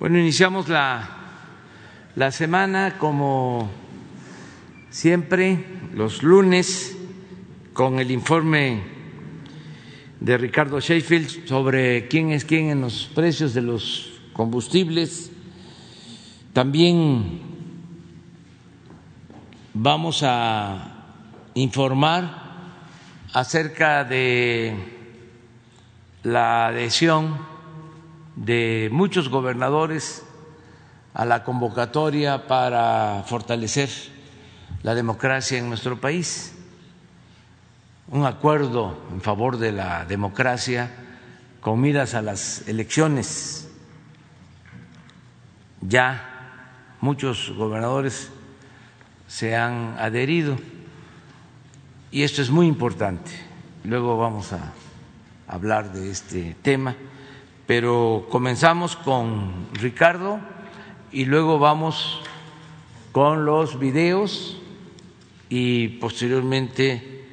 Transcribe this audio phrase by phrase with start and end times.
[0.00, 1.08] Bueno, iniciamos la,
[2.14, 3.68] la semana como
[4.90, 6.96] siempre, los lunes,
[7.72, 8.80] con el informe
[10.20, 15.32] de Ricardo Sheffield sobre quién es quién en los precios de los combustibles.
[16.52, 17.40] También
[19.74, 21.06] vamos a
[21.54, 22.76] informar
[23.32, 24.76] acerca de
[26.22, 27.57] la adhesión
[28.44, 30.22] de muchos gobernadores
[31.12, 33.88] a la convocatoria para fortalecer
[34.82, 36.54] la democracia en nuestro país,
[38.08, 40.90] un acuerdo en favor de la democracia
[41.60, 43.68] con miras a las elecciones.
[45.80, 46.54] Ya
[47.00, 48.30] muchos gobernadores
[49.26, 50.56] se han adherido
[52.12, 53.32] y esto es muy importante.
[53.82, 54.72] Luego vamos a
[55.48, 56.94] hablar de este tema,
[57.68, 60.40] pero comenzamos con Ricardo
[61.12, 62.22] y luego vamos
[63.12, 64.56] con los videos
[65.50, 67.28] y posteriormente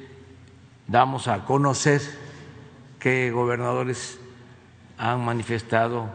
[0.86, 2.02] damos a conocer
[3.00, 4.18] qué gobernadores
[4.98, 6.10] han manifestado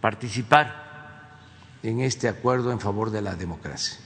[0.00, 1.40] participar
[1.82, 4.03] en este acuerdo en favor de la democracia.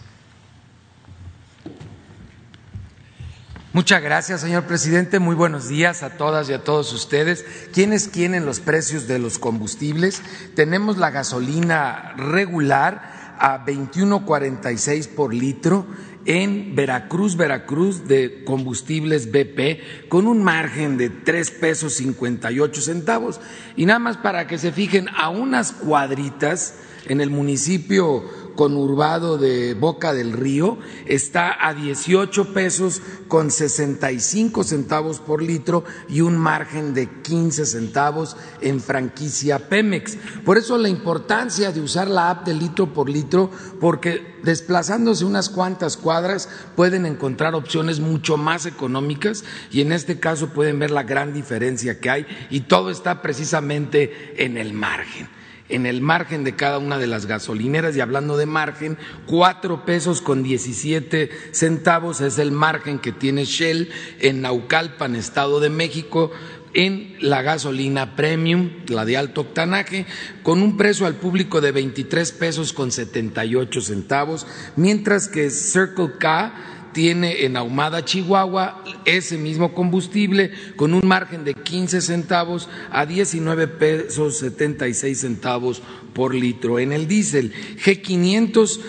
[3.79, 5.21] Muchas gracias, señor presidente.
[5.21, 7.45] Muy buenos días a todas y a todos ustedes.
[7.73, 10.21] ¿Quiénes quieren los precios de los combustibles?
[10.57, 15.87] Tenemos la gasolina regular a 21.46 por litro
[16.25, 23.41] en Veracruz, Veracruz de combustibles BP con un margen de tres pesos 58 centavos.
[23.77, 26.75] Y nada más para que se fijen a unas cuadritas
[27.07, 28.25] en el municipio
[28.59, 36.23] conurbado de Boca del Río está a 18 pesos con 65 centavos por litro y
[36.23, 40.19] un margen de 15 centavos en franquicia Pemex.
[40.45, 43.49] Por eso la importancia de usar la app de litro por litro,
[43.79, 50.49] porque desplazándose unas cuantas cuadras pueden encontrar opciones mucho más económicas y en este caso
[50.49, 55.38] pueden ver la gran diferencia que hay y todo está precisamente en el margen
[55.69, 60.21] en el margen de cada una de las gasolineras y hablando de margen, cuatro pesos
[60.21, 63.91] con diecisiete centavos es el margen que tiene Shell
[64.21, 66.31] en Naucalpan, Estado de México,
[66.75, 70.07] en la gasolina premium, la de alto octanaje,
[70.43, 74.47] con un precio al público de 23 pesos con 78 centavos,
[74.77, 81.55] mientras que Circle K tiene en Ahumada, Chihuahua, ese mismo combustible con un margen de
[81.55, 85.83] 15 centavos a 19 pesos 76 centavos
[86.13, 86.79] por litro.
[86.79, 87.53] En el diésel,
[87.85, 88.81] G500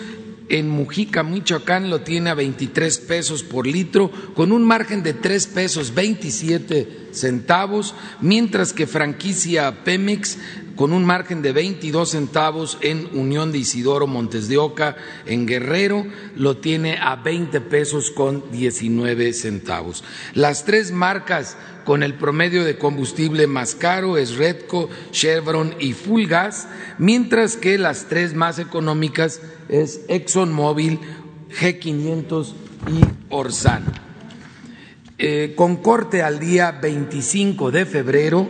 [0.50, 5.46] en Mujica, Michoacán, lo tiene a 23 pesos por litro, con un margen de 3
[5.46, 10.38] pesos 27 centavos, mientras que franquicia Pemex
[10.80, 14.96] con un margen de 22 centavos en Unión de Isidoro Montes de Oca,
[15.26, 20.02] en Guerrero, lo tiene a 20 pesos con 19 centavos.
[20.32, 26.24] Las tres marcas con el promedio de combustible más caro es Redco, Chevron y Full
[26.24, 30.98] Gas, mientras que las tres más económicas es ExxonMobil,
[31.60, 32.54] G500
[32.88, 33.84] y Orsan.
[35.18, 38.48] Eh, con corte al día 25 de febrero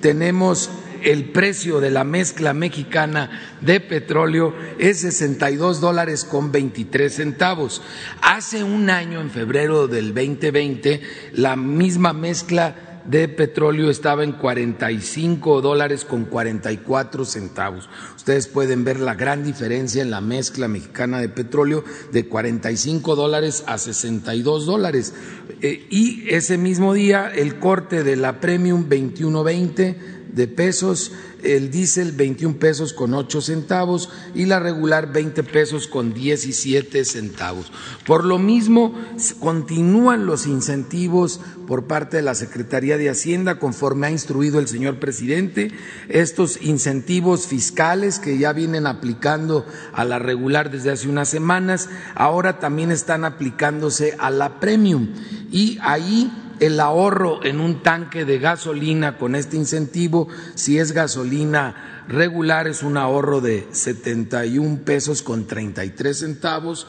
[0.00, 0.68] tenemos
[1.04, 7.82] el precio de la mezcla mexicana de petróleo es 62 dólares con 23 centavos.
[8.22, 11.00] Hace un año, en febrero del 2020,
[11.32, 17.88] la misma mezcla de petróleo estaba en 45 dólares con 44 centavos.
[18.16, 23.64] Ustedes pueden ver la gran diferencia en la mezcla mexicana de petróleo de 45 dólares
[23.66, 25.14] a 62 dólares.
[25.60, 31.12] Eh, y ese mismo día el corte de la Premium 2120 de pesos,
[31.42, 37.70] el diésel 21 pesos con 8 centavos y la regular 20 pesos con 17 centavos.
[38.06, 38.94] Por lo mismo,
[39.40, 44.98] continúan los incentivos por parte de la Secretaría de Hacienda conforme ha instruido el señor
[44.98, 45.72] presidente.
[46.08, 52.58] Estos incentivos fiscales que ya vienen aplicando a la regular desde hace unas semanas, ahora
[52.58, 55.08] también están aplicándose a la premium
[55.50, 56.30] y ahí
[56.62, 62.84] el ahorro en un tanque de gasolina con este incentivo, si es gasolina regular, es
[62.84, 66.86] un ahorro de 71 pesos con 33 centavos,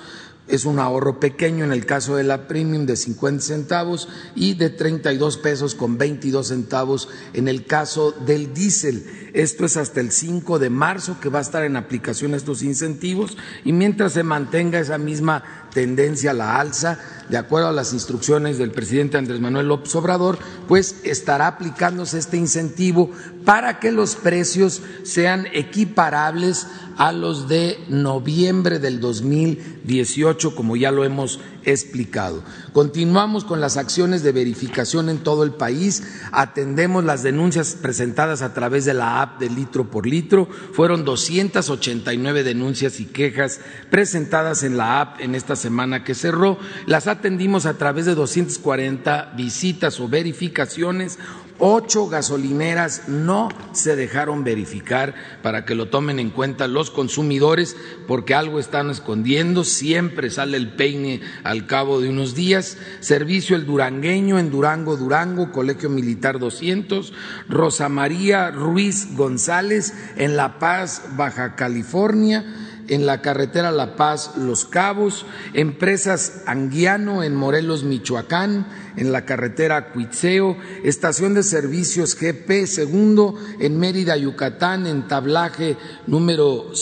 [0.48, 4.70] es un ahorro pequeño en el caso de la premium de 50 centavos y de
[4.70, 9.32] 32 pesos con 22 centavos en el caso del diésel.
[9.34, 13.38] Esto es hasta el 5 de marzo que va a estar en aplicación estos incentivos
[13.64, 17.00] y mientras se mantenga esa misma tendencia a la alza,
[17.30, 20.38] de acuerdo a las instrucciones del presidente Andrés Manuel López Obrador,
[20.68, 23.12] pues estará aplicándose este incentivo
[23.46, 26.68] para que los precios sean equiparables
[26.98, 32.44] a los de noviembre del 2018, como ya lo hemos explicado.
[32.74, 38.56] Continuamos con las acciones de verificación en todo el país, atendemos las denuncias presentadas a
[38.56, 43.62] través de la app de litro por litro, fueron 289 denuncias y quejas
[43.92, 49.34] presentadas en la app en esta semana que cerró, las atendimos a través de 240
[49.38, 51.20] visitas o verificaciones,
[51.60, 55.14] Ocho gasolineras no se dejaron verificar
[55.44, 57.78] para que lo tomen en cuenta los consumidores
[58.08, 59.64] porque algo están escondiendo.
[59.64, 62.78] Siempre sale el peine al cabo de unos días.
[63.02, 67.14] Servicio El Durangueño en Durango, Durango, Colegio Militar 200.
[67.48, 74.66] Rosa María Ruiz González en La Paz, Baja California en la carretera La Paz Los
[74.66, 83.36] Cabos, empresas Anguiano en Morelos, Michoacán, en la carretera Cuitzeo, estación de servicios GP segundo
[83.60, 85.78] en Mérida, Yucatán, en tablaje
[86.08, 86.76] número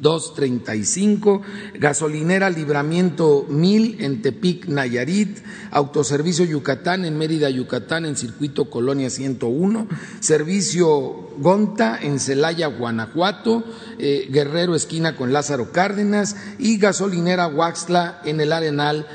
[0.00, 1.42] 50235,
[1.74, 5.38] gasolinera Libramiento 1000 en Tepic, Nayarit,
[5.70, 9.88] autoservicio Yucatán en Mérida, Yucatán, en circuito Colonia 101,
[10.20, 13.64] servicio Gonta en Celaya, Guanajuato,
[13.98, 19.06] eh, Guerrero esquina con Lázaro Cárdenas y gasolinera Huaxla en el Arenal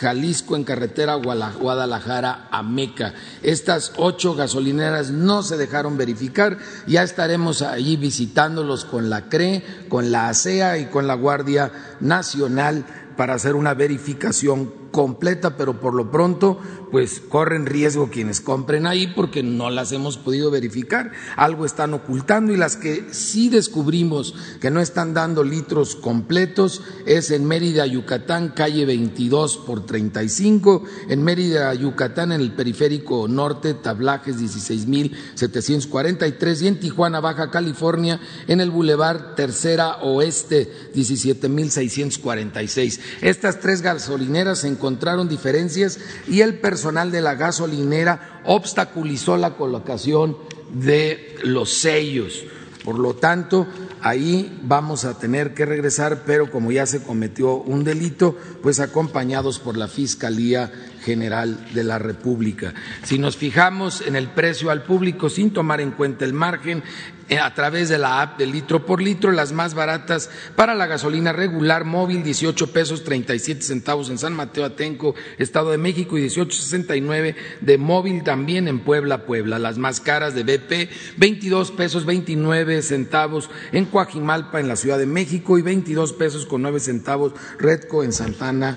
[0.00, 3.14] Jalisco en carretera Guadalajara a Meca.
[3.42, 10.10] Estas ocho gasolineras no se dejaron verificar, ya estaremos allí visitándolos con la CRE, con
[10.10, 12.84] la ASEA y con la Guardia Nacional
[13.16, 16.58] para hacer una verificación completa, pero por lo pronto
[16.90, 22.52] pues corren riesgo quienes compren ahí porque no las hemos podido verificar, algo están ocultando
[22.52, 28.52] y las que sí descubrimos que no están dando litros completos es en Mérida, Yucatán,
[28.54, 36.80] calle 22 por 35, en Mérida, Yucatán, en el periférico norte, tablajes 16.743 y en
[36.80, 43.00] Tijuana, Baja California, en el bulevar Tercera Oeste 17.646.
[43.20, 50.36] Estas tres gasolineras se encontraron diferencias y el personal de la gasolinera obstaculizó la colocación
[50.72, 52.44] de los sellos.
[52.84, 53.66] Por lo tanto,
[54.00, 59.58] ahí vamos a tener que regresar, pero como ya se cometió un delito, pues acompañados
[59.58, 60.72] por la Fiscalía
[61.06, 62.74] General de la República.
[63.04, 66.82] Si nos fijamos en el precio al público sin tomar en cuenta el margen,
[67.28, 70.86] eh, a través de la app de litro por litro, las más baratas para la
[70.86, 76.26] gasolina regular móvil, 18 pesos 37 centavos en San Mateo Atenco, Estado de México, y
[76.26, 79.60] 18.69 de móvil también en Puebla, Puebla.
[79.60, 85.06] Las más caras de BP, 22 pesos 29 centavos en Coajimalpa, en la Ciudad de
[85.06, 88.76] México, y 22 pesos con 9 centavos Redco en Santana,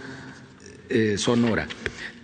[0.89, 1.67] eh, Sonora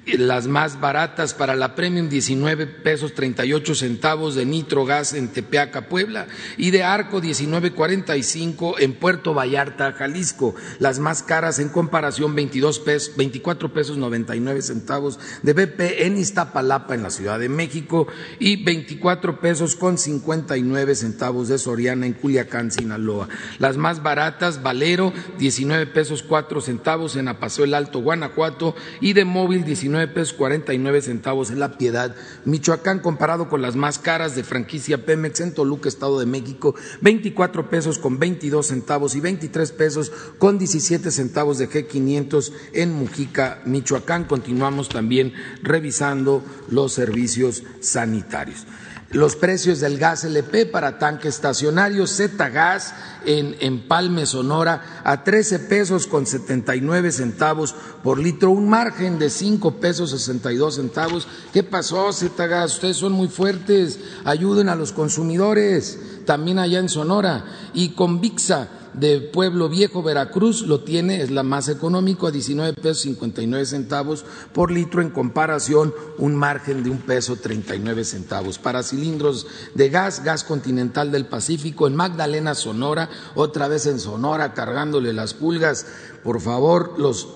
[0.05, 5.89] las más baratas para la Premium 19 pesos 38 centavos de Nitro Gas en Tepeaca,
[5.89, 10.53] Puebla y de Arco 19.45 en Puerto Vallarta, Jalisco.
[10.79, 16.93] Las más caras en comparación 22 pesos, 24 pesos 99 centavos de BP en Iztapalapa
[16.93, 18.07] en la Ciudad de México
[18.39, 23.27] y 24 pesos con 59 centavos de Soriana en Culiacán, Sinaloa.
[23.57, 29.25] Las más baratas Valero 19 pesos 4 centavos en Apaso el Alto, Guanajuato y de
[29.25, 32.15] Móvil 19 pesos 49 centavos en La Piedad,
[32.45, 37.69] Michoacán, comparado con las más caras de franquicia Pemex en Toluca, Estado de México, 24
[37.69, 44.25] pesos con 22 centavos y 23 pesos con 17 centavos de G500 en Mujica, Michoacán.
[44.25, 45.33] Continuamos también
[45.63, 48.65] revisando los servicios sanitarios
[49.15, 52.93] los precios del gas LP para tanque estacionario, Z Gas
[53.25, 59.79] en Empalme, Sonora, a 13 pesos con 79 centavos por litro, un margen de 5
[59.79, 61.29] pesos 62 centavos.
[61.53, 62.73] ¿Qué pasó, Z Gas?
[62.73, 67.45] Ustedes son muy fuertes, ayuden a los consumidores, también allá en Sonora.
[67.73, 68.67] Y con VIXA,
[68.99, 74.25] de Pueblo Viejo, Veracruz, lo tiene, es la más económico, a 19 pesos 59 centavos
[74.53, 78.57] por litro, en comparación un margen de un peso 39 centavos.
[78.57, 84.53] Para cilindros de gas, gas continental del Pacífico, en Magdalena, Sonora, otra vez en Sonora,
[84.53, 85.85] cargándole las pulgas,
[86.23, 87.27] por favor, los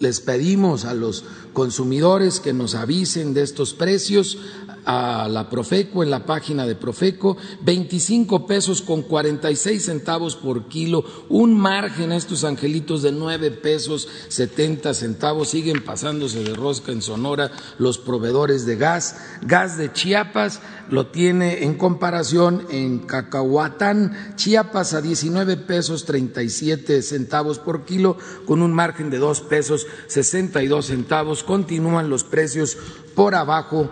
[0.00, 4.38] les pedimos a los consumidores que nos avisen de estos precios
[4.84, 11.04] a la Profeco en la página de Profeco, 25 pesos con 46 centavos por kilo,
[11.28, 17.50] un margen estos angelitos de 9 pesos 70 centavos, siguen pasándose de rosca en Sonora
[17.78, 20.60] los proveedores de gas, gas de Chiapas
[20.90, 28.62] lo tiene en comparación en Cacahuatán, Chiapas a 19 pesos 37 centavos por kilo, con
[28.62, 32.76] un margen de 2 pesos 62 centavos, continúan los precios
[33.14, 33.90] por abajo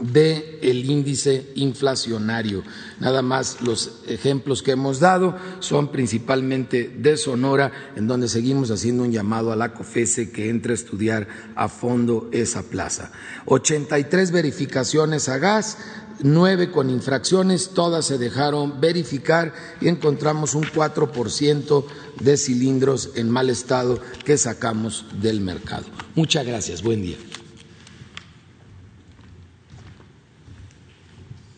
[0.00, 2.62] del el índice inflacionario.
[3.00, 9.02] Nada más los ejemplos que hemos dado son principalmente de Sonora, en donde seguimos haciendo
[9.02, 13.10] un llamado a la COFESE que entre a estudiar a fondo esa plaza.
[13.46, 15.78] 83 verificaciones a gas,
[16.20, 21.84] nueve con infracciones, todas se dejaron verificar y encontramos un 4%
[22.20, 25.84] de cilindros en mal estado que sacamos del mercado.
[26.14, 27.16] Muchas gracias, buen día.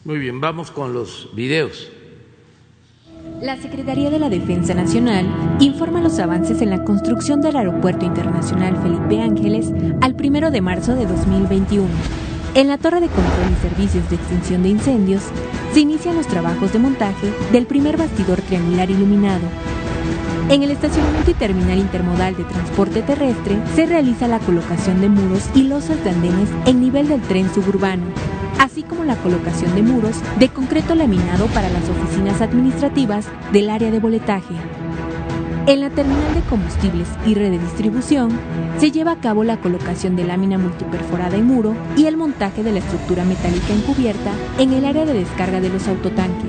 [0.08, 1.90] Muy bien, vamos con los videos.
[3.42, 5.26] La Secretaría de la Defensa Nacional
[5.60, 10.94] informa los avances en la construcción del Aeropuerto Internacional Felipe Ángeles al primero de marzo
[10.94, 11.86] de 2021.
[12.54, 15.24] En la Torre de Control y Servicios de Extinción de Incendios
[15.74, 19.44] se inician los trabajos de montaje del primer bastidor triangular iluminado.
[20.48, 25.48] En el estacionamiento y terminal intermodal de transporte terrestre se realiza la colocación de muros
[25.54, 28.04] y losas de andenes en nivel del tren suburbano
[28.58, 33.90] así como la colocación de muros de concreto laminado para las oficinas administrativas del área
[33.90, 34.54] de boletaje.
[35.66, 38.30] En la terminal de combustibles y red de distribución
[38.78, 42.72] se lleva a cabo la colocación de lámina multiperforada en muro y el montaje de
[42.72, 46.46] la estructura metálica encubierta en el área de descarga de los autotanques.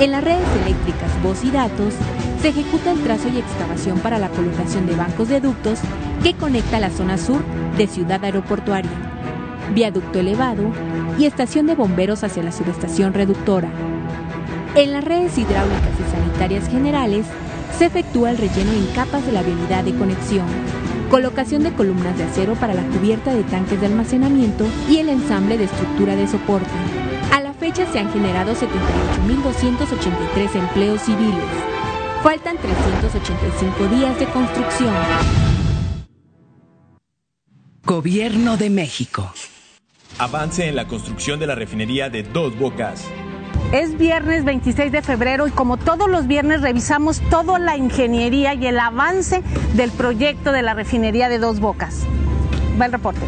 [0.00, 1.94] En las redes eléctricas, voz y datos,
[2.40, 5.78] se ejecuta el trazo y excavación para la colocación de bancos de ductos
[6.22, 7.42] que conecta la zona sur
[7.76, 8.90] de Ciudad Aeroportuaria,
[9.74, 10.72] viaducto elevado
[11.18, 13.68] y estación de bomberos hacia la subestación reductora.
[14.74, 17.26] En las redes hidráulicas y sanitarias generales
[17.76, 20.46] se efectúa el relleno en capas de la vialidad de conexión,
[21.10, 25.58] colocación de columnas de acero para la cubierta de tanques de almacenamiento y el ensamble
[25.58, 26.70] de estructura de soporte.
[27.32, 31.79] A la fecha se han generado 78.283 empleos civiles.
[32.22, 34.94] Faltan 385 días de construcción.
[37.82, 39.32] Gobierno de México.
[40.18, 43.06] Avance en la construcción de la refinería de Dos Bocas.
[43.72, 48.66] Es viernes 26 de febrero y como todos los viernes revisamos toda la ingeniería y
[48.66, 49.42] el avance
[49.74, 52.04] del proyecto de la refinería de Dos Bocas.
[52.78, 53.22] Va el reporte.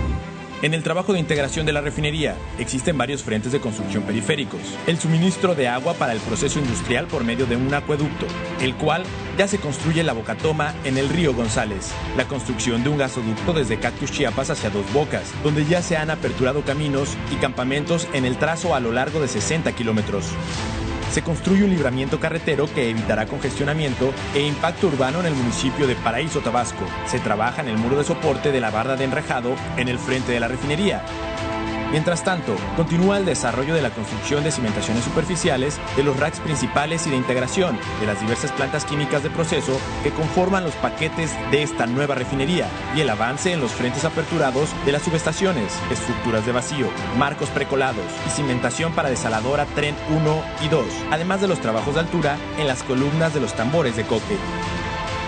[0.63, 4.61] En el trabajo de integración de la refinería existen varios frentes de construcción periféricos.
[4.87, 8.27] El suministro de agua para el proceso industrial por medio de un acueducto,
[8.61, 9.03] el cual
[9.37, 11.93] ya se construye la bocatoma en el río González.
[12.17, 16.11] La construcción de un gasoducto desde Cactus Chiapas hacia Dos Bocas, donde ya se han
[16.11, 20.27] aperturado caminos y campamentos en el trazo a lo largo de 60 kilómetros
[21.13, 25.95] se construye un libramiento carretero que evitará congestionamiento e impacto urbano en el municipio de
[25.95, 26.87] Paraíso, Tabasco.
[27.07, 30.33] Se trabaja en el muro de soporte de la barra de enrejado en el frente
[30.33, 31.05] de la refinería.
[31.93, 37.07] Mientras tanto, continúa el desarrollo de la construcción de cimentaciones superficiales, de los racks principales
[37.07, 41.63] y de integración de las diversas plantas químicas de proceso que conforman los paquetes de
[41.63, 46.53] esta nueva refinería y el avance en los frentes aperturados de las subestaciones, estructuras de
[46.53, 51.93] vacío, marcos precolados y cimentación para desaladora tren 1 y 2, además de los trabajos
[51.95, 54.39] de altura en las columnas de los tambores de coque.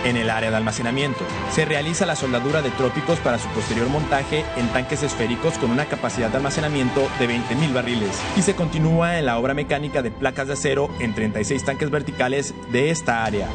[0.05, 4.45] En el área de almacenamiento, se realiza la soldadura de trópicos para su posterior montaje
[4.57, 9.25] en tanques esféricos con una capacidad de almacenamiento de 20.000 barriles y se continúa en
[9.25, 13.49] la obra mecánica de placas de acero en 36 tanques verticales de esta área.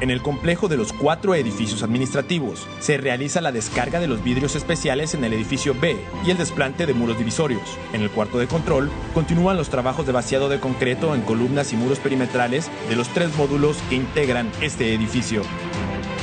[0.00, 4.54] En el complejo de los cuatro edificios administrativos se realiza la descarga de los vidrios
[4.54, 7.76] especiales en el edificio B y el desplante de muros divisorios.
[7.92, 11.76] En el cuarto de control continúan los trabajos de vaciado de concreto en columnas y
[11.76, 15.42] muros perimetrales de los tres módulos que integran este edificio.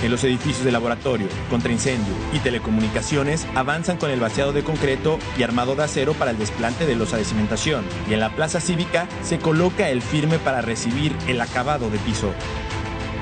[0.03, 5.43] En los edificios de laboratorio, contraincendio y telecomunicaciones avanzan con el vaciado de concreto y
[5.43, 7.83] armado de acero para el desplante de losa de cimentación.
[8.09, 12.31] Y en la plaza cívica se coloca el firme para recibir el acabado de piso.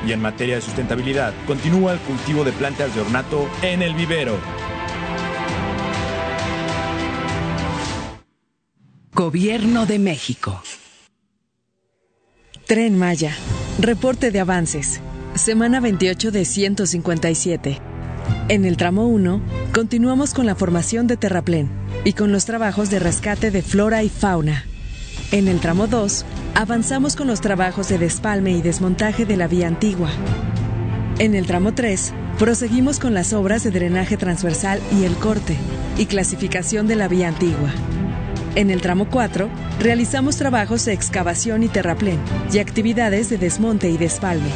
[0.05, 4.38] Y en materia de sustentabilidad, continúa el cultivo de plantas de ornato en el vivero.
[9.13, 10.62] Gobierno de México.
[12.65, 13.36] Tren Maya.
[13.79, 15.01] Reporte de avances.
[15.36, 17.79] Semana 28 de 157.
[18.50, 19.41] En el tramo 1,
[19.74, 21.69] continuamos con la formación de terraplén
[22.03, 24.65] y con los trabajos de rescate de flora y fauna.
[25.34, 29.68] En el tramo 2, avanzamos con los trabajos de despalme y desmontaje de la vía
[29.68, 30.12] antigua.
[31.18, 35.58] En el tramo 3, proseguimos con las obras de drenaje transversal y el corte
[35.98, 37.72] y clasificación de la vía antigua.
[38.54, 39.50] En el tramo 4,
[39.80, 42.20] realizamos trabajos de excavación y terraplén
[42.54, 44.52] y actividades de desmonte y despalme.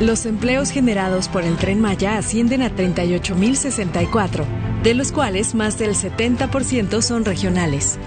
[0.00, 4.46] Los empleos generados por el tren Maya ascienden a 38.064,
[4.82, 7.98] de los cuales más del 70% son regionales.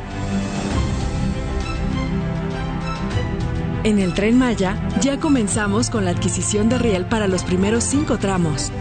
[3.84, 8.18] En el tren Maya ya comenzamos con la adquisición de riel para los primeros cinco
[8.18, 8.72] tramos.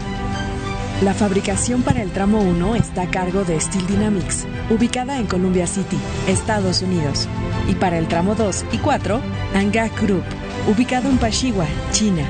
[1.01, 5.67] La fabricación para el tramo 1 está a cargo de Steel Dynamics, ubicada en Columbia
[5.67, 7.27] City, Estados Unidos.
[7.69, 9.21] Y para el tramo 2 y 4,
[9.53, 10.23] Anga Group,
[10.67, 12.23] ubicado en Pashiwa, China.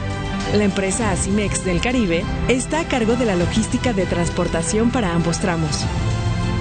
[0.54, 5.40] La empresa Asimex del Caribe está a cargo de la logística de transportación para ambos
[5.40, 5.86] tramos.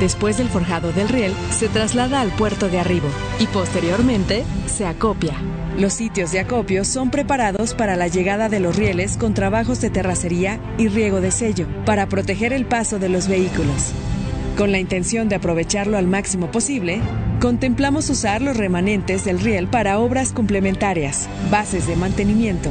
[0.00, 5.36] Después del forjado del riel, se traslada al puerto de arribo y posteriormente se acopia.
[5.78, 9.90] Los sitios de acopio son preparados para la llegada de los rieles con trabajos de
[9.90, 13.92] terracería y riego de sello para proteger el paso de los vehículos.
[14.56, 17.00] Con la intención de aprovecharlo al máximo posible,
[17.42, 22.70] contemplamos usar los remanentes del riel para obras complementarias, bases de mantenimiento,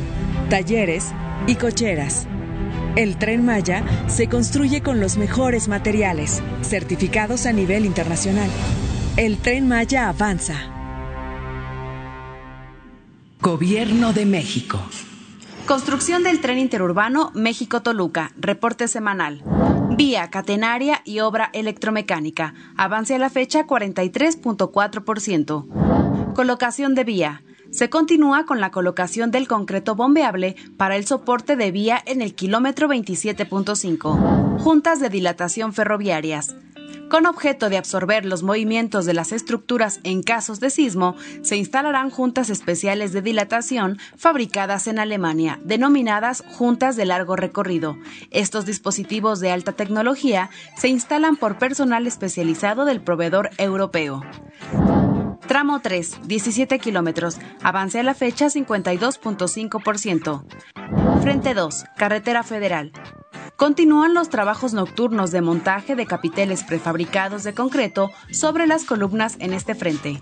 [0.50, 1.12] talleres
[1.45, 2.25] y cocheras.
[2.95, 8.50] El tren Maya se construye con los mejores materiales, certificados a nivel internacional.
[9.15, 10.75] El tren Maya avanza.
[13.46, 14.80] Gobierno de México.
[15.68, 18.32] Construcción del tren interurbano México-Toluca.
[18.38, 19.44] Reporte semanal.
[19.96, 22.56] Vía catenaria y obra electromecánica.
[22.75, 26.34] Avance a la fecha 43.4%.
[26.34, 27.44] Colocación de vía.
[27.70, 32.34] Se continúa con la colocación del concreto bombeable para el soporte de vía en el
[32.34, 34.58] kilómetro 27.5.
[34.58, 36.56] Juntas de dilatación ferroviarias.
[37.09, 42.09] Con objeto de absorber los movimientos de las estructuras en casos de sismo, se instalarán
[42.09, 47.97] juntas especiales de dilatación fabricadas en Alemania, denominadas juntas de largo recorrido.
[48.31, 54.24] Estos dispositivos de alta tecnología se instalan por personal especializado del proveedor europeo.
[55.47, 57.38] Tramo 3, 17 kilómetros.
[57.62, 60.43] Avance a la fecha 52.5%.
[61.21, 62.91] Frente 2, Carretera Federal.
[63.57, 69.53] Continúan los trabajos nocturnos de montaje de capiteles prefabricados de concreto sobre las columnas en
[69.53, 70.21] este frente.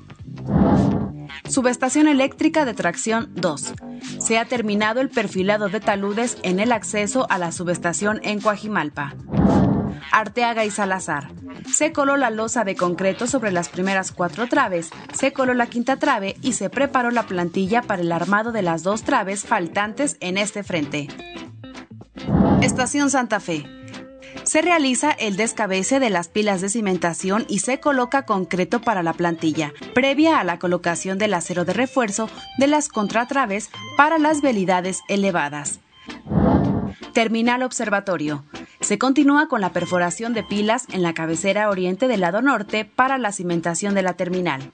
[1.50, 3.74] Subestación eléctrica de tracción 2.
[4.20, 9.16] Se ha terminado el perfilado de taludes en el acceso a la subestación en Coajimalpa.
[10.12, 11.32] Arteaga y Salazar.
[11.72, 15.98] Se coló la losa de concreto sobre las primeras cuatro traves, se coló la quinta
[15.98, 20.38] trave y se preparó la plantilla para el armado de las dos traves faltantes en
[20.38, 21.08] este frente.
[22.62, 23.66] Estación Santa Fe.
[24.44, 29.14] Se realiza el descabece de las pilas de cimentación y se coloca concreto para la
[29.14, 35.02] plantilla, previa a la colocación del acero de refuerzo de las contratraves para las velidades
[35.08, 35.80] elevadas.
[37.14, 38.44] Terminal Observatorio.
[38.82, 43.18] Se continúa con la perforación de pilas en la cabecera oriente del lado norte para
[43.18, 44.74] la cimentación de la terminal.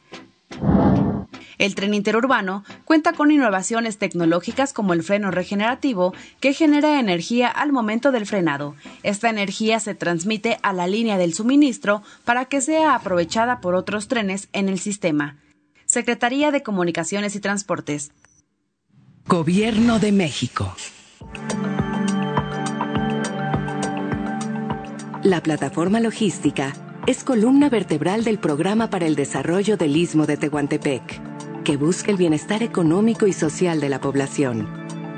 [1.60, 7.72] El tren interurbano cuenta con innovaciones tecnológicas como el freno regenerativo que genera energía al
[7.72, 8.76] momento del frenado.
[9.04, 14.08] Esta energía se transmite a la línea del suministro para que sea aprovechada por otros
[14.08, 15.38] trenes en el sistema.
[15.86, 18.12] Secretaría de Comunicaciones y Transportes.
[19.28, 20.74] Gobierno de México.
[25.24, 26.74] La plataforma logística
[27.06, 31.29] es columna vertebral del Programa para el Desarrollo del Istmo de Tehuantepec,
[31.70, 34.68] que busca el bienestar económico y social de la población.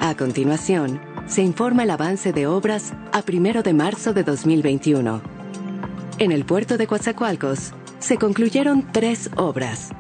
[0.01, 5.21] A continuación, se informa el avance de obras a primero de marzo de 2021.
[6.17, 9.91] En el puerto de Coatzacoalcos se concluyeron tres obras.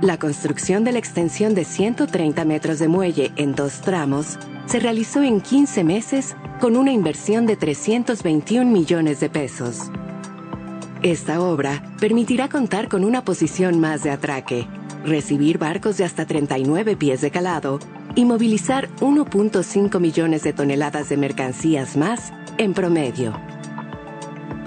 [0.00, 5.24] La construcción de la extensión de 130 metros de muelle en dos tramos se realizó
[5.24, 9.90] en 15 meses con una inversión de 321 millones de pesos.
[11.02, 14.66] Esta obra permitirá contar con una posición más de atraque,
[15.04, 17.78] recibir barcos de hasta 39 pies de calado
[18.14, 23.38] y movilizar 1.5 millones de toneladas de mercancías más en promedio.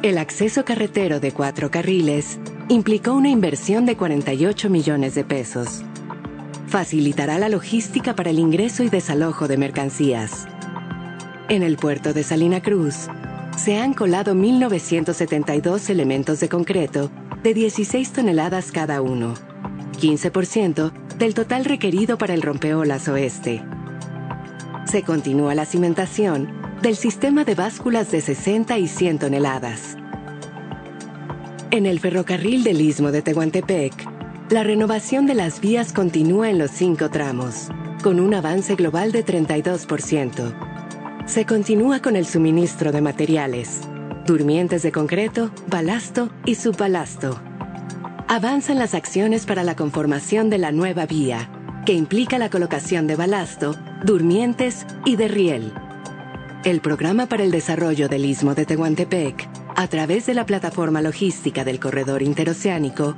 [0.04, 2.40] El acceso carretero de cuatro carriles
[2.70, 5.84] implicó una inversión de 48 millones de pesos.
[6.68, 10.48] Facilitará la logística para el ingreso y desalojo de mercancías.
[11.50, 13.08] En el puerto de Salina Cruz,
[13.60, 17.12] se han colado 1.972 elementos de concreto
[17.44, 19.34] de 16 toneladas cada uno,
[20.00, 23.62] 15% del total requerido para el rompeolas oeste.
[24.86, 26.50] Se continúa la cimentación
[26.82, 29.98] del sistema de básculas de 60 y 100 toneladas.
[31.72, 33.94] En el ferrocarril del Istmo de Tehuantepec,
[34.52, 37.68] la renovación de las vías continúa en los cinco tramos,
[38.02, 40.69] con un avance global de 32%.
[41.30, 43.82] Se continúa con el suministro de materiales,
[44.26, 47.40] durmientes de concreto, balasto y subbalasto.
[48.28, 51.52] Avanzan las acciones para la conformación de la nueva vía,
[51.86, 55.72] que implica la colocación de balasto, durmientes y de riel.
[56.64, 61.64] El Programa para el Desarrollo del Istmo de Tehuantepec, a través de la plataforma logística
[61.64, 63.16] del Corredor Interoceánico,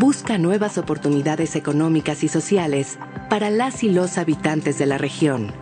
[0.00, 2.98] busca nuevas oportunidades económicas y sociales
[3.30, 5.61] para las y los habitantes de la región.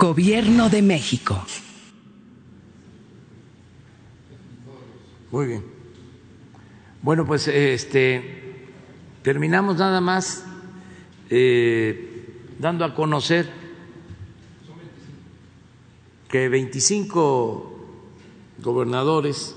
[0.00, 1.44] Gobierno de México.
[5.30, 5.62] Muy bien.
[7.02, 8.64] Bueno, pues este
[9.22, 10.46] terminamos nada más
[11.28, 13.50] eh, dando a conocer
[16.30, 17.78] que 25
[18.62, 19.54] gobernadores,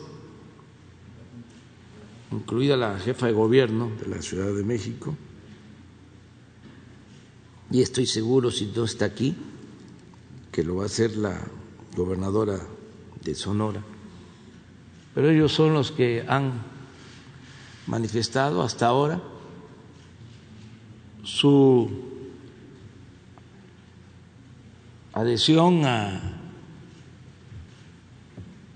[2.34, 5.15] incluida la jefa de gobierno de la Ciudad de México,
[7.71, 9.38] y estoy seguro, si no está aquí,
[10.53, 11.41] que lo va a hacer la
[11.97, 12.59] gobernadora
[13.23, 13.81] de Sonora,
[15.15, 16.53] pero ellos son los que han
[17.87, 19.19] manifestado hasta ahora
[21.23, 21.89] su
[25.13, 26.39] adhesión a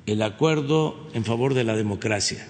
[0.07, 2.47] el acuerdo en favor de la democracia.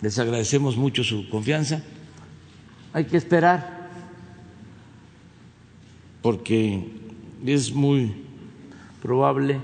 [0.00, 1.82] Les agradecemos mucho su confianza.
[2.92, 3.73] Hay que esperar
[6.24, 6.82] porque
[7.44, 8.24] es muy
[9.02, 9.60] probable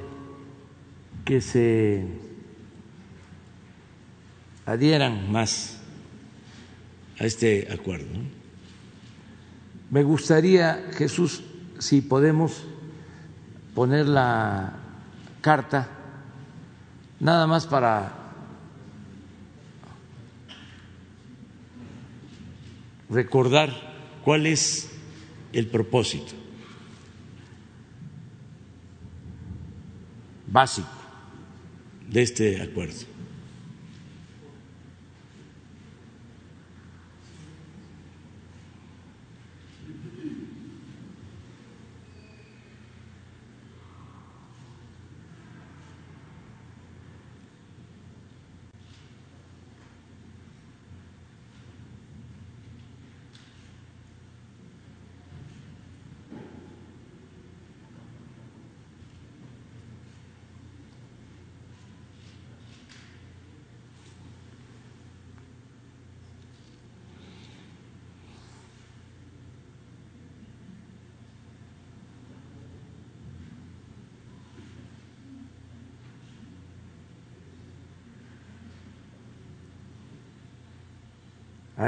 [1.24, 2.04] que se
[4.66, 5.80] adhieran más
[7.18, 8.08] a este acuerdo.
[9.90, 11.42] Me gustaría, Jesús,
[11.78, 12.66] si podemos
[13.74, 14.74] poner la
[15.40, 15.88] carta
[17.20, 18.12] nada más para
[23.08, 23.70] recordar
[24.22, 24.90] cuál es
[25.54, 26.40] el propósito
[30.50, 30.88] básico
[32.08, 33.09] de este acuerdo.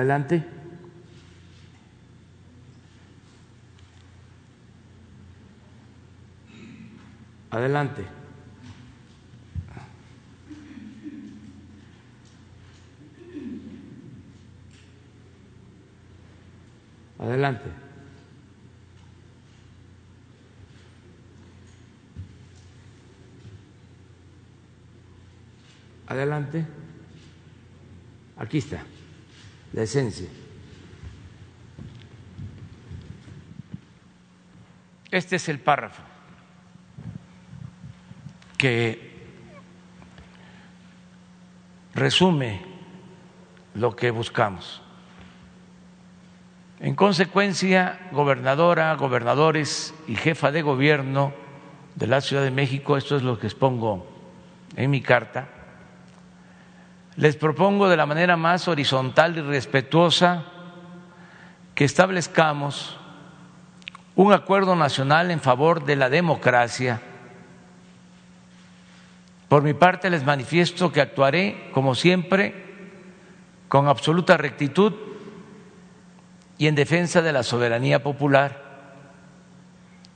[0.02, 0.44] Adelante.
[7.52, 8.04] Adelante.
[17.20, 17.70] Adelante.
[26.08, 26.66] Adelante.
[28.36, 28.84] Aquí está
[29.72, 30.28] la esencia.
[35.10, 36.02] Este es el párrafo
[38.56, 39.12] que
[41.94, 42.62] resume
[43.74, 44.82] lo que buscamos.
[46.80, 51.32] En consecuencia, gobernadora, gobernadores y jefa de gobierno
[51.94, 54.06] de la Ciudad de México, esto es lo que expongo
[54.76, 55.48] en mi carta,
[57.16, 60.44] les propongo de la manera más horizontal y respetuosa
[61.74, 62.96] que establezcamos
[64.14, 67.00] un acuerdo nacional en favor de la democracia.
[69.48, 72.54] Por mi parte les manifiesto que actuaré, como siempre,
[73.68, 74.94] con absoluta rectitud
[76.56, 78.62] y en defensa de la soberanía popular.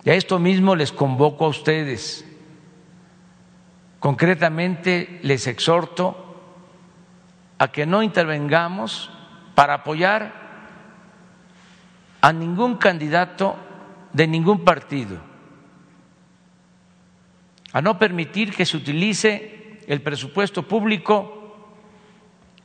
[0.04, 2.24] Y a esto mismo les convoco a ustedes.
[3.98, 6.25] Concretamente les exhorto
[7.58, 9.10] a que no intervengamos
[9.54, 10.32] para apoyar
[12.20, 13.56] a ningún candidato
[14.12, 15.18] de ningún partido,
[17.72, 21.36] a no permitir que se utilice el presupuesto público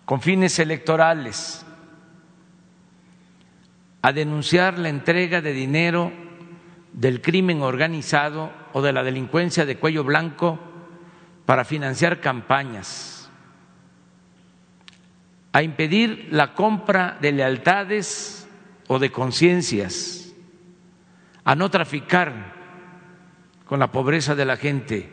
[0.06, 1.65] con fines electorales,
[4.01, 6.12] a denunciar la entrega de dinero
[6.93, 10.60] del crimen organizado o de la delincuencia de cuello blanco
[11.45, 13.20] para financiar campañas,
[15.53, 18.47] a impedir la compra de lealtades
[18.87, 20.33] o de conciencias,
[21.43, 22.53] a no traficar
[23.65, 25.09] con la pobreza de la gente,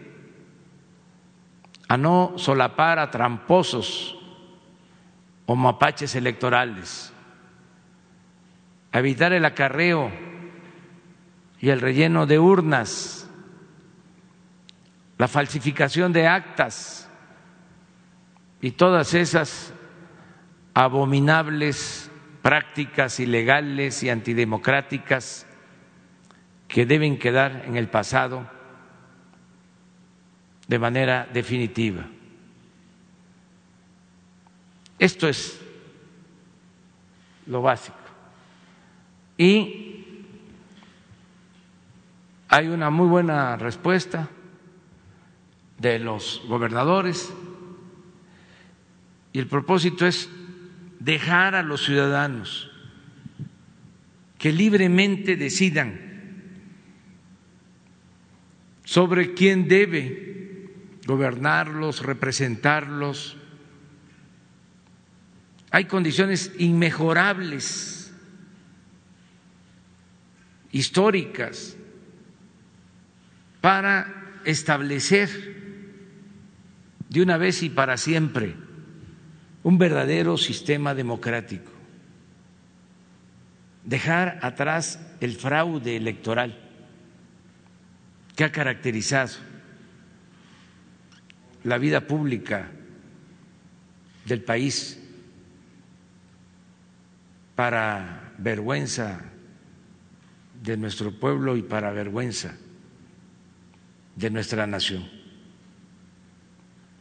[1.88, 4.16] a no solapar a tramposos
[5.46, 7.12] o mapaches electorales,
[8.92, 10.10] a evitar el acarreo
[11.60, 13.28] y el relleno de urnas,
[15.16, 17.08] la falsificación de actas
[18.60, 19.72] y todas esas
[20.80, 22.08] abominables
[22.40, 25.44] prácticas ilegales y antidemocráticas
[26.68, 28.48] que deben quedar en el pasado
[30.68, 32.06] de manera definitiva.
[35.00, 35.60] Esto es
[37.46, 37.98] lo básico.
[39.36, 40.14] Y
[42.48, 44.28] hay una muy buena respuesta
[45.76, 47.34] de los gobernadores
[49.32, 50.37] y el propósito es
[51.00, 52.70] dejar a los ciudadanos
[54.38, 56.00] que libremente decidan
[58.84, 60.68] sobre quién debe
[61.06, 63.36] gobernarlos, representarlos.
[65.70, 68.12] Hay condiciones inmejorables,
[70.70, 71.76] históricas,
[73.60, 75.28] para establecer
[77.08, 78.67] de una vez y para siempre
[79.62, 81.72] un verdadero sistema democrático,
[83.84, 86.58] dejar atrás el fraude electoral
[88.36, 89.32] que ha caracterizado
[91.64, 92.70] la vida pública
[94.24, 95.00] del país
[97.56, 99.20] para vergüenza
[100.62, 102.54] de nuestro pueblo y para vergüenza
[104.14, 105.08] de nuestra nación.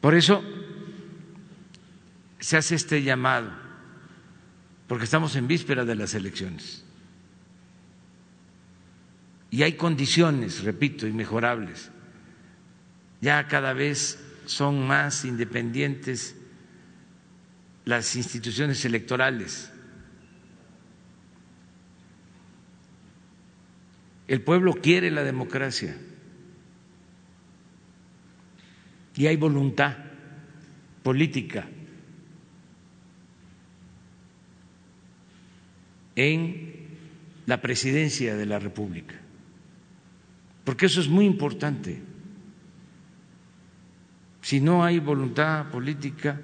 [0.01, 0.43] Por eso
[2.39, 3.51] se hace este llamado,
[4.87, 6.83] porque estamos en víspera de las elecciones.
[9.49, 11.89] Y hay condiciones, repito, inmejorables.
[13.21, 16.35] Ya cada vez son más independientes
[17.85, 19.71] las instituciones electorales.
[24.27, 25.95] El pueblo quiere la democracia.
[29.17, 29.97] y hay voluntad
[31.03, 31.67] política
[36.17, 36.73] en
[37.45, 39.13] la presidencia de la República,
[40.65, 42.01] porque eso es muy importante.
[44.41, 46.41] Si no hay voluntad política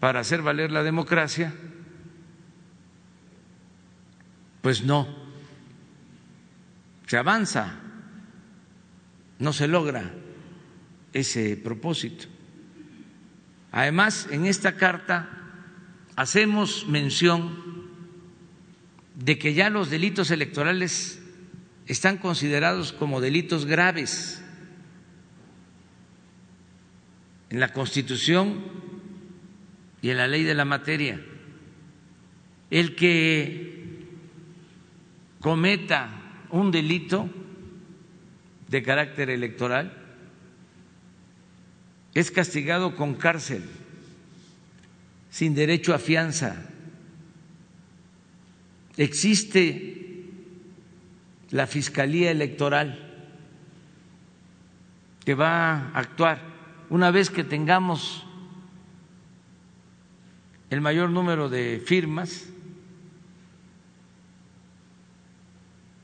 [0.00, 1.54] para hacer valer la democracia,
[4.60, 5.06] pues no,
[7.06, 7.80] se avanza,
[9.38, 10.10] no se logra
[11.12, 12.24] ese propósito.
[13.70, 15.28] Además, en esta carta
[16.16, 17.63] hacemos mención
[19.14, 21.22] de que ya los delitos electorales
[21.86, 24.42] están considerados como delitos graves
[27.50, 28.64] en la Constitución
[30.02, 31.20] y en la ley de la materia.
[32.70, 34.08] El que
[35.40, 36.10] cometa
[36.50, 37.30] un delito
[38.68, 39.92] de carácter electoral
[42.14, 43.62] es castigado con cárcel,
[45.30, 46.70] sin derecho a fianza.
[48.96, 50.24] Existe
[51.50, 53.04] la Fiscalía Electoral
[55.24, 56.40] que va a actuar.
[56.90, 58.24] Una vez que tengamos
[60.70, 62.46] el mayor número de firmas,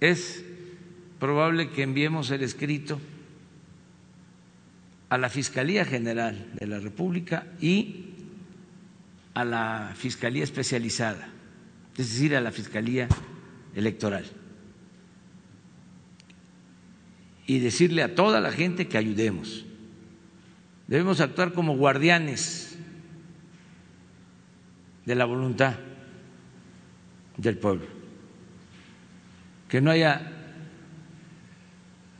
[0.01, 0.43] es
[1.19, 2.99] probable que enviemos el escrito
[5.11, 8.07] a la Fiscalía General de la República y
[9.35, 11.29] a la Fiscalía Especializada,
[12.01, 13.09] es decir, a la Fiscalía
[13.75, 14.25] Electoral.
[17.47, 19.67] Y decirle a toda la gente que ayudemos.
[20.87, 22.79] Debemos actuar como guardianes
[25.05, 25.75] de la voluntad
[27.37, 27.87] del pueblo.
[29.69, 30.33] Que no haya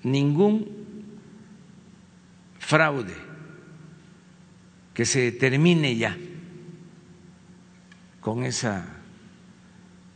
[0.03, 0.69] ningún
[2.59, 3.15] fraude,
[4.93, 6.19] que se termine ya
[8.21, 9.00] con esa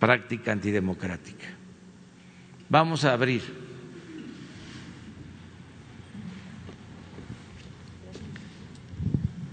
[0.05, 1.47] práctica antidemocrática.
[2.69, 3.40] Vamos a abrir.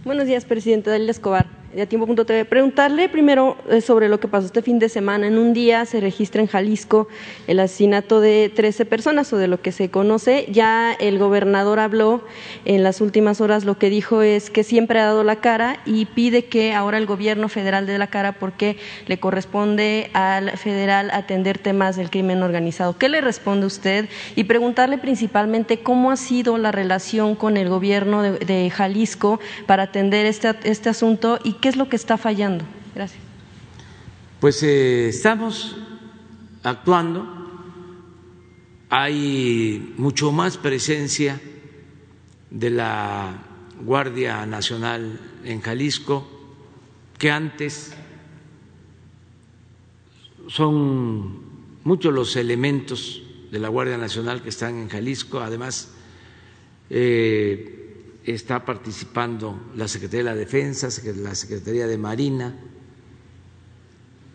[0.04, 1.61] Buenos días, presidente Del Escobar.
[1.73, 2.45] De Tiempo.tv.
[2.45, 5.27] Preguntarle primero eh, sobre lo que pasó este fin de semana.
[5.27, 7.07] En un día se registra en Jalisco
[7.47, 10.47] el asesinato de 13 personas o de lo que se conoce.
[10.51, 12.23] Ya el gobernador habló
[12.65, 16.05] en las últimas horas, lo que dijo es que siempre ha dado la cara y
[16.05, 21.57] pide que ahora el gobierno federal dé la cara porque le corresponde al federal atender
[21.57, 22.97] temas del crimen organizado.
[22.97, 24.10] ¿Qué le responde usted?
[24.36, 29.84] Y preguntarle principalmente cómo ha sido la relación con el gobierno de, de Jalisco para
[29.84, 32.65] atender este, este asunto y qué es lo que está fallando.
[32.93, 33.21] Gracias.
[34.39, 35.78] Pues eh, estamos
[36.63, 37.28] actuando,
[38.89, 41.39] hay mucho más presencia
[42.50, 43.34] de la
[43.80, 46.28] Guardia Nacional en Jalisco
[47.17, 47.93] que antes.
[50.47, 51.39] Son
[51.84, 53.21] muchos los elementos
[53.52, 55.39] de la Guardia Nacional que están en Jalisco.
[55.39, 55.91] Además,
[56.89, 57.81] eh,
[58.25, 62.55] está participando la Secretaría de la Defensa, la Secretaría de Marina.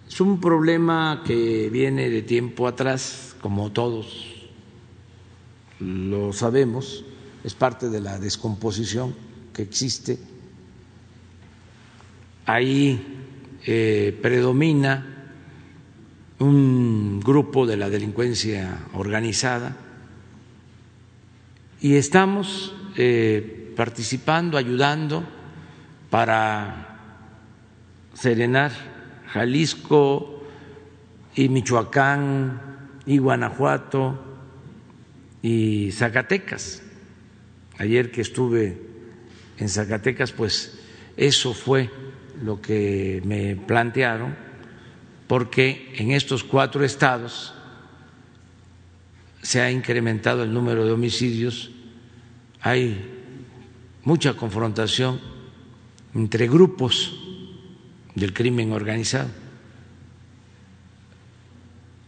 [0.08, 4.48] Es un problema que viene de tiempo atrás, como todos
[5.80, 7.04] lo sabemos,
[7.44, 9.14] es parte de la descomposición
[9.52, 10.18] que existe.
[12.46, 13.00] Ahí
[13.64, 15.32] eh, predomina
[16.38, 19.76] un grupo de la delincuencia organizada
[21.80, 25.22] y estamos eh, participando, ayudando
[26.10, 26.98] para
[28.14, 28.72] serenar
[29.28, 30.42] Jalisco
[31.34, 32.60] y Michoacán
[33.04, 34.18] y Guanajuato
[35.42, 36.82] y Zacatecas.
[37.78, 38.80] Ayer que estuve
[39.58, 40.78] en Zacatecas, pues
[41.16, 41.90] eso fue
[42.42, 44.34] lo que me plantearon,
[45.26, 47.54] porque en estos cuatro estados
[49.42, 51.70] se ha incrementado el número de homicidios,
[52.60, 53.15] hay
[54.06, 55.20] mucha confrontación
[56.14, 57.12] entre grupos
[58.14, 59.28] del crimen organizado.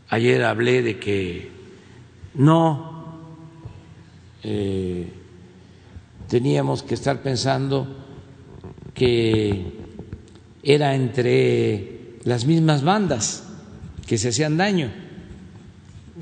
[0.08, 1.50] Ayer hablé de que
[2.34, 3.18] no
[4.44, 5.12] eh,
[6.28, 7.86] teníamos que estar pensando
[8.94, 9.66] que
[10.62, 13.42] era entre las mismas bandas
[14.06, 14.92] que se hacían daño.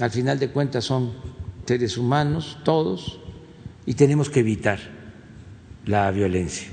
[0.01, 1.13] Al final de cuentas son
[1.67, 3.21] seres humanos todos
[3.85, 4.96] y tenemos que evitar
[5.87, 6.69] la violencia.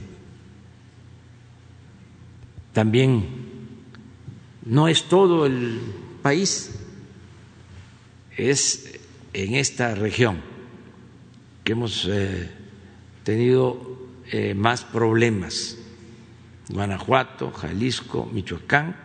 [2.74, 3.28] También
[4.66, 5.80] no es todo el
[6.22, 6.72] país,
[8.36, 9.00] es
[9.34, 10.42] en esta región
[11.64, 12.50] que hemos eh,
[13.24, 14.00] tenido
[14.32, 15.78] eh, más problemas,
[16.70, 18.96] Guanajuato, Jalisco, Michoacán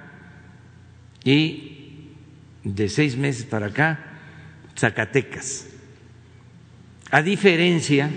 [1.25, 2.09] y
[2.65, 4.05] de seis meses para acá,
[4.77, 5.67] Zacatecas.
[7.11, 8.11] A diferencia,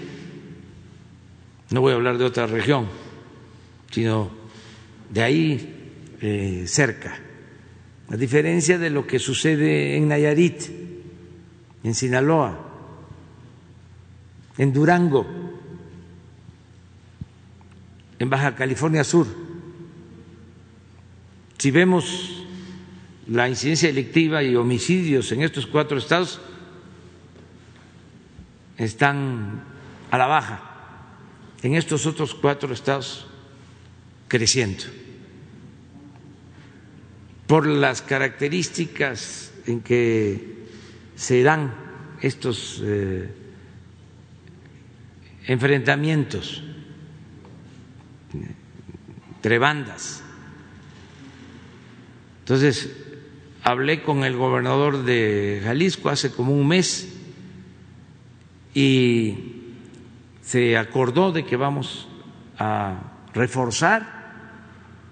[1.72, 2.88] no voy a hablar de otra región,
[3.92, 4.30] sino
[5.10, 7.18] de ahí eh, cerca,
[8.10, 10.64] a diferencia de lo que sucede en Nayarit,
[11.84, 12.60] en Sinaloa,
[14.58, 15.26] en Durango,
[18.20, 19.28] en Baja California Sur.
[21.58, 22.46] Si vemos
[23.28, 26.42] la incidencia delictiva y homicidios en estos cuatro estados,
[28.78, 29.64] están
[30.10, 30.71] a la baja.
[31.64, 33.28] En estos otros cuatro estados
[34.28, 34.86] creciendo
[37.46, 40.56] por las características en que
[41.16, 41.74] se dan
[42.22, 43.30] estos eh,
[45.48, 46.64] enfrentamientos
[49.36, 50.24] entre bandas.
[52.40, 52.90] Entonces,
[53.64, 57.10] hablé con el gobernador de Jalisco hace como un mes
[58.74, 59.61] y
[60.52, 62.10] se acordó de que vamos
[62.58, 63.00] a
[63.34, 64.22] reforzar,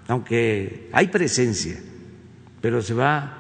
[0.10, 1.80] aunque hay presencia
[2.62, 3.38] pero se va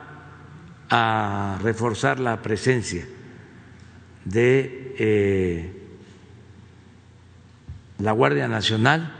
[0.89, 3.05] a reforzar la presencia
[4.25, 5.73] de eh,
[7.99, 9.15] la Guardia Nacional,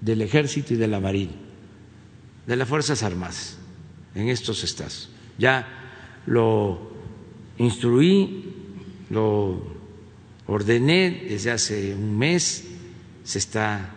[0.00, 1.32] del Ejército y de la Marina,
[2.46, 3.58] de las Fuerzas Armadas
[4.14, 5.10] en estos estados.
[5.38, 5.66] Ya
[6.26, 6.92] lo
[7.58, 8.54] instruí,
[9.10, 9.75] lo
[10.46, 12.64] ordené desde hace un mes,
[13.24, 13.90] se está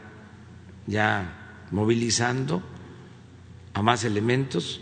[0.87, 2.63] ya movilizando
[3.73, 4.81] a más elementos.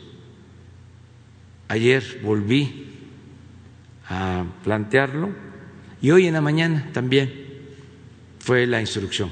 [1.68, 2.94] Ayer volví
[4.10, 5.30] a plantearlo
[6.02, 7.48] y hoy en la mañana también
[8.40, 9.32] fue la instrucción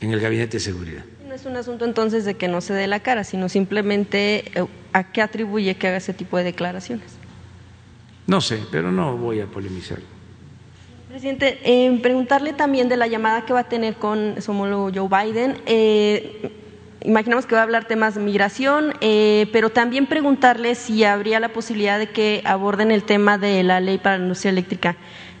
[0.00, 1.04] en el Gabinete de Seguridad.
[1.28, 4.66] No es un asunto entonces de que no se dé la cara, sino simplemente eh,
[4.92, 7.12] a qué atribuye que haga ese tipo de declaraciones.
[8.26, 9.98] No sé, pero no voy a polemizar.
[11.12, 15.10] Presidente, eh, preguntarle también de la llamada que va a tener con su homólogo Joe
[15.10, 15.58] Biden.
[15.66, 16.50] Eh,
[17.04, 21.50] imaginamos que va a hablar temas de migración, eh, pero también preguntarle si habría la
[21.50, 24.96] posibilidad de que aborden el tema de la ley para la industria eléctrica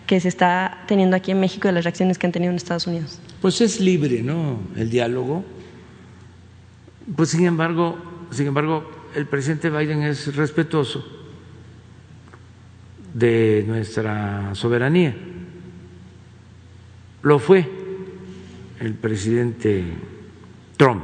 [0.06, 2.86] que se está teniendo aquí en México y las reacciones que han tenido en Estados
[2.86, 3.18] Unidos.
[3.40, 4.58] Pues es libre, ¿no?
[4.76, 5.42] El diálogo.
[7.16, 7.96] Pues sin embargo,
[8.30, 11.02] sin embargo, el presidente Biden es respetuoso
[13.14, 15.16] de nuestra soberanía.
[17.22, 17.68] Lo fue
[18.80, 19.84] el presidente
[20.76, 21.02] Trump.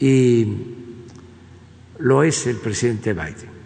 [0.00, 0.74] Y
[1.98, 3.58] lo es el presidente Biden.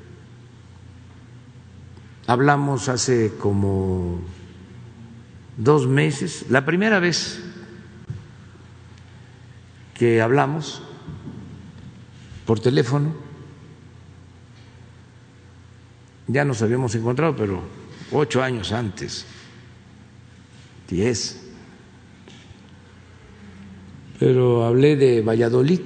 [2.26, 4.20] Hablamos hace como
[5.56, 7.42] dos meses, la primera vez
[9.94, 10.82] que hablamos
[12.46, 13.14] por teléfono,
[16.26, 17.62] ya nos habíamos encontrado, pero
[18.12, 19.26] ocho años antes,
[20.92, 21.40] diez,
[24.18, 25.80] pero hablé de Valladolid,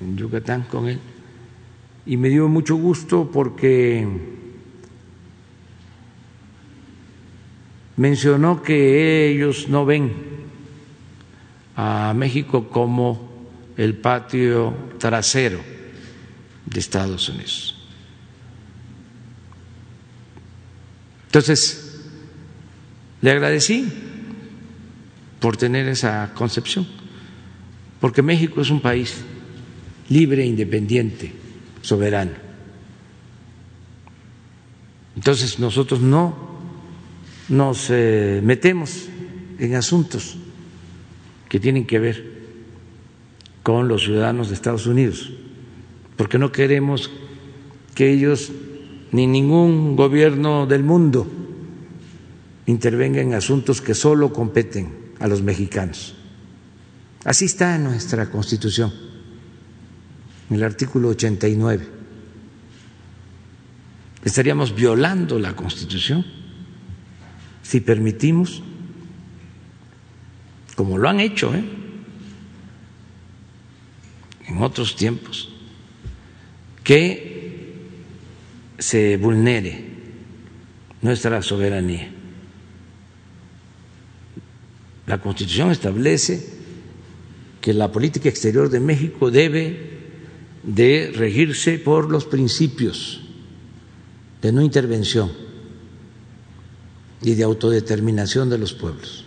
[0.00, 0.98] en Yucatán, con él,
[2.04, 4.06] y me dio mucho gusto porque
[7.96, 10.12] mencionó que ellos no ven
[11.76, 13.30] a México como
[13.76, 15.60] el patio trasero
[16.66, 17.74] de Estados Unidos.
[21.26, 21.87] Entonces,
[23.20, 23.88] le agradecí
[25.40, 26.86] por tener esa concepción,
[28.00, 29.16] porque México es un país
[30.08, 31.32] libre, independiente,
[31.82, 32.32] soberano.
[35.16, 36.48] Entonces nosotros no
[37.48, 39.08] nos eh, metemos
[39.58, 40.36] en asuntos
[41.48, 42.38] que tienen que ver
[43.62, 45.32] con los ciudadanos de Estados Unidos,
[46.16, 47.10] porque no queremos
[47.94, 48.52] que ellos
[49.10, 51.26] ni ningún gobierno del mundo
[52.68, 56.14] intervenga en asuntos que solo competen a los mexicanos.
[57.24, 58.92] Así está nuestra Constitución,
[60.50, 61.88] en el artículo 89.
[64.22, 66.24] Estaríamos violando la Constitución
[67.62, 68.62] si permitimos,
[70.76, 71.64] como lo han hecho ¿eh?
[74.46, 75.48] en otros tiempos,
[76.84, 77.78] que
[78.78, 79.86] se vulnere
[81.00, 82.17] nuestra soberanía.
[85.08, 86.46] La Constitución establece
[87.62, 89.96] que la política exterior de México debe
[90.62, 93.22] de regirse por los principios
[94.42, 95.32] de no intervención
[97.22, 99.24] y de autodeterminación de los pueblos,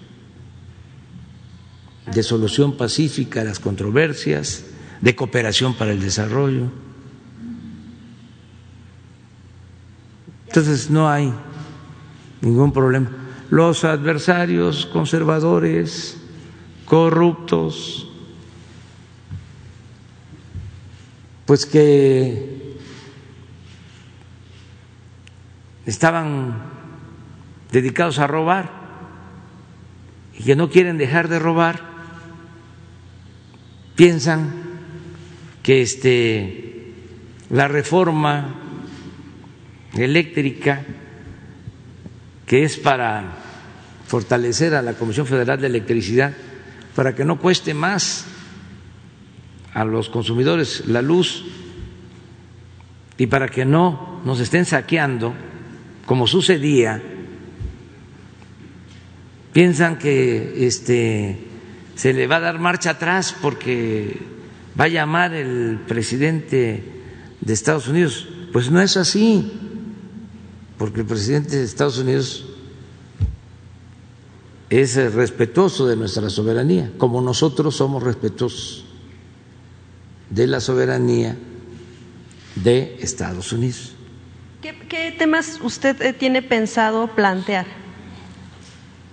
[2.14, 4.66] de solución pacífica de las controversias,
[5.02, 6.72] de cooperación para el desarrollo.
[10.46, 11.34] Entonces no hay
[12.42, 13.20] ningún problema
[13.52, 16.18] los adversarios conservadores,
[16.86, 18.10] corruptos,
[21.45, 22.78] pues que
[25.86, 26.64] estaban
[27.74, 28.72] dedicados a robar
[30.39, 31.82] y que no quieren dejar de robar,
[33.97, 34.49] piensan
[35.62, 36.93] que este
[37.49, 38.56] la reforma
[39.97, 40.86] eléctrica
[42.52, 43.38] que es para
[44.06, 46.34] fortalecer a la Comisión Federal de Electricidad
[46.93, 48.26] para que no cueste más
[49.74, 51.45] a los consumidores la luz
[53.18, 55.34] y para que no nos estén saqueando
[56.06, 57.02] como sucedía.
[59.54, 61.47] Piensan que este
[61.95, 64.18] se le va a dar marcha atrás porque
[64.78, 66.84] va a llamar el presidente
[67.39, 68.28] de Estados Unidos.
[68.52, 69.70] Pues no es así
[70.82, 72.44] porque el presidente de Estados Unidos
[74.68, 78.86] es respetuoso de nuestra soberanía, como nosotros somos respetuosos
[80.32, 81.38] de la soberanía
[82.56, 83.94] de Estados Unidos.
[84.64, 87.68] ¿Qué, temas usted eh, tiene pensado plantear?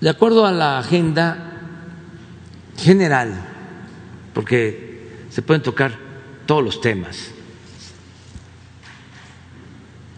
[0.00, 1.52] De acuerdo a la agenda
[2.78, 3.44] general,
[4.32, 5.98] porque se pueden tocar
[6.46, 7.28] todos los temas,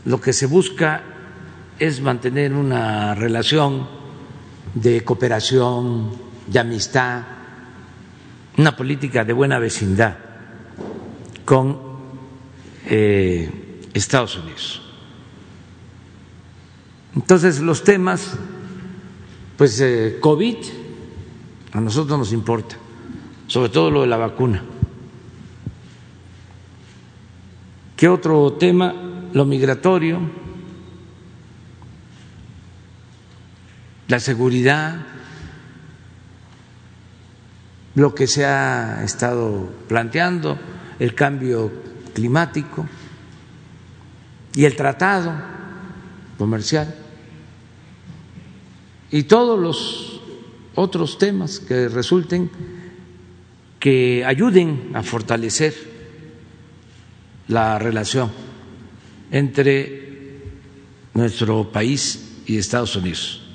[0.04, 1.09] lo que se busca
[1.80, 3.88] es mantener una relación
[4.74, 6.10] de cooperación,
[6.46, 7.22] de amistad,
[8.58, 10.14] una política de buena vecindad
[11.46, 11.80] con
[12.84, 14.82] eh, Estados Unidos.
[17.16, 18.36] Entonces los temas,
[19.56, 20.56] pues eh, COVID,
[21.72, 22.76] a nosotros nos importa,
[23.46, 24.62] sobre todo lo de la vacuna.
[27.96, 28.94] ¿Qué otro tema?
[29.32, 30.39] Lo migratorio
[34.10, 34.96] la seguridad,
[37.94, 40.58] lo que se ha estado planteando,
[40.98, 41.70] el cambio
[42.12, 42.88] climático
[44.56, 45.32] y el tratado
[46.36, 46.92] comercial
[49.12, 50.20] y todos los
[50.74, 52.50] otros temas que resulten
[53.78, 55.72] que ayuden a fortalecer
[57.46, 58.30] la relación
[59.30, 60.42] entre
[61.14, 63.49] nuestro país y Estados Unidos.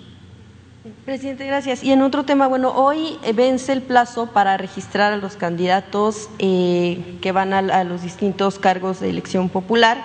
[1.05, 1.83] Presidente, gracias.
[1.83, 6.31] Y en otro tema, bueno, hoy eh, vence el plazo para registrar a los candidatos
[6.39, 10.03] eh, que van a, los distintos cargos de elección popular.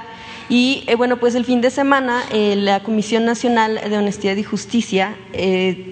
[0.51, 5.16] Y eh, bueno, pues el fin de semana la Comisión Nacional de Honestidad y Justicia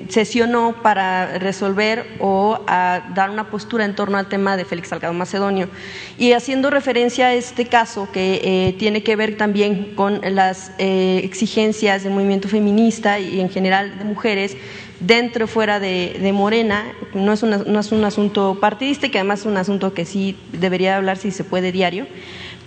[0.09, 5.71] sesionó para resolver o dar una postura en torno al tema de Félix Salgado Macedonio.
[6.19, 12.13] Y haciendo referencia a este caso que tiene que ver también con las exigencias del
[12.13, 14.57] movimiento feminista y en general de mujeres,
[15.01, 16.85] dentro o fuera de, Morena,
[17.15, 20.37] no es, no es un asunto partidista y que además es un asunto que sí
[20.53, 22.07] debería hablar si se puede diario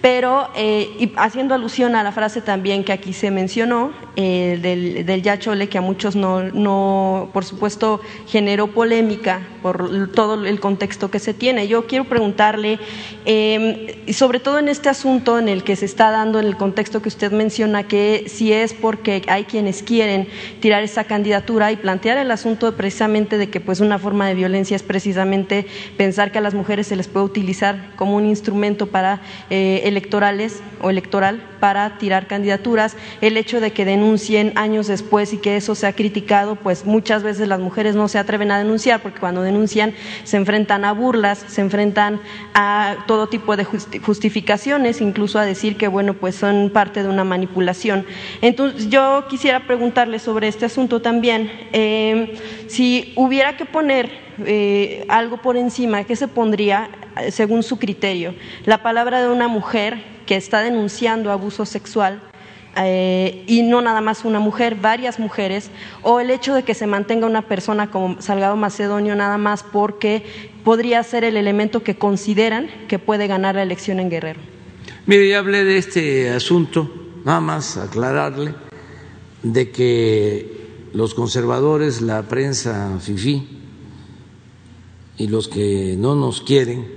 [0.02, 5.22] pero eh, haciendo alusión a la frase también que aquí se mencionó eh, del, del,
[5.22, 11.20] Yachole, que a muchos no, no, por supuesto, generó polémica por todo el contexto que
[11.20, 11.68] se tiene.
[11.68, 12.80] Yo quiero preguntarle,
[13.26, 17.02] eh, sobre todo en este asunto en el que se está dando, en el contexto
[17.02, 20.28] que usted menciona, que si es porque hay quienes quieren
[20.60, 24.76] tirar esa candidatura y plantear el asunto precisamente de que pues una forma de violencia
[24.76, 29.22] es precisamente pensar que a las mujeres se les puede utilizar como un instrumento para
[29.50, 35.38] eh, electorales o electoral para tirar candidaturas, el hecho de que denuncien años después y
[35.38, 39.20] que eso sea criticado, pues muchas veces las mujeres no se atreven a denunciar porque
[39.20, 39.94] cuando denuncian
[40.24, 42.20] se enfrentan a burlas, se enfrentan
[42.56, 47.24] a todo tipo de justificaciones, incluso a decir que bueno, pues son parte de una
[47.24, 48.08] manipulación.
[48.42, 54.10] Entonces yo quisiera preguntarle sobre este asunto también, eh, si hubiera que poner
[54.46, 56.90] eh, algo por encima, ¿qué se pondría
[57.30, 58.34] según su criterio?
[58.66, 62.22] La palabra de una mujer que está denunciando abuso sexual
[62.78, 65.70] eh, y no nada más una mujer, varias mujeres,
[66.04, 70.24] o el hecho de que se mantenga una persona como Salgado Macedonio nada más porque
[70.64, 74.40] podría ser el elemento que consideran que puede ganar la elección en Guerrero.
[75.06, 76.90] Mire, ya hablé de este asunto,
[77.26, 78.56] nada más aclararle
[79.44, 83.50] de que los conservadores, la prensa FIFI
[85.18, 86.88] y los que no nos quieren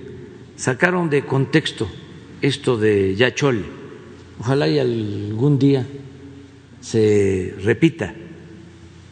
[0.55, 1.89] sacaron de contexto
[2.45, 3.64] esto de Yachol.
[4.38, 5.86] Ojalá y algún día
[6.82, 8.14] se repita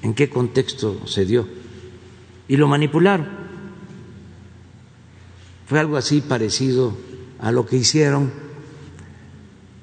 [0.02, 1.48] en qué contexto se dio.
[2.46, 3.26] Y lo manipularon.
[5.66, 6.94] Fue algo así parecido
[7.38, 8.30] a lo que hicieron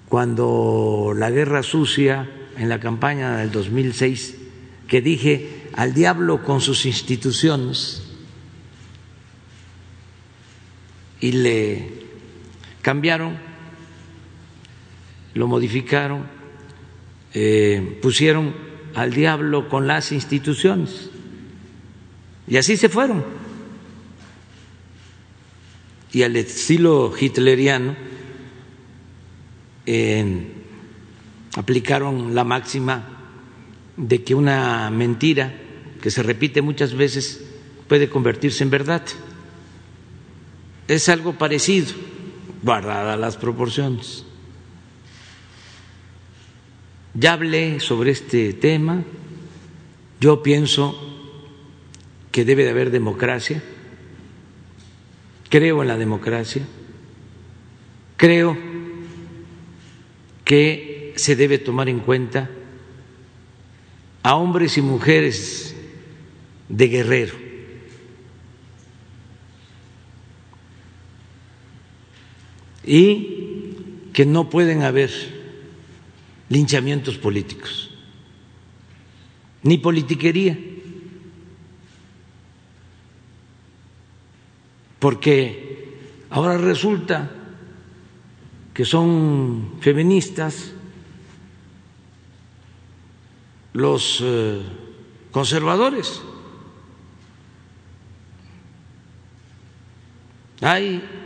[0.09, 4.35] cuando la guerra sucia en la campaña del 2006,
[4.87, 8.03] que dije al diablo con sus instituciones
[11.19, 11.98] y le
[12.81, 13.37] cambiaron,
[15.33, 16.25] lo modificaron,
[17.33, 18.53] eh, pusieron
[18.95, 21.09] al diablo con las instituciones.
[22.47, 23.23] Y así se fueron.
[26.11, 27.95] Y al estilo hitleriano
[31.55, 33.03] aplicaron la máxima
[33.97, 35.53] de que una mentira
[36.01, 37.43] que se repite muchas veces
[37.87, 39.03] puede convertirse en verdad.
[40.87, 41.87] Es algo parecido
[42.61, 44.25] guardadas las proporciones.
[47.13, 49.03] Ya hablé sobre este tema,
[50.19, 50.95] yo pienso
[52.31, 53.63] que debe de haber democracia,
[55.49, 56.65] creo en la democracia,
[58.15, 58.57] creo
[60.45, 62.49] que se debe tomar en cuenta
[64.23, 65.75] a hombres y mujeres
[66.69, 67.48] de guerrero
[72.89, 75.11] y que no pueden haber
[76.49, 77.91] linchamientos políticos,
[79.61, 80.57] ni politiquería,
[84.97, 85.99] porque
[86.31, 87.29] ahora resulta
[88.73, 90.71] que son feministas
[93.73, 94.63] los eh,
[95.29, 96.23] conservadores.
[100.61, 101.18] Hay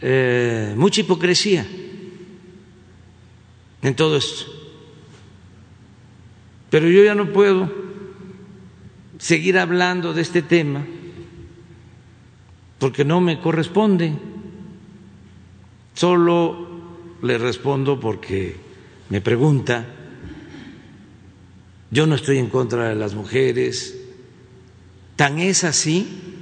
[0.00, 1.66] eh, mucha hipocresía
[3.82, 4.52] en todo esto.
[6.70, 7.72] Pero yo ya no puedo
[9.18, 10.84] seguir hablando de este tema
[12.78, 14.12] porque no me corresponde.
[15.94, 16.68] Solo
[17.22, 18.56] le respondo porque
[19.08, 19.86] me pregunta.
[21.90, 23.98] Yo no estoy en contra de las mujeres.
[25.14, 26.35] Tan es así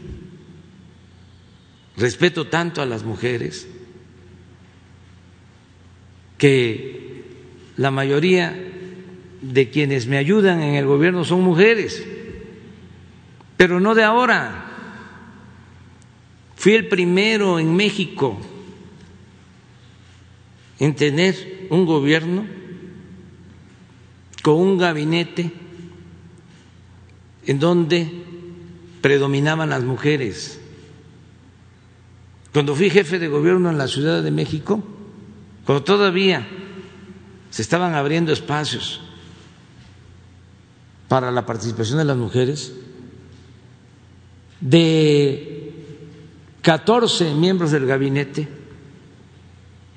[1.97, 3.68] respeto tanto a las mujeres
[6.38, 7.22] que
[7.76, 8.55] la mayoría
[9.40, 12.05] de quienes me ayudan en el gobierno son mujeres,
[13.57, 14.70] pero no de ahora.
[16.57, 18.38] Fui el primero en México
[20.78, 22.47] en tener un gobierno
[24.42, 25.53] con un gabinete
[27.47, 28.11] en donde
[29.01, 30.61] predominaban las mujeres.
[32.55, 34.80] Cuando fui jefe de gobierno en la Ciudad de México,
[35.66, 36.46] cuando todavía
[37.50, 39.00] se estaban abriendo espacios
[41.09, 42.72] para la participación de las mujeres,
[44.61, 45.72] de
[46.62, 48.46] 14 miembros del gabinete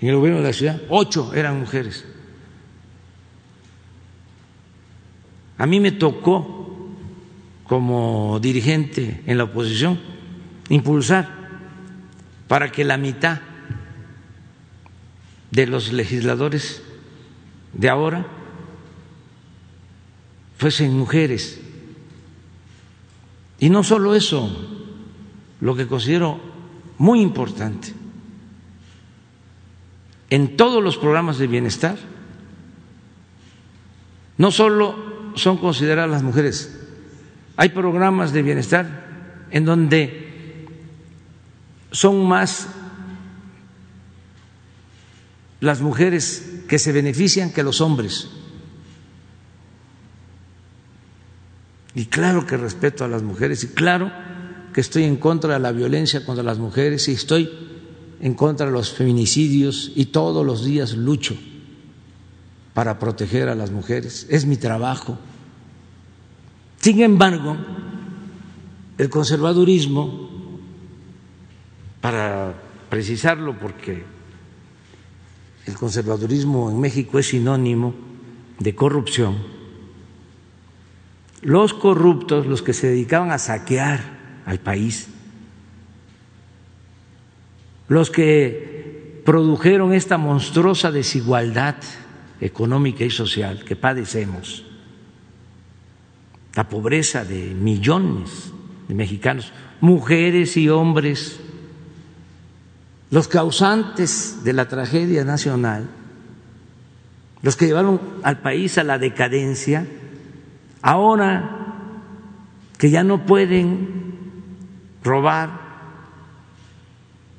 [0.02, 2.06] en el gobierno de la ciudad, ocho eran mujeres.
[5.60, 6.90] A mí me tocó,
[7.66, 10.00] como dirigente en la oposición,
[10.70, 11.37] impulsar
[12.48, 13.42] para que la mitad
[15.52, 16.82] de los legisladores
[17.74, 18.26] de ahora
[20.58, 21.60] fuesen mujeres.
[23.60, 24.50] Y no solo eso,
[25.62, 26.40] lo que considero
[26.98, 27.94] muy importante,
[30.30, 31.98] en todos los programas de bienestar,
[34.38, 34.96] no solo
[35.36, 36.80] son consideradas las mujeres,
[37.56, 39.08] hay programas de bienestar
[39.52, 40.27] en donde
[41.92, 42.68] son más
[45.60, 48.30] las mujeres que se benefician que los hombres.
[51.96, 54.12] Y claro que respeto a las mujeres y claro
[54.74, 57.50] que estoy en contra de la violencia contra las mujeres y estoy
[58.20, 61.36] en contra de los feminicidios y todos los días lucho
[62.76, 64.28] para proteger a las mujeres.
[64.30, 65.18] Es mi trabajo.
[66.80, 67.58] Sin embargo,
[69.00, 70.27] el conservadurismo,
[72.08, 72.54] para
[72.90, 74.02] precisarlo porque
[75.66, 77.94] el conservadurismo en México es sinónimo
[78.60, 79.36] de corrupción,
[81.42, 84.00] los corruptos, los que se dedicaban a saquear
[84.46, 85.10] al país,
[87.90, 91.76] los que produjeron esta monstruosa desigualdad
[92.40, 94.64] económica y social que padecemos,
[96.56, 98.54] la pobreza de millones
[98.88, 99.52] de mexicanos,
[99.82, 101.42] mujeres y hombres,
[103.10, 105.90] los causantes de la tragedia nacional,
[107.42, 109.88] los que llevaron al país a la decadencia,
[110.82, 111.58] ahora
[112.78, 114.16] que ya no pueden
[115.04, 115.68] robar,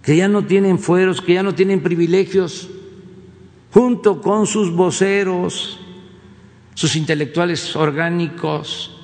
[0.03, 2.69] que ya no tienen fueros, que ya no tienen privilegios,
[3.71, 5.81] junto con sus voceros,
[6.75, 8.95] sus intelectuales orgánicos,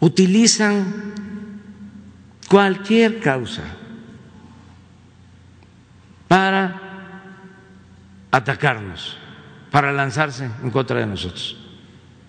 [0.00, 1.14] utilizan
[2.48, 3.78] cualquier causa
[6.34, 6.80] para
[8.32, 9.16] atacarnos,
[9.70, 11.56] para lanzarse en contra de nosotros.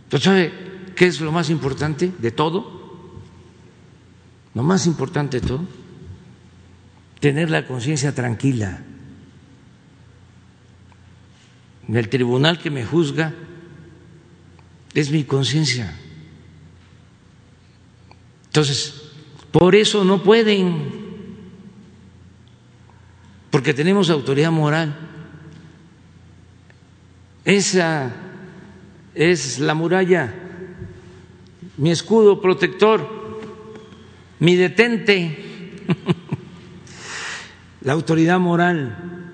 [0.04, 0.54] Entonces, ¿sabe
[0.96, 3.24] qué es lo más importante de todo?
[4.54, 5.66] Lo más importante de todo,
[7.20, 8.80] tener la conciencia tranquila.
[11.88, 13.34] En el tribunal que me juzga
[14.94, 15.98] es mi conciencia.
[18.46, 19.02] Entonces,
[19.50, 21.05] por eso no pueden
[23.56, 24.94] porque tenemos autoridad moral.
[27.46, 28.12] Esa
[29.14, 30.34] es la muralla,
[31.78, 33.40] mi escudo protector,
[34.40, 35.72] mi detente,
[37.82, 39.32] la autoridad moral,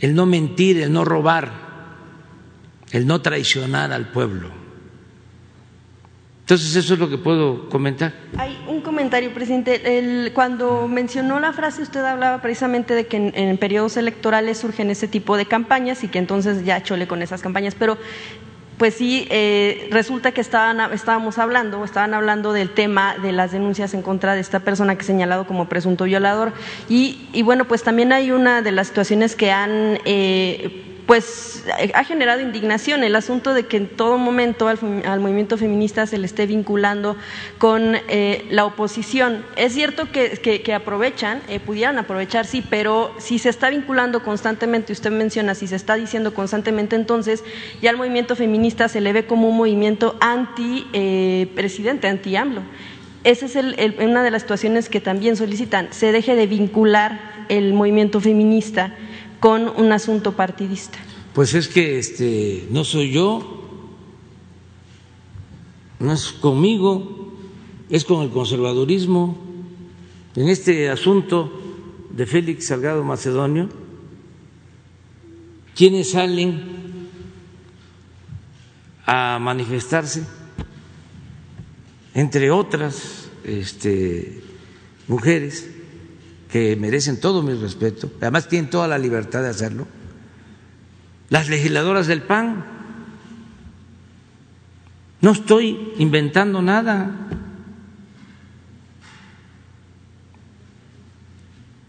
[0.00, 1.52] el no mentir, el no robar,
[2.90, 4.65] el no traicionar al pueblo.
[6.46, 8.12] Entonces, eso es lo que puedo comentar.
[8.38, 10.30] Hay un comentario, presidente.
[10.32, 15.36] cuando mencionó la frase, usted hablaba precisamente de que en, periodos electorales surgen ese tipo
[15.36, 17.74] de campañas y que entonces ya chole con esas campañas.
[17.76, 17.98] Pero,
[18.78, 23.92] pues sí, eh, resulta que estaban, estábamos hablando, estaban hablando del tema de las denuncias
[23.92, 26.52] en contra de esta persona que es señalado como presunto violador.
[26.88, 29.98] Y, y bueno, pues también hay una de las situaciones que han.
[30.04, 36.04] Eh, pues ha generado indignación el asunto de que en todo momento al, movimiento feminista
[36.06, 37.16] se le esté vinculando
[37.58, 39.44] con eh, la oposición.
[39.54, 45.12] Es cierto que, aprovechan, eh, pudieran aprovechar, sí, pero si se está vinculando constantemente, usted
[45.12, 47.44] menciona, si se está diciendo constantemente, entonces
[47.80, 52.62] ya al movimiento feminista se le ve como un movimiento anti-presidente, eh, anti-AMLO.
[53.22, 53.56] Esa es
[53.98, 58.92] una de las situaciones que también solicitan, se deje de vincular el movimiento feminista
[59.46, 60.98] con un asunto partidista?
[61.32, 63.62] Pues es que este no soy yo,
[66.00, 67.32] no es conmigo,
[67.88, 69.38] es con el conservadurismo.
[70.34, 71.62] en este asunto
[72.10, 73.68] de Félix Salgado Macedonio,
[75.76, 77.06] quienes salen
[79.06, 80.24] a manifestarse,
[82.14, 84.42] entre otras este,
[85.06, 85.75] mujeres
[86.78, 89.86] merecen todo mi respeto, además tienen toda la libertad de hacerlo,
[91.28, 92.64] las legisladoras del PAN.
[95.20, 97.10] No estoy inventando nada.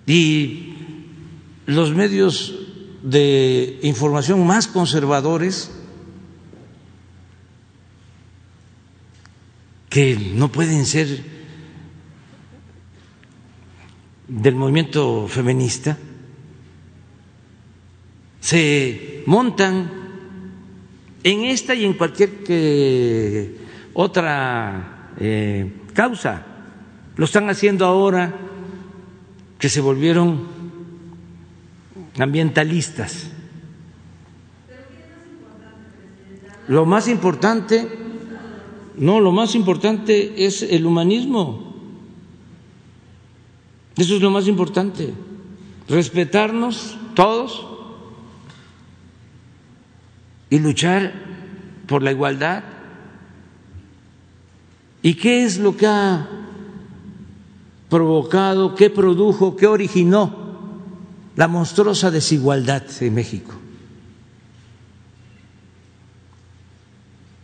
[0.07, 0.74] Y
[1.65, 2.55] los medios
[3.03, 5.70] de información más conservadores
[9.89, 11.37] que no pueden ser
[14.28, 15.98] del movimiento feminista,
[18.40, 19.92] se montan
[21.24, 23.58] en esta y en cualquier
[23.94, 26.46] otra eh, causa.
[27.16, 28.34] Lo están haciendo ahora
[29.58, 30.48] que se volvieron
[32.20, 33.32] ambientalistas.
[36.68, 37.88] Lo más importante,
[38.98, 41.66] no, lo más importante es el humanismo.
[43.98, 45.14] Eso es lo más importante.
[45.89, 47.66] Respetarnos todos
[50.50, 51.14] y luchar
[51.88, 52.64] por la igualdad.
[55.02, 56.28] ¿Y qué es lo que ha
[57.89, 60.45] provocado, qué produjo, qué originó
[61.36, 63.54] la monstruosa desigualdad en México?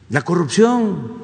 [0.10, 1.23] La corrupción.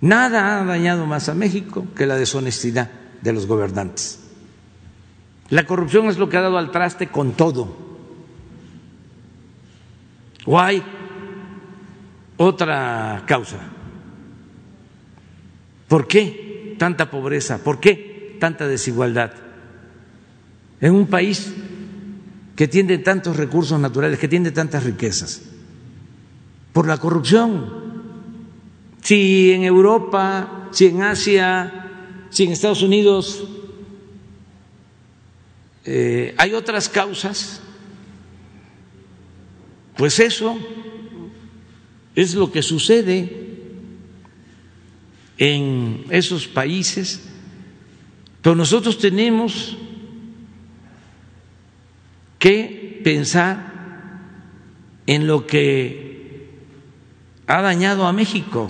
[0.00, 2.90] Nada ha dañado más a México que la deshonestidad
[3.22, 4.20] de los gobernantes.
[5.48, 7.76] La corrupción es lo que ha dado al traste con todo.
[10.44, 10.82] ¿O hay
[12.36, 13.58] otra causa?
[15.88, 17.58] ¿Por qué tanta pobreza?
[17.58, 19.32] ¿Por qué tanta desigualdad?
[20.80, 21.52] En un país
[22.54, 25.42] que tiene tantos recursos naturales, que tiene tantas riquezas,
[26.72, 27.85] por la corrupción.
[29.06, 33.44] Si en Europa, si en Asia, si en Estados Unidos
[35.84, 37.60] eh, hay otras causas,
[39.96, 40.58] pues eso
[42.16, 43.46] es lo que sucede
[45.38, 47.28] en esos países,
[48.42, 49.76] pero nosotros tenemos
[52.40, 53.72] que pensar
[55.06, 56.50] en lo que
[57.46, 58.68] ha dañado a México.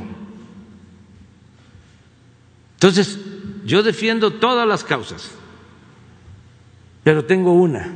[2.77, 3.19] Entonces,
[3.65, 5.31] yo defiendo todas las causas,
[7.03, 7.91] pero tengo una,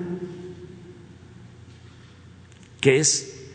[2.80, 3.46] que es,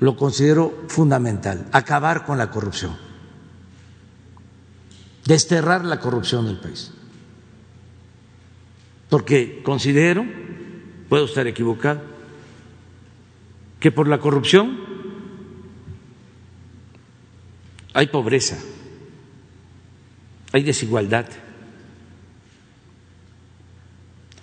[0.00, 2.96] lo considero fundamental, acabar con la corrupción,
[5.24, 6.90] desterrar la corrupción del país.
[9.08, 10.26] Porque considero,
[11.08, 12.02] puedo estar equivocado,
[13.78, 14.93] que por la corrupción
[17.94, 18.58] hay pobreza,
[20.52, 21.26] hay desigualdad,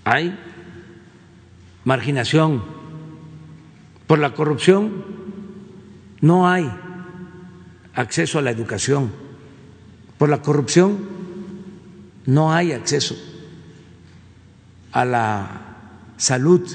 [0.05, 0.37] hay
[1.83, 2.63] marginación.
[4.07, 5.05] Por la corrupción
[6.21, 6.69] no hay
[7.93, 9.11] acceso a la educación.
[10.17, 10.99] Por la corrupción
[12.25, 13.15] no hay acceso
[14.91, 15.61] a la
[16.17, 16.69] salud.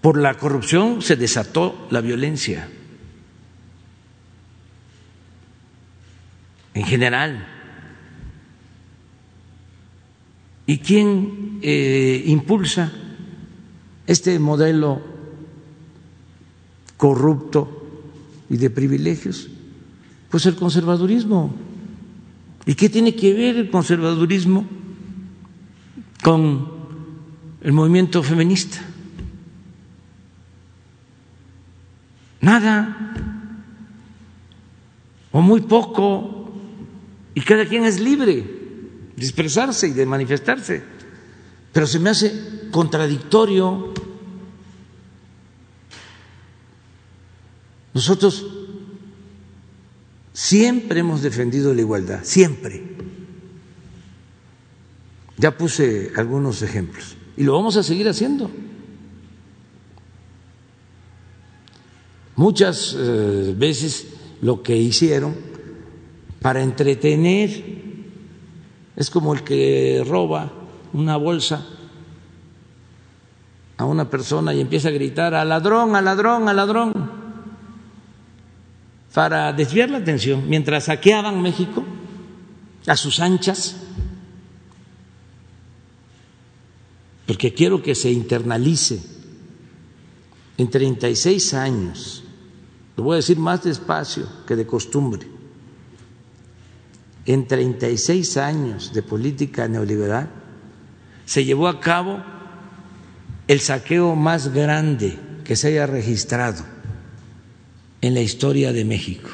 [0.00, 2.68] Por la corrupción se desató la violencia.
[6.74, 7.46] En general.
[10.66, 12.92] ¿Y quién eh, impulsa
[14.06, 15.00] este modelo
[16.96, 17.86] corrupto
[18.50, 19.48] y de privilegios?
[20.30, 21.54] Pues el conservadurismo.
[22.66, 24.66] ¿Y qué tiene que ver el conservadurismo
[26.22, 26.68] con
[27.62, 28.78] el movimiento feminista?
[32.40, 33.14] Nada,
[35.32, 36.37] o muy poco,
[37.38, 38.34] y cada quien es libre
[39.14, 40.82] de expresarse y de manifestarse,
[41.72, 42.32] pero se me hace
[42.72, 43.94] contradictorio.
[47.94, 48.44] Nosotros
[50.32, 52.82] siempre hemos defendido la igualdad, siempre.
[55.36, 58.50] Ya puse algunos ejemplos y lo vamos a seguir haciendo.
[62.34, 64.08] Muchas eh, veces
[64.42, 65.57] lo que hicieron
[66.40, 67.78] para entretener
[68.96, 70.50] es como el que roba
[70.92, 71.66] una bolsa
[73.76, 77.18] a una persona y empieza a gritar al ladrón, al ladrón, al ladrón.
[79.14, 81.82] para desviar la atención, mientras saqueaban México
[82.86, 83.76] a sus anchas,
[87.26, 89.00] porque quiero que se internalice
[90.56, 92.22] en 36 años,
[92.96, 95.26] lo voy a decir más despacio que de costumbre,
[97.28, 100.30] en 36 años de política neoliberal
[101.26, 102.24] se llevó a cabo
[103.46, 106.64] el saqueo más grande que se haya registrado
[108.00, 109.28] en la historia de México.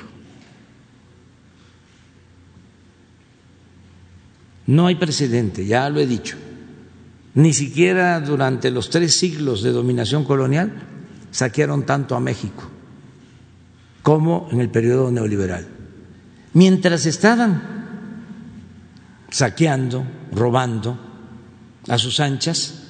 [4.66, 6.36] No hay precedente, ya lo he dicho.
[7.34, 10.72] Ni siquiera durante los tres siglos de dominación colonial
[11.30, 12.64] saquearon tanto a México
[14.02, 15.68] como en el periodo neoliberal.
[16.54, 17.83] Mientras estaban
[19.34, 20.96] saqueando, robando
[21.88, 22.84] a sus anchas,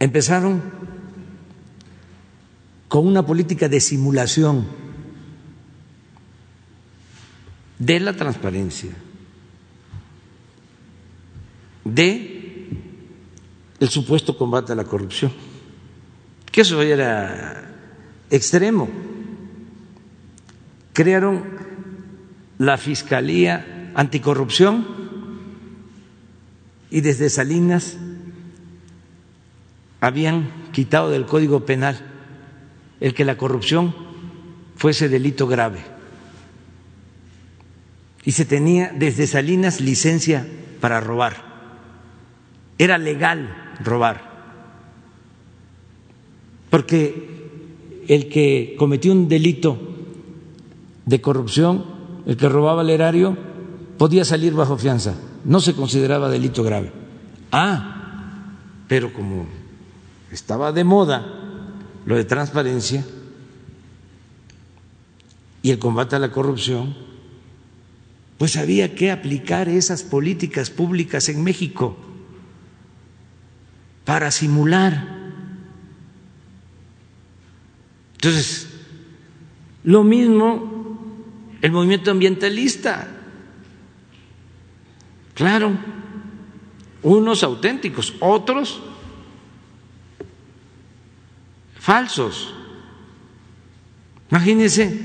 [0.00, 0.60] empezaron
[2.88, 4.66] con una política de simulación
[7.78, 8.90] de la transparencia,
[11.84, 12.68] de
[13.78, 15.32] el supuesto combate a la corrupción,
[16.50, 17.76] que eso era
[18.28, 18.88] extremo.
[20.92, 21.53] Crearon
[22.58, 24.86] la Fiscalía Anticorrupción
[26.90, 27.96] y desde Salinas
[30.00, 31.98] habían quitado del Código Penal
[33.00, 33.94] el que la corrupción
[34.76, 35.80] fuese delito grave.
[38.24, 40.46] Y se tenía desde Salinas licencia
[40.80, 41.36] para robar.
[42.78, 44.32] Era legal robar.
[46.70, 47.50] Porque
[48.08, 49.78] el que cometió un delito
[51.06, 51.93] de corrupción,
[52.26, 53.36] el que robaba el erario,
[53.98, 55.14] podía salir bajo fianza.
[55.44, 56.92] No se consideraba delito grave.
[57.52, 57.94] Ah,
[58.88, 59.46] pero como
[60.30, 61.24] estaba de moda
[62.06, 63.04] lo de transparencia
[65.62, 66.94] y el combate a la corrupción,
[68.38, 71.96] pues había que aplicar esas políticas públicas en México
[74.04, 75.08] para simular.
[78.14, 78.68] Entonces,
[79.84, 80.73] lo mismo
[81.64, 83.08] el movimiento ambientalista.
[85.32, 85.72] Claro,
[87.02, 88.82] unos auténticos, otros
[91.80, 92.54] falsos.
[94.30, 95.00] Imagínense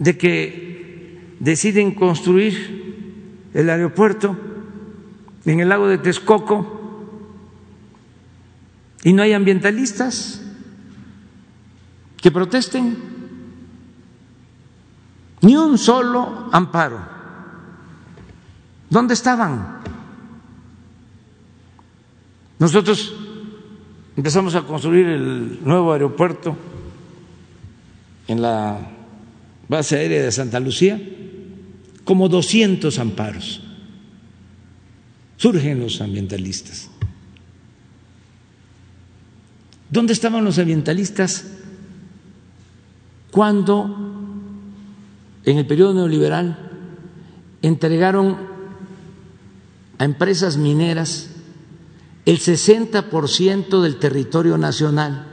[0.00, 4.36] de que deciden construir el aeropuerto
[5.44, 7.22] en el lago de Texcoco
[9.04, 10.42] y no hay ambientalistas
[12.16, 13.11] que protesten,
[15.42, 17.00] ni un solo amparo.
[18.88, 19.80] ¿Dónde estaban?
[22.58, 23.14] Nosotros
[24.16, 26.56] Empezamos a construir el nuevo aeropuerto
[28.28, 28.78] en la
[29.68, 31.00] base aérea de Santa Lucía,
[32.04, 33.62] como 200 amparos.
[35.38, 36.90] Surgen los ambientalistas.
[39.88, 41.46] ¿Dónde estaban los ambientalistas
[43.30, 44.11] cuando
[45.44, 46.70] en el periodo neoliberal
[47.62, 48.36] entregaron
[49.98, 51.30] a empresas mineras
[52.24, 55.26] el 60% del territorio nacional,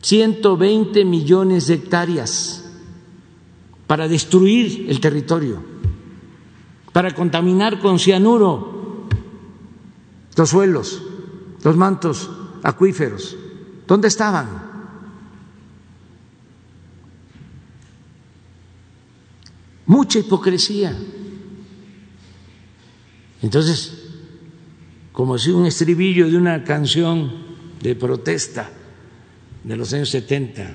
[0.00, 2.64] 120 millones de hectáreas
[3.86, 5.62] para destruir el territorio,
[6.92, 9.06] para contaminar con cianuro
[10.36, 11.02] los suelos,
[11.62, 12.30] los mantos
[12.62, 13.36] acuíferos.
[13.86, 14.63] ¿Dónde estaban?
[19.86, 20.96] Mucha hipocresía.
[23.42, 24.04] Entonces,
[25.12, 27.30] como si un estribillo de una canción
[27.80, 28.70] de protesta
[29.62, 30.74] de los años 70,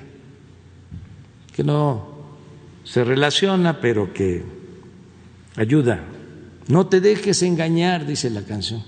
[1.54, 2.10] que no
[2.84, 4.42] se relaciona, pero que
[5.56, 6.04] ayuda.
[6.68, 8.82] No te dejes engañar, dice la canción,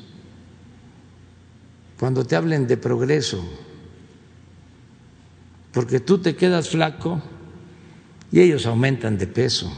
[1.99, 3.45] cuando te hablen de progreso,
[5.73, 7.20] porque tú te quedas flaco
[8.31, 9.73] y ellos aumentan de peso.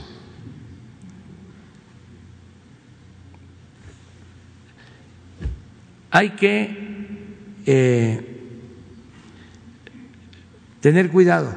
[6.15, 7.35] Hay que
[7.67, 8.41] eh,
[10.81, 11.53] tener cuidado,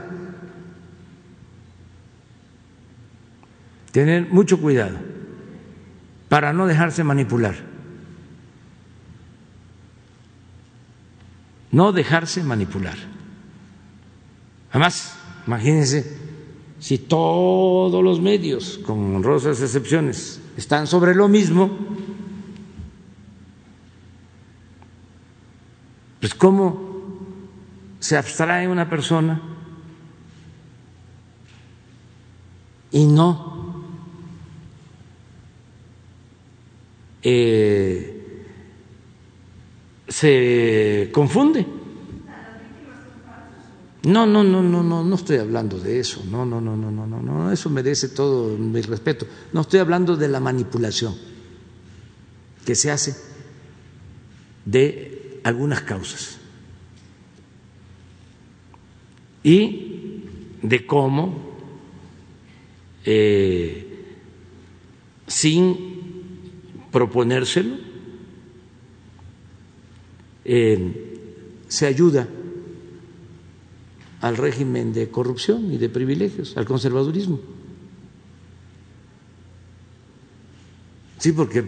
[3.91, 4.97] tener mucho cuidado
[6.27, 7.53] para no dejarse manipular,
[11.71, 12.97] no dejarse manipular.
[14.71, 16.17] Además, imagínense
[16.79, 22.06] si todos los medios, con honrosas excepciones, están sobre lo mismo,
[26.28, 26.78] pues cómo
[28.01, 29.41] se abstrae una persona
[32.91, 33.86] y no
[37.21, 38.43] eh,
[40.09, 41.65] se confunde.
[44.03, 46.25] No, no, no, no, no, no estoy hablando de eso.
[46.30, 49.25] No, no, no, no, no, no, no, eso merece todo mi respeto.
[49.53, 51.15] No estoy hablando de la manipulación
[52.65, 53.15] que se hace
[54.65, 55.16] de
[55.47, 56.37] algunas causas
[59.43, 60.23] y
[60.61, 61.39] de cómo
[63.05, 64.05] eh,
[65.25, 65.77] sin
[66.91, 67.77] proponérselo
[71.67, 72.27] se ayuda
[74.19, 77.39] al régimen de corrupción y de privilegios, al conservadurismo.
[81.19, 81.63] Sí, porque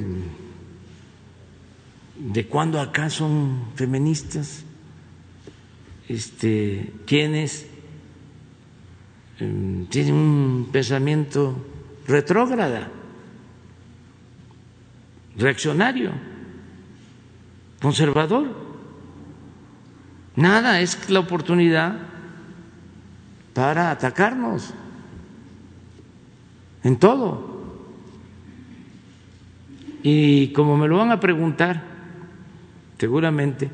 [2.20, 4.66] de cuándo acá son feministas,
[6.10, 7.66] este, quienes
[9.40, 11.66] em, tienen un pensamiento
[12.08, 12.92] retrógrada,
[15.38, 16.12] reaccionario,
[17.82, 18.68] conservador.
[20.36, 22.00] Nada, es la oportunidad
[23.54, 24.74] para atacarnos
[26.84, 27.50] en todo.
[30.04, 31.89] Y como me lo van a preguntar,
[33.00, 33.72] seguramente,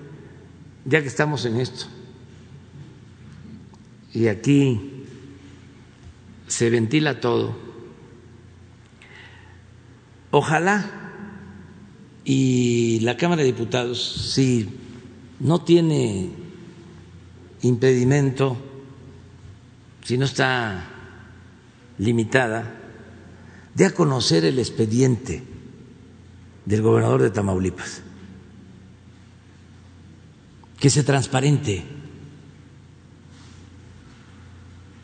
[0.86, 1.88] ya que estamos en esto,
[4.14, 5.04] y aquí
[6.48, 7.58] se ventila todo,
[10.32, 10.92] ojalá
[12.24, 14.70] y la Cámara de Diputados, si
[15.40, 16.30] no tiene
[17.62, 18.58] impedimento,
[20.04, 20.88] si no está
[21.98, 22.76] limitada,
[23.74, 25.44] de a conocer el expediente
[26.66, 28.02] del gobernador de Tamaulipas,
[30.86, 31.84] que se transparente,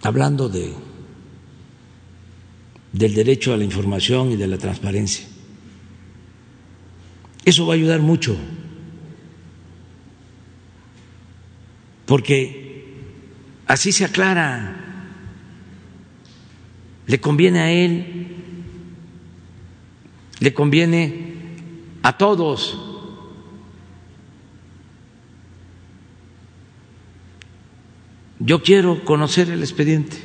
[0.04, 0.76] hablando de
[2.94, 5.26] del derecho a la información y de la transparencia.
[7.44, 8.38] Eso va a ayudar mucho,
[12.06, 12.94] porque
[13.66, 14.78] así se aclara
[17.08, 18.28] le conviene a él,
[20.42, 21.34] le conviene
[22.04, 22.91] a todos.
[28.44, 30.18] Yo quiero conocer el expediente,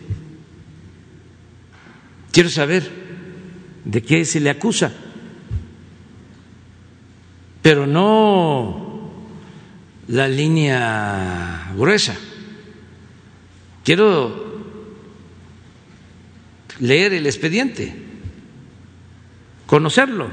[2.32, 2.90] quiero saber
[3.84, 4.90] de qué se le acusa,
[7.60, 9.12] pero no
[10.08, 12.16] la línea gruesa.
[13.84, 14.64] Quiero
[16.80, 17.94] leer el expediente,
[19.66, 20.30] conocerlo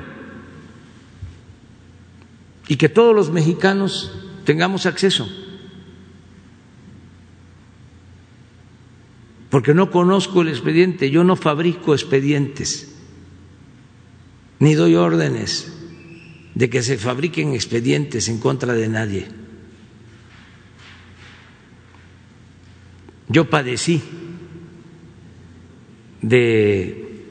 [2.69, 4.09] y que todos los mexicanos
[4.45, 5.42] tengamos acceso.
[9.53, 12.95] Porque no conozco el expediente, yo no fabrico expedientes,
[14.57, 15.71] ni doy órdenes
[16.55, 19.27] de que se fabriquen expedientes en contra de nadie.
[23.29, 24.01] Yo padecí
[26.23, 27.21] de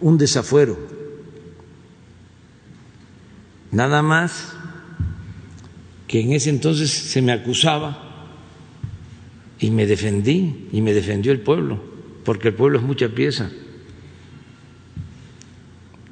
[0.00, 0.78] un desafuero.
[3.72, 4.56] Nada más
[6.08, 8.11] que en ese entonces se me acusaba
[9.62, 11.80] y me defendí y me defendió el pueblo,
[12.24, 13.48] porque el pueblo es mucha pieza.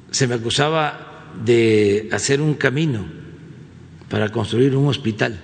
[0.09, 3.05] Se me acusaba de hacer un camino
[4.09, 5.37] para construir un hospital.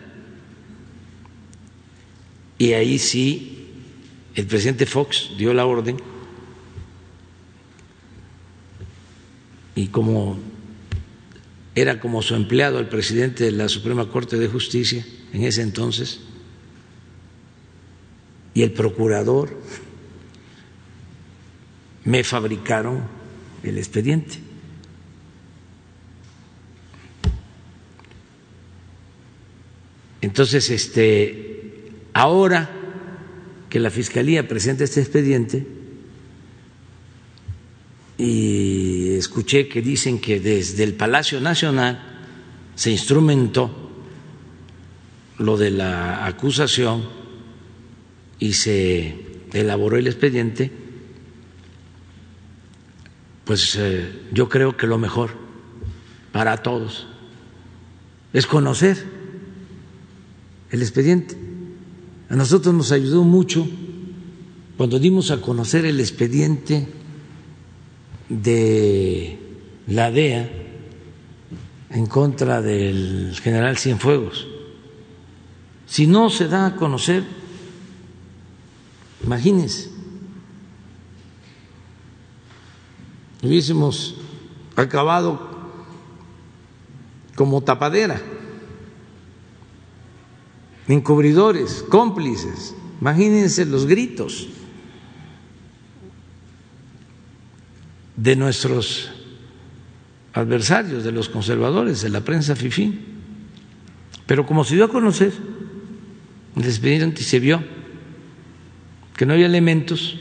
[2.58, 3.74] Y ahí sí
[4.36, 5.98] el presidente Fox dio la orden
[9.76, 10.40] y como
[11.76, 16.22] era como su empleado el presidente de la Suprema Corte de Justicia en ese entonces,
[18.58, 19.56] y el procurador
[22.06, 23.04] me fabricaron
[23.62, 24.40] el expediente.
[30.22, 32.68] Entonces, este, ahora
[33.70, 35.68] que la Fiscalía presenta este expediente,
[38.18, 42.02] y escuché que dicen que desde el Palacio Nacional
[42.74, 43.92] se instrumentó
[45.38, 47.27] lo de la acusación
[48.40, 49.16] y se
[49.54, 50.72] elaboró el expediente,
[53.46, 55.32] pues eh, yo creo que lo mejor
[56.32, 57.08] para todos
[58.34, 59.04] es conocer
[60.70, 61.36] el expediente.
[62.30, 63.68] A nosotros nos ayudó mucho
[64.76, 66.88] cuando dimos a conocer el expediente
[68.30, 69.40] de
[69.88, 70.50] la DEA
[71.90, 74.46] en contra del general Cienfuegos.
[75.88, 77.24] Si no se da a conocer,
[79.24, 79.90] imagínense,
[83.42, 84.16] hubiésemos
[84.76, 85.40] acabado
[87.36, 88.22] como tapadera,
[90.88, 92.76] encubridores, cómplices.
[93.00, 94.48] Imagínense los gritos
[98.16, 99.12] de nuestros
[100.34, 103.00] adversarios, de los conservadores, de la prensa FIFI.
[104.26, 105.34] Pero como se dio a conocer
[106.58, 107.64] el expediente se vio
[109.18, 110.16] que no había elementos,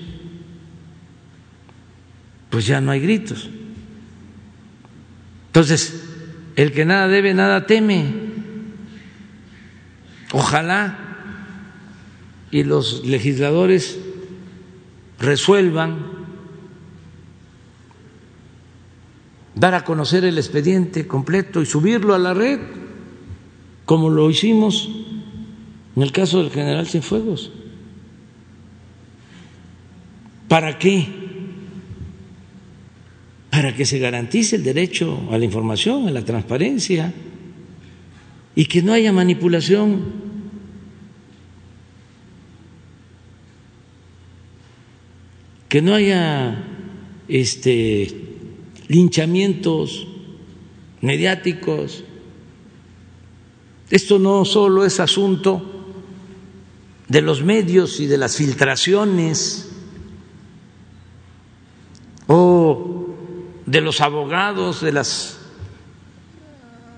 [2.51, 3.51] pues ya no hay gritos.
[5.49, 6.03] Entonces,
[6.57, 8.07] el que nada debe, nada teme.
[10.33, 10.99] Ojalá
[12.51, 13.99] y los legisladores
[15.19, 15.99] resuelvan
[19.55, 22.61] dar a conocer el expediente completo y subirlo a la red,
[23.85, 24.89] como lo hicimos
[25.97, 27.53] en el caso del general Cienfuegos.
[30.49, 31.07] ¿Para qué?
[33.51, 37.13] Para que se garantice el derecho a la información, a la transparencia
[38.55, 40.27] y que no haya manipulación.
[45.69, 46.65] Que no haya
[47.29, 48.15] este
[48.89, 50.07] linchamientos
[51.01, 52.05] mediáticos.
[53.91, 55.95] Esto no solo es asunto
[57.09, 59.76] de los medios y de las filtraciones
[62.27, 63.07] o
[63.67, 65.39] de los abogados, de las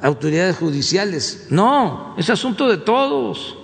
[0.02, 1.46] autoridades judiciales.
[1.50, 3.56] No, es asunto de todos.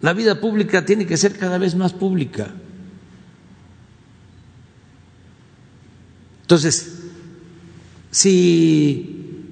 [0.00, 2.54] La vida pública tiene que ser cada vez más pública.
[6.42, 7.02] Entonces,
[8.10, 9.42] si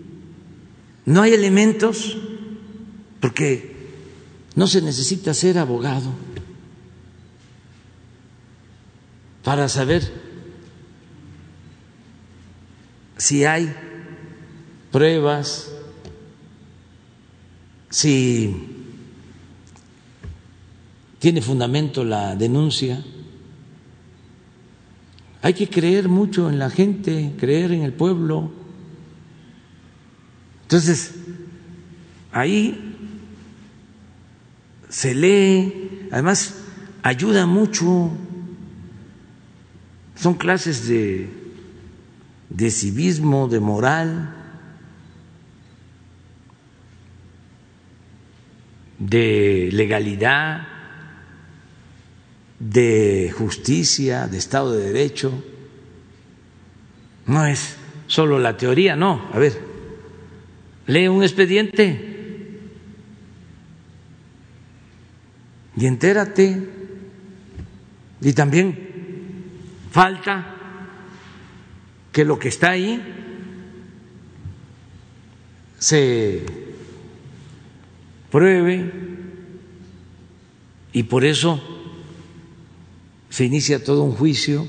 [1.06, 2.16] no hay elementos,
[3.20, 3.74] porque
[4.54, 6.23] no se necesita ser abogado
[9.44, 10.10] para saber
[13.16, 13.72] si hay
[14.90, 15.70] pruebas,
[17.90, 18.74] si
[21.18, 23.04] tiene fundamento la denuncia.
[25.42, 28.50] Hay que creer mucho en la gente, creer en el pueblo.
[30.62, 31.14] Entonces,
[32.32, 32.96] ahí
[34.88, 36.54] se lee, además
[37.02, 38.10] ayuda mucho,
[40.16, 41.28] son clases de,
[42.50, 44.34] de civismo, de moral,
[48.98, 50.68] de legalidad
[52.58, 55.32] de justicia, de Estado de Derecho.
[57.26, 59.28] No es solo la teoría, no.
[59.32, 59.60] A ver,
[60.86, 62.14] lee un expediente
[65.76, 66.68] y entérate.
[68.20, 68.83] Y también
[69.94, 70.44] falta
[72.10, 73.00] que lo que está ahí
[75.78, 76.44] se
[78.28, 78.90] pruebe
[80.92, 81.62] y por eso
[83.30, 84.66] se inicia todo un juicio,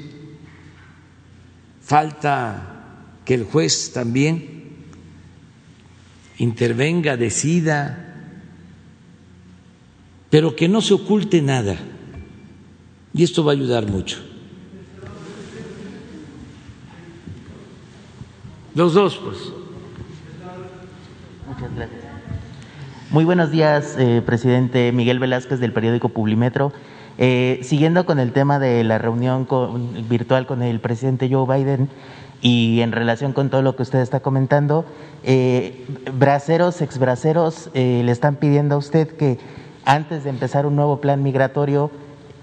[1.82, 4.76] falta que el juez también
[6.38, 8.30] intervenga, decida,
[10.30, 11.80] pero que no se oculte nada.
[13.12, 14.35] Y esto va a ayudar mucho.
[18.76, 19.38] Los dos, pues.
[21.48, 22.02] Muchas gracias.
[23.10, 26.74] Muy buenos días, eh, presidente Miguel Velázquez del periódico Publimetro.
[27.18, 29.48] Eh, siguiendo con el tema de la reunión
[30.10, 31.88] virtual con el presidente Joe Biden
[32.42, 34.84] y en relación con todo lo que usted está comentando,
[35.24, 39.40] eh, braceros, exbraceros, eh, le están pidiendo a usted que
[39.86, 41.92] antes de empezar un nuevo plan migratorio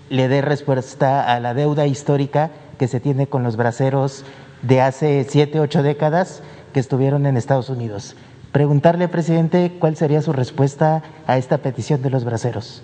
[0.09, 4.25] le dé respuesta a la deuda histórica que se tiene con los braceros
[4.63, 8.17] de hace siete, ocho décadas que estuvieron en Estados Unidos.
[8.53, 12.83] Preguntarle, presidente, cuál sería su respuesta a esta petición de los braceros.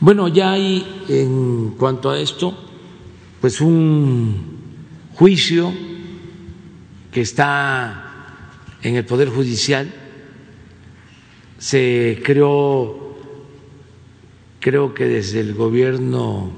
[0.00, 2.56] Bueno, ya hay en cuanto a esto,
[3.40, 4.58] pues un
[5.14, 5.72] juicio
[7.12, 8.10] que está
[8.82, 9.92] en el Poder Judicial.
[11.58, 13.16] Se creó,
[14.60, 16.50] creo que desde el gobierno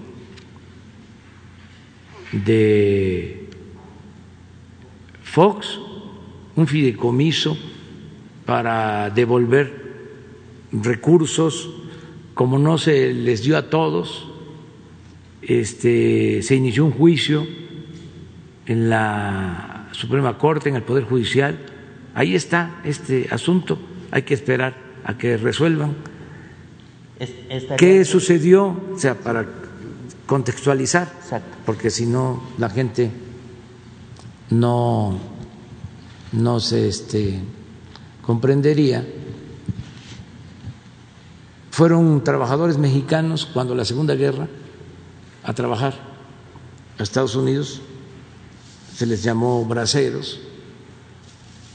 [2.32, 3.43] de
[5.34, 5.80] Fox,
[6.54, 7.58] un fideicomiso
[8.46, 9.66] para devolver
[10.70, 11.70] recursos
[12.34, 14.28] como no se les dio a todos,
[15.42, 17.48] este, se inició un juicio
[18.66, 21.58] en la Suprema Corte, en el Poder Judicial.
[22.14, 23.76] Ahí está este asunto,
[24.12, 25.96] hay que esperar a que resuelvan.
[27.76, 28.80] ¿Qué sucedió?
[28.94, 29.44] O sea, para
[30.26, 31.10] contextualizar,
[31.66, 33.23] porque si no la gente
[34.50, 35.18] no,
[36.32, 37.40] no se este,
[38.22, 39.06] comprendería.
[41.70, 44.48] Fueron trabajadores mexicanos cuando la Segunda Guerra
[45.44, 45.94] a trabajar
[46.98, 47.82] a Estados Unidos,
[48.94, 50.40] se les llamó braceros,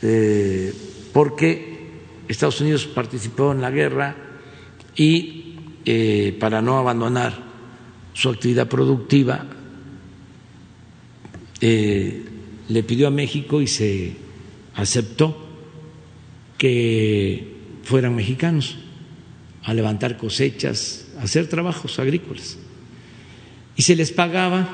[0.02, 0.74] eh,
[1.14, 4.16] porque Estados Unidos participó en la guerra
[4.96, 5.56] y
[5.86, 7.38] eh, para no abandonar
[8.14, 9.46] su actividad productiva,
[11.62, 12.29] eh,
[12.70, 14.14] le pidió a México y se
[14.76, 15.38] aceptó
[16.58, 18.78] que fueran mexicanos
[19.64, 22.58] a levantar cosechas, a hacer trabajos agrícolas.
[23.76, 24.68] Y se les pagaba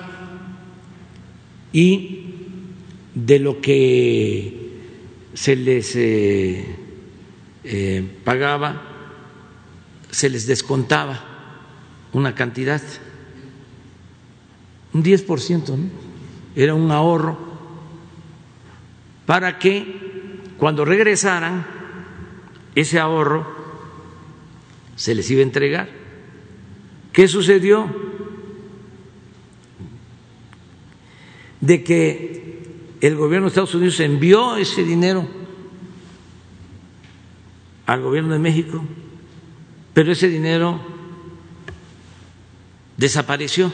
[1.72, 2.22] y
[3.16, 4.54] de lo que
[5.34, 6.66] se les eh,
[7.64, 8.82] eh, pagaba,
[10.12, 11.24] se les descontaba
[12.14, 12.82] una cantidad
[14.96, 15.90] un 10%, ¿no?
[16.56, 17.45] era un ahorro
[19.26, 21.66] para que cuando regresaran
[22.76, 23.56] ese ahorro
[24.96, 25.90] se les iba a entregar.
[27.12, 27.90] ¿Qué sucedió?
[31.62, 35.28] De que el gobierno de Estados Unidos envió ese dinero
[37.86, 38.84] al gobierno de México,
[39.94, 40.82] pero ese dinero
[42.98, 43.72] desapareció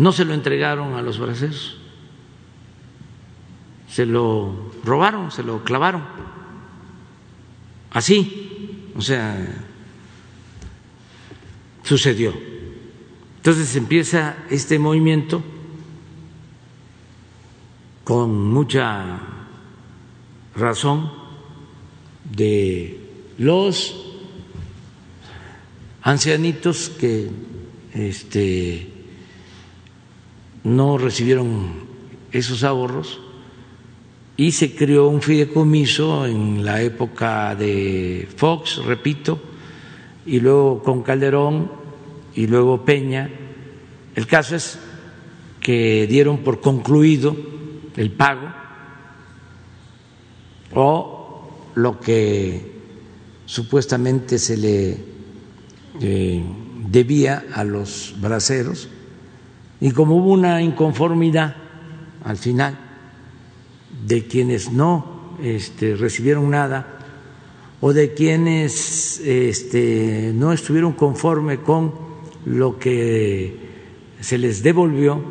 [0.00, 1.76] no se lo entregaron a los braceros,
[3.90, 6.02] se lo robaron, se lo clavaron.
[7.90, 9.36] Así, o sea,
[11.82, 12.32] sucedió.
[13.36, 15.42] Entonces empieza este movimiento
[18.04, 19.20] con mucha
[20.54, 21.10] razón
[22.24, 23.00] de
[23.38, 23.96] los
[26.02, 27.28] ancianitos que
[27.94, 28.92] este,
[30.62, 31.88] no recibieron
[32.30, 33.20] esos ahorros
[34.40, 39.38] y se creó un fideicomiso en la época de Fox, repito,
[40.24, 41.70] y luego con Calderón
[42.34, 43.28] y luego Peña.
[44.14, 44.78] El caso es
[45.60, 47.36] que dieron por concluido
[47.98, 48.50] el pago
[50.72, 52.80] o lo que
[53.44, 55.04] supuestamente se le
[56.00, 56.42] eh,
[56.88, 58.88] debía a los braceros
[59.82, 61.56] y como hubo una inconformidad
[62.24, 62.89] al final
[64.06, 66.98] de quienes no este, recibieron nada
[67.80, 71.92] o de quienes este, no estuvieron conforme con
[72.44, 73.56] lo que
[74.20, 75.22] se les devolvió,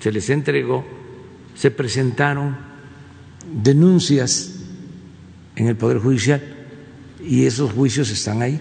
[0.00, 0.84] se les entregó,
[1.54, 2.56] se presentaron
[3.52, 4.60] denuncias
[5.56, 6.42] en el Poder Judicial
[7.22, 8.60] y esos juicios están ahí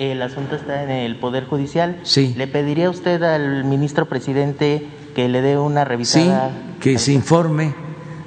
[0.00, 2.00] el asunto está en el Poder Judicial.
[2.04, 2.32] Sí.
[2.34, 4.82] ¿Le pediría usted al ministro presidente
[5.14, 6.48] que le dé una revisada?
[6.48, 7.74] Sí, que se informe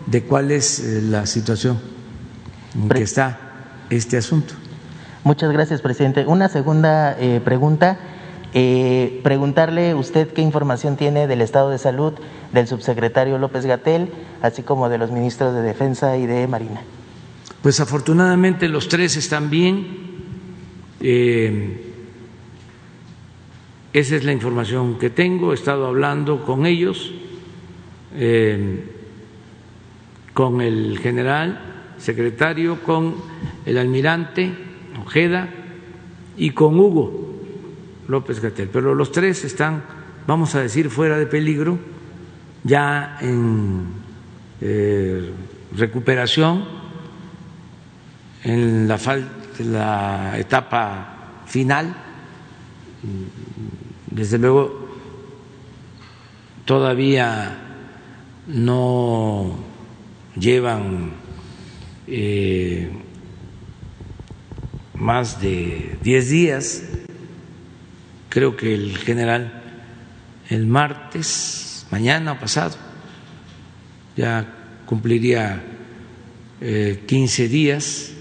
[0.06, 1.80] de cuál es eh, la situación
[2.76, 3.40] en que está
[3.90, 4.54] este asunto.
[5.24, 6.26] Muchas gracias, presidente.
[6.26, 7.98] Una segunda eh, pregunta.
[8.56, 12.14] Eh, preguntarle usted qué información tiene del estado de salud
[12.52, 14.12] del subsecretario López Gatel,
[14.44, 16.82] así como de los ministros de Defensa y de Marina.
[17.64, 20.04] Pues afortunadamente los tres están bien
[21.06, 21.94] eh,
[23.92, 27.12] esa es la información que tengo, he estado hablando con ellos,
[28.16, 28.93] eh,
[30.34, 33.16] con el general, secretario, con
[33.66, 34.54] el almirante
[35.00, 35.50] Ojeda
[36.38, 37.34] y con Hugo
[38.08, 39.84] López Gatel, pero los tres están,
[40.28, 41.80] vamos a decir, fuera de peligro,
[42.64, 43.86] ya en
[44.62, 45.32] eh,
[45.76, 46.66] recuperación,
[48.44, 49.00] en la
[49.60, 51.96] la etapa final.
[54.10, 54.88] Desde luego,
[56.66, 57.58] todavía
[58.48, 59.73] no
[60.36, 61.12] llevan
[62.08, 62.90] eh,
[64.94, 66.84] más de diez días.
[68.30, 69.62] Creo que el general
[70.50, 72.76] el martes, mañana pasado,
[74.18, 75.64] ya cumpliría
[76.62, 78.14] eh, 15 días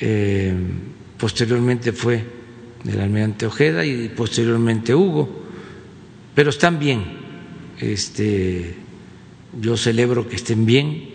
[0.00, 0.54] eh,
[1.16, 2.24] posteriormente fue
[2.84, 5.44] el almirante Ojeda y posteriormente Hugo,
[6.34, 7.04] pero están bien.
[7.80, 8.74] Este,
[9.60, 11.08] yo celebro que estén bien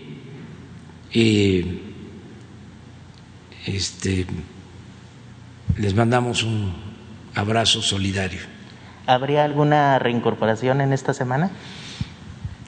[1.12, 1.80] y
[3.66, 4.26] este,
[5.76, 6.72] les mandamos un
[7.34, 8.40] abrazo solidario.
[9.06, 11.50] ¿Habría alguna reincorporación en esta semana?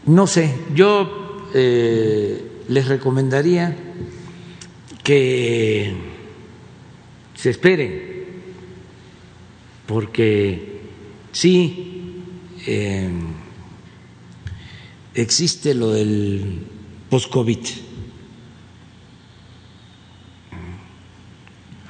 [0.07, 3.77] No sé, yo eh, les recomendaría
[5.03, 5.95] que
[7.35, 8.03] se esperen,
[9.87, 10.81] porque
[11.33, 12.23] sí
[12.67, 13.11] eh,
[15.15, 16.67] existe lo del
[17.11, 17.59] post-COVID.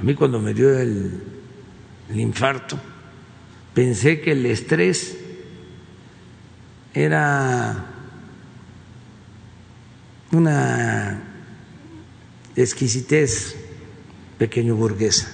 [0.01, 1.23] A mí cuando me dio el,
[2.11, 2.79] el infarto,
[3.73, 5.17] pensé que el estrés
[6.93, 7.87] era
[10.33, 11.23] una
[12.57, 13.57] exquisitez
[14.39, 15.33] pequeño burguesa,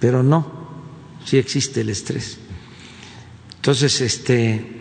[0.00, 0.50] pero no,
[1.24, 2.38] sí existe el estrés.
[3.56, 4.77] Entonces, este,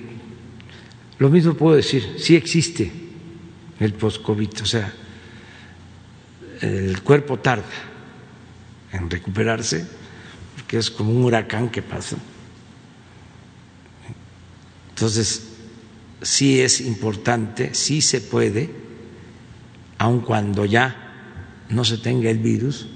[1.20, 2.92] lo mismo puedo decir, sí existe
[3.80, 4.94] el post-COVID, o sea,
[6.62, 7.66] el cuerpo tarda
[8.92, 9.86] en recuperarse,
[10.56, 12.18] porque es como un huracán que pasa.
[14.90, 15.48] Entonces,
[16.22, 18.70] sí es importante, sí se puede,
[19.98, 21.04] aun cuando ya
[21.70, 22.88] no se tenga el virus,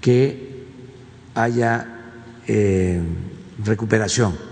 [0.00, 0.64] que
[1.34, 1.86] haya
[2.46, 3.00] eh,
[3.64, 4.45] recuperación.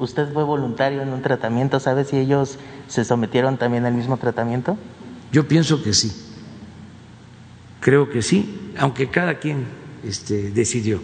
[0.00, 1.78] ¿Usted fue voluntario en un tratamiento?
[1.78, 2.58] ¿Sabe si ellos
[2.88, 4.78] se sometieron también al mismo tratamiento?
[5.30, 6.10] Yo pienso que sí.
[7.80, 9.66] Creo que sí, aunque cada quien
[10.02, 11.02] este, decidió.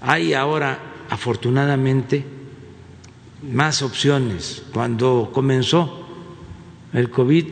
[0.00, 0.78] Hay ahora,
[1.10, 2.24] afortunadamente,
[3.42, 4.62] más opciones.
[4.72, 6.06] Cuando comenzó
[6.92, 7.46] el COVID,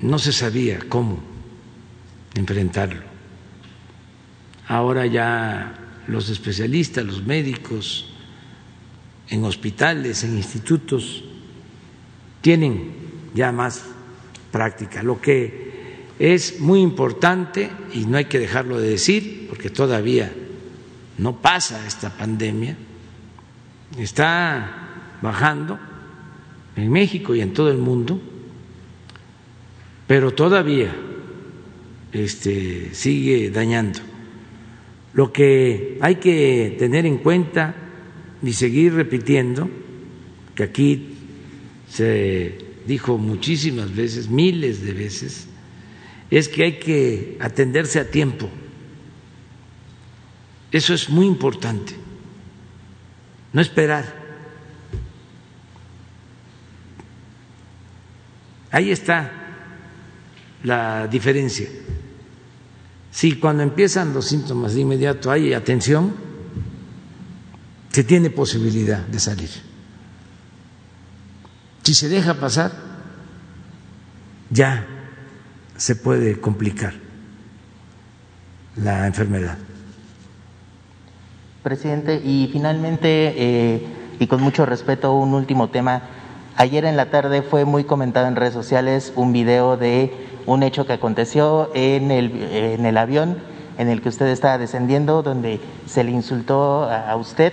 [0.00, 1.18] no se sabía cómo
[2.34, 3.04] enfrentarlo.
[4.68, 8.12] Ahora ya los especialistas, los médicos,
[9.28, 11.24] en hospitales, en institutos,
[12.40, 12.92] tienen
[13.34, 13.84] ya más
[14.52, 15.02] práctica.
[15.02, 20.32] Lo que es muy importante, y no hay que dejarlo de decir, porque todavía
[21.18, 22.76] no pasa esta pandemia,
[23.98, 25.78] está bajando
[26.76, 28.20] en México y en todo el mundo,
[30.06, 30.94] pero todavía
[32.12, 34.00] este, sigue dañando.
[35.16, 37.74] Lo que hay que tener en cuenta
[38.42, 39.70] y seguir repitiendo,
[40.54, 41.16] que aquí
[41.88, 45.48] se dijo muchísimas veces, miles de veces,
[46.30, 48.50] es que hay que atenderse a tiempo.
[50.70, 51.94] Eso es muy importante.
[53.54, 54.04] No esperar.
[58.70, 59.32] Ahí está
[60.62, 61.70] la diferencia.
[63.16, 66.12] Si cuando empiezan los síntomas de inmediato hay atención,
[67.90, 69.48] se tiene posibilidad de salir.
[71.82, 72.72] Si se deja pasar,
[74.50, 74.86] ya
[75.78, 76.92] se puede complicar
[78.76, 79.56] la enfermedad.
[81.62, 83.86] Presidente, y finalmente, eh,
[84.20, 86.02] y con mucho respeto, un último tema.
[86.54, 90.86] Ayer en la tarde fue muy comentado en redes sociales un video de un hecho
[90.86, 93.36] que aconteció en el, en el avión
[93.78, 97.52] en el que usted estaba descendiendo, donde se le insultó a usted.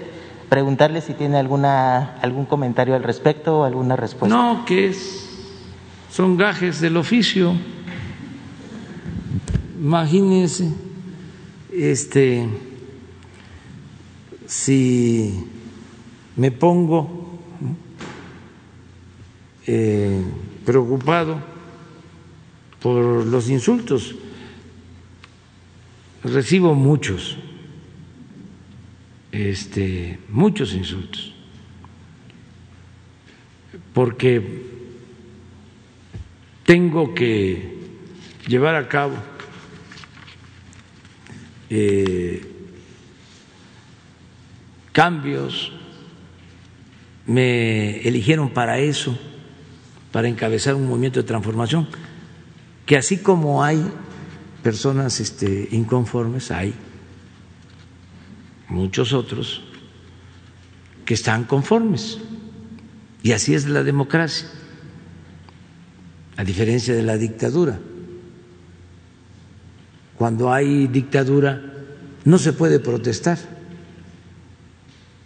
[0.49, 4.36] Preguntarle si tiene alguna, algún comentario al respecto o alguna respuesta.
[4.36, 5.30] No, que es,
[6.11, 7.53] son gajes del oficio.
[9.82, 10.72] Imagínense,
[11.74, 12.48] este,
[14.45, 15.45] si
[16.36, 17.40] me pongo
[19.68, 20.22] eh,
[20.65, 21.52] preocupado
[22.84, 24.14] por los insultos.
[26.22, 27.38] Recibo muchos,
[29.31, 31.34] este, muchos insultos,
[33.93, 34.64] porque
[36.65, 37.77] tengo que
[38.47, 39.15] llevar a cabo
[41.69, 42.41] eh,
[44.91, 45.72] cambios,
[47.26, 49.18] me eligieron para eso,
[50.11, 51.88] para encabezar un movimiento de transformación
[52.85, 53.84] que así como hay
[54.61, 56.73] personas este, inconformes, hay
[58.69, 59.61] muchos otros
[61.05, 62.19] que están conformes.
[63.22, 64.47] Y así es la democracia,
[66.35, 67.80] a diferencia de la dictadura.
[70.18, 71.73] Cuando hay dictadura
[72.26, 73.38] no se puede protestar.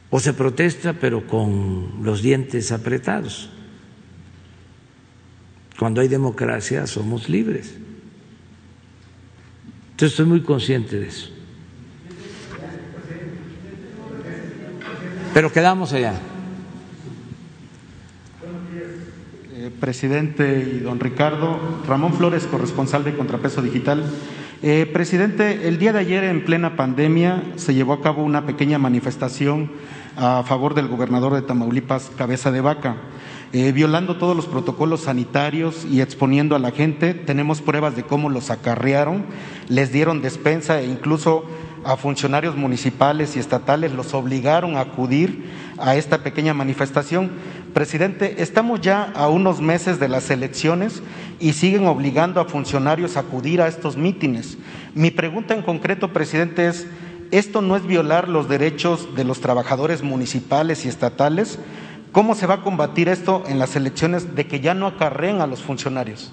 [0.10, 3.50] O se protesta pero con los dientes apretados.
[5.80, 7.76] Cuando hay democracia somos libres.
[9.92, 11.30] Entonces estoy muy consciente de eso.
[15.34, 16.16] Pero quedamos allá.
[19.54, 24.04] Eh, presidente y don Ricardo, Ramón Flores, corresponsal de Contrapeso Digital.
[24.64, 28.80] Eh, presidente, el día de ayer en plena pandemia se llevó a cabo una pequeña
[28.80, 29.72] manifestación
[30.16, 32.96] a favor del gobernador de Tamaulipas, Cabeza de Vaca.
[33.54, 37.14] Eh, violando todos los protocolos sanitarios y exponiendo a la gente.
[37.14, 39.26] Tenemos pruebas de cómo los acarrearon,
[39.70, 41.46] les dieron despensa e incluso
[41.86, 45.46] a funcionarios municipales y estatales los obligaron a acudir
[45.78, 47.32] a esta pequeña manifestación.
[47.74, 51.02] Presidente, estamos ya a unos meses de las elecciones
[51.40, 54.58] y siguen obligando a funcionarios a acudir a estos mítines.
[54.94, 56.88] Mi pregunta en concreto, presidente, es,
[57.32, 61.60] ¿esto no es violar los derechos de los trabajadores municipales y estatales?
[62.18, 65.46] ¿Cómo se va a combatir esto en las elecciones de que ya no acarreen a
[65.46, 66.32] los funcionarios?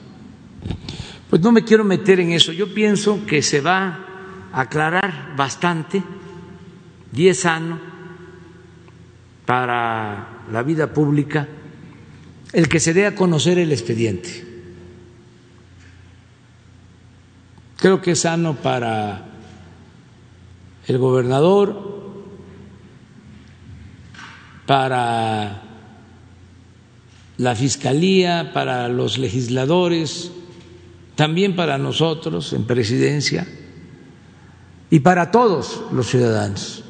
[1.28, 2.52] Pues no me quiero meter en eso.
[2.52, 6.02] Yo pienso que se va aclarar bastante
[7.15, 7.78] y es sano
[9.44, 11.48] para la vida pública
[12.55, 14.43] el que se dé a conocer el expediente.
[17.77, 19.27] Creo que es sano para
[20.86, 22.24] el gobernador,
[24.65, 25.64] para
[27.36, 30.31] la Fiscalía, para los legisladores,
[31.15, 33.47] también para nosotros en presidencia
[34.90, 36.85] y para todos los ciudadanos.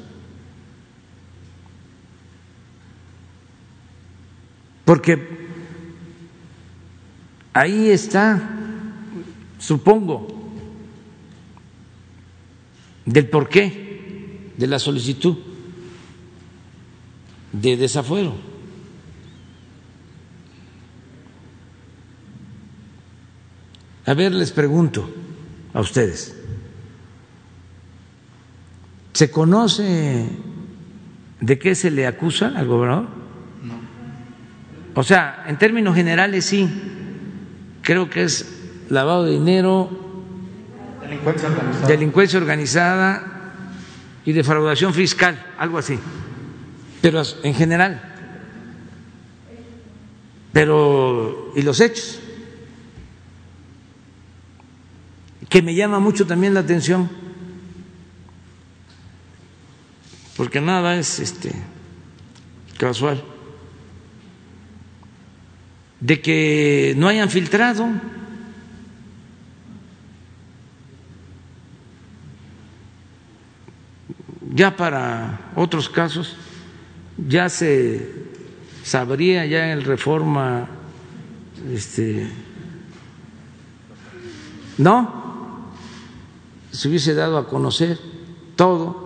[4.85, 5.19] Porque
[7.55, 8.51] ahí está,
[9.59, 10.29] supongo,
[13.07, 15.37] del porqué de la solicitud
[17.53, 18.54] de desafuero.
[24.07, 25.09] A ver, les pregunto
[25.73, 26.37] a ustedes.
[29.13, 30.29] ¿Se conoce
[31.41, 33.09] de qué se le acusa al gobernador?
[33.63, 33.75] No.
[34.95, 36.69] O sea, en términos generales sí,
[37.83, 38.47] creo que es
[38.91, 39.89] lavado de dinero,
[41.01, 43.53] delincuencia organizada, delincuencia organizada
[44.25, 45.99] y defraudación fiscal, algo así.
[47.01, 48.01] Pero en general.
[50.53, 52.21] Pero, ¿y los hechos?
[55.55, 57.09] Que me llama mucho también la atención.
[60.37, 61.53] Porque nada es este
[62.77, 63.23] casual.
[66.01, 67.87] De que no hayan filtrado.
[74.57, 76.37] Ya para otros casos
[77.17, 78.11] ya se
[78.83, 80.67] sabría ya en el reforma
[81.73, 82.29] este
[84.79, 85.24] no
[86.75, 87.99] se hubiese dado a conocer
[88.57, 89.05] todo.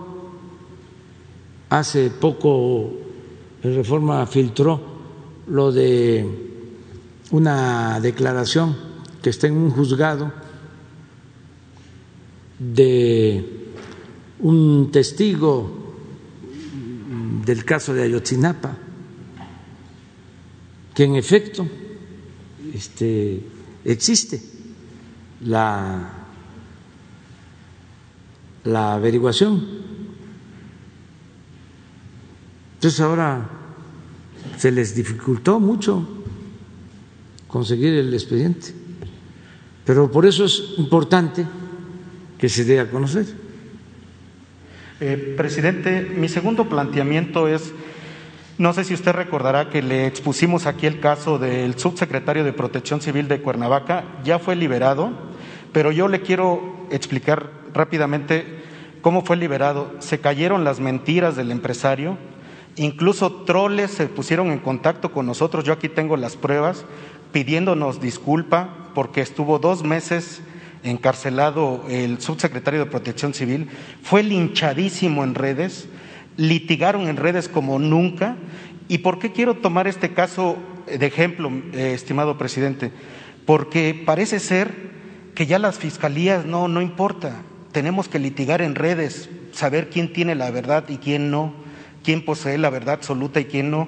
[1.69, 2.91] Hace poco
[3.61, 4.81] en Reforma filtró
[5.47, 6.25] lo de
[7.29, 8.75] una declaración
[9.21, 10.31] que está en un juzgado
[12.57, 13.67] de
[14.39, 15.69] un testigo
[17.45, 18.75] del caso de Ayotzinapa,
[20.95, 21.67] que en efecto
[22.73, 23.43] este,
[23.85, 24.41] existe
[25.41, 26.18] la,
[28.63, 29.89] la averiguación
[32.79, 33.41] entonces ahora
[34.55, 36.07] se les dificultó mucho
[37.49, 38.67] conseguir el expediente.
[39.83, 41.45] Pero por eso es importante
[42.37, 43.25] que se dé a conocer.
[45.01, 47.73] Eh, presidente, mi segundo planteamiento es,
[48.57, 53.01] no sé si usted recordará que le expusimos aquí el caso del subsecretario de Protección
[53.01, 55.11] Civil de Cuernavaca, ya fue liberado,
[55.73, 58.45] pero yo le quiero explicar rápidamente
[59.01, 59.93] cómo fue liberado.
[59.99, 62.17] Se cayeron las mentiras del empresario,
[62.79, 66.85] Incluso troles se pusieron en contacto con nosotros, yo aquí tengo las pruebas,
[67.33, 70.41] pidiéndonos disculpa porque estuvo dos meses
[70.83, 73.67] encarcelado el subsecretario de Protección Civil,
[74.01, 75.89] fue linchadísimo en redes,
[76.37, 78.37] litigaron en redes como nunca.
[78.87, 80.55] ¿Y por qué quiero tomar este caso
[80.87, 82.93] de ejemplo, eh, estimado presidente?
[83.45, 84.73] Porque parece ser
[85.35, 87.41] que ya las fiscalías no, no importa,
[87.71, 91.53] tenemos que litigar en redes, saber quién tiene la verdad y quién no
[92.03, 93.87] quién posee la verdad absoluta y quién no.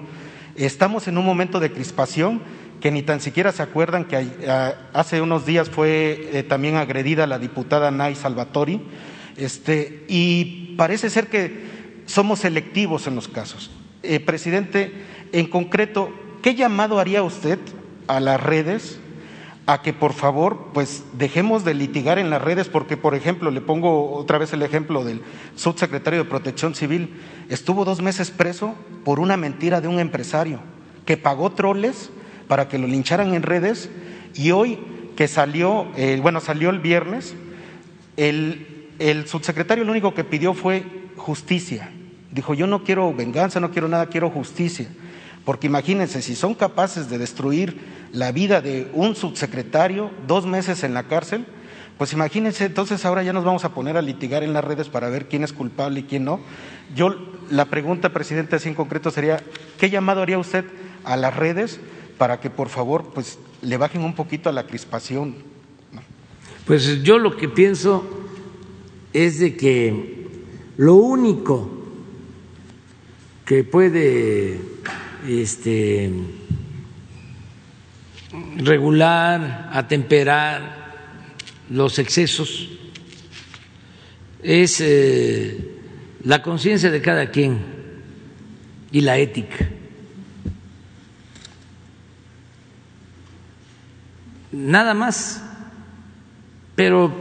[0.56, 2.42] Estamos en un momento de crispación
[2.80, 4.36] que ni tan siquiera se acuerdan que
[4.94, 8.82] hace unos días fue eh, también agredida la diputada Nay Salvatori,
[9.38, 13.72] este, y parece ser que somos selectivos en los casos.
[14.04, 14.92] Eh, presidente,
[15.32, 17.60] en concreto, ¿qué llamado haría usted
[18.08, 19.00] a las redes
[19.68, 23.62] a que por favor pues dejemos de litigar en las redes porque por ejemplo le
[23.62, 25.22] pongo otra vez el ejemplo del
[25.56, 27.16] subsecretario de Protección Civil.
[27.50, 28.76] Estuvo dos meses preso
[29.06, 30.60] por una mentira de un empresario
[31.06, 32.10] que pagó troles
[32.48, 33.90] para que lo lincharan en redes
[34.34, 34.80] y hoy
[35.16, 37.36] que salió eh, bueno salió el viernes
[38.18, 40.84] el, el subsecretario lo único que pidió fue
[41.18, 41.92] justicia.
[42.32, 44.88] Dijo yo no quiero venganza no quiero nada quiero justicia
[45.46, 50.94] Porque imagínense, si son capaces de destruir la vida de un subsecretario, dos meses en
[50.94, 51.46] la cárcel,
[51.98, 55.10] pues imagínense, entonces ahora ya nos vamos a poner a litigar en las redes para
[55.10, 56.40] ver quién es culpable y quién no.
[56.96, 57.16] Yo,
[57.50, 59.44] la pregunta, presidente, así en concreto sería,
[59.78, 60.66] ¿qué llamado haría usted
[61.04, 61.80] a las redes
[62.18, 65.36] para que por favor pues le bajen un poquito a la crispación?
[66.66, 68.04] Pues yo lo que pienso
[69.14, 70.28] es de que
[70.78, 71.70] lo único
[73.46, 74.60] que puede
[75.28, 76.12] este,
[78.58, 80.96] regular, atemperar
[81.70, 82.70] los excesos.
[84.44, 85.80] Es eh,
[86.24, 87.60] la conciencia de cada quien
[88.92, 89.70] y la ética.
[94.52, 95.42] Nada más,
[96.76, 97.12] pero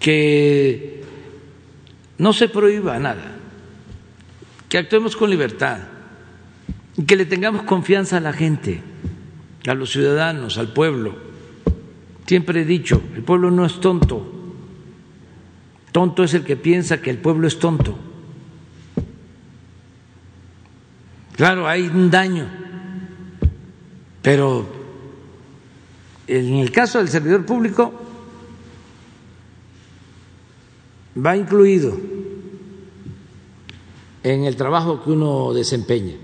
[0.00, 1.04] que
[2.18, 3.36] no se prohíba nada,
[4.68, 5.78] que actuemos con libertad
[6.96, 8.82] y que le tengamos confianza a la gente,
[9.66, 11.14] a los ciudadanos, al pueblo.
[12.26, 14.24] Siempre he dicho, el pueblo no es tonto,
[15.92, 17.98] tonto es el que piensa que el pueblo es tonto.
[21.36, 22.46] Claro, hay un daño,
[24.22, 24.66] pero
[26.26, 27.92] en el caso del servidor público
[31.16, 31.98] va incluido
[34.22, 36.14] en el trabajo que uno desempeña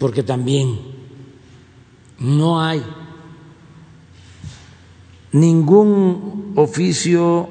[0.00, 0.78] porque también
[2.20, 2.82] no hay
[5.32, 7.48] ningún oficio,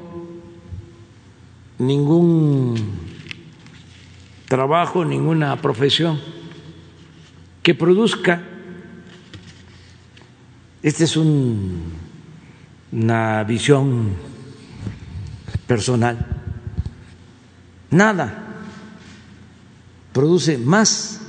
[1.80, 2.76] ningún
[4.48, 6.20] trabajo, ninguna profesión
[7.64, 8.44] que produzca,
[10.82, 11.92] esta es un,
[12.92, 14.14] una visión
[15.68, 16.26] personal,
[17.92, 18.46] nada
[20.14, 21.22] produce más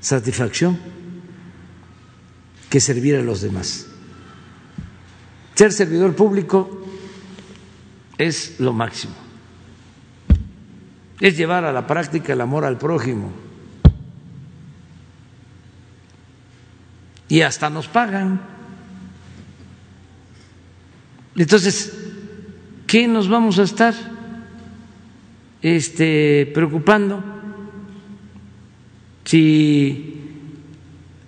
[0.00, 0.93] satisfacción
[2.74, 3.86] que servir a los demás.
[5.54, 6.84] Ser servidor público
[8.18, 9.14] es lo máximo.
[11.20, 13.30] Es llevar a la práctica el amor al prójimo.
[17.28, 18.40] Y hasta nos pagan.
[21.36, 21.96] Entonces,
[22.88, 23.94] ¿qué nos vamos a estar
[25.62, 27.22] este, preocupando?
[29.24, 30.23] si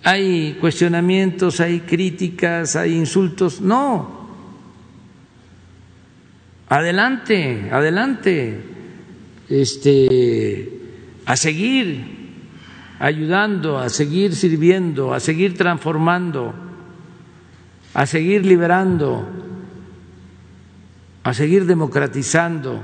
[0.07, 4.29] hay cuestionamientos, hay críticas, hay insultos, no.
[6.69, 8.57] Adelante, adelante.
[9.49, 10.71] Este
[11.25, 12.05] a seguir
[12.99, 16.53] ayudando, a seguir sirviendo, a seguir transformando,
[17.93, 19.27] a seguir liberando,
[21.21, 22.81] a seguir democratizando,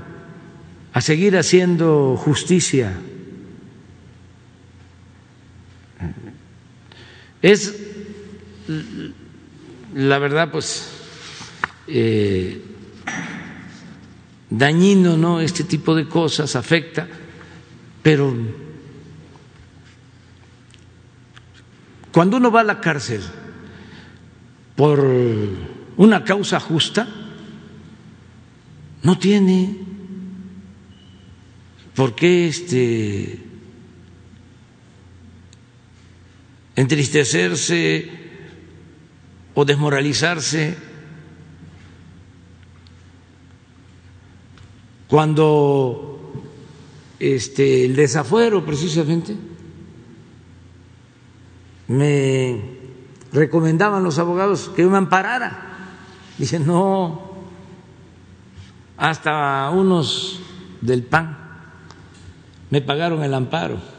[0.92, 2.92] a seguir haciendo justicia.
[7.44, 7.76] Es,
[9.94, 10.92] la verdad, pues,
[11.88, 12.62] eh,
[14.50, 15.42] dañino, ¿no?
[15.42, 17.06] Este tipo de cosas afecta,
[18.02, 18.34] pero
[22.14, 23.22] cuando uno va a la cárcel
[24.78, 25.06] por
[25.98, 27.10] una causa justa,
[29.02, 29.80] no tiene
[31.94, 33.53] por qué este
[36.76, 38.10] entristecerse
[39.54, 40.76] o desmoralizarse
[45.08, 46.34] cuando
[47.20, 49.38] este, el desafuero precisamente
[51.88, 52.60] me
[53.32, 55.70] recomendaban los abogados que me amparara.
[56.40, 57.34] Dice, no,
[58.98, 60.40] hasta unos
[60.82, 61.38] del PAN
[62.72, 63.93] me pagaron el amparo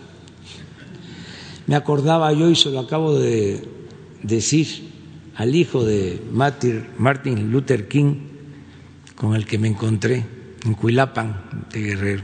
[1.66, 3.66] me acordaba yo y se lo acabo de
[4.23, 4.93] decir
[5.36, 8.16] al hijo de Martin Luther King,
[9.16, 10.24] con el que me encontré
[10.65, 12.23] en Cuilapan de Guerrero,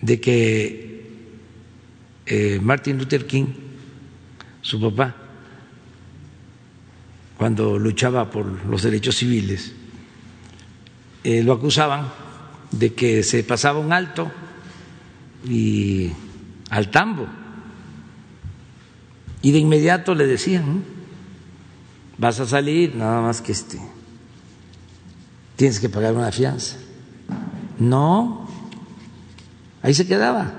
[0.00, 0.90] de que
[2.26, 3.46] eh, Martin Luther King,
[4.62, 5.16] su papá,
[7.36, 9.72] cuando luchaba por los derechos civiles,
[11.24, 12.08] eh, lo acusaban
[12.70, 14.30] de que se pasaba un alto
[15.48, 16.10] y
[16.70, 17.26] al tambo
[19.42, 20.84] y de inmediato le decían,
[22.18, 23.78] vas a salir, nada más que este,
[25.56, 26.76] tienes que pagar una fianza.
[27.78, 28.46] No,
[29.82, 30.52] ahí se quedaba.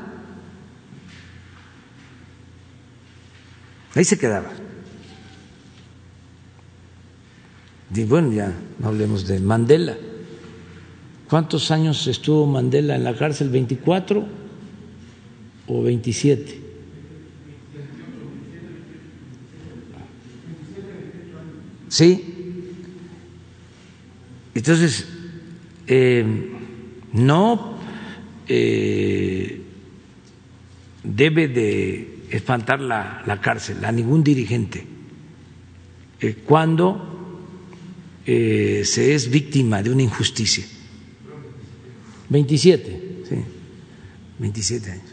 [3.94, 4.50] Ahí se quedaba.
[7.94, 9.98] Y bueno, ya no hablemos de Mandela.
[11.30, 13.52] ¿Cuántos años estuvo Mandela en la cárcel?
[13.52, 14.42] ¿24?
[15.72, 16.61] o 27.
[21.92, 22.24] ¿Sí?
[24.56, 25.06] Entonces,
[25.88, 26.26] eh,
[27.12, 27.78] no
[28.48, 29.62] eh,
[31.04, 34.88] debe de espantar la, la, cárcel a ningún dirigente
[36.22, 37.10] eh, cuando
[38.24, 40.64] se es víctima de una injusticia.
[42.30, 43.36] 27, sí,
[44.40, 45.06] 27 años.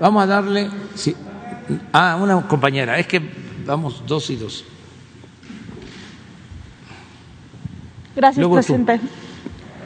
[0.00, 1.14] Vamos a darle, sí,
[1.92, 4.64] ah, una compañera, es que vamos dos y dos.
[8.16, 9.00] Gracias, presidente.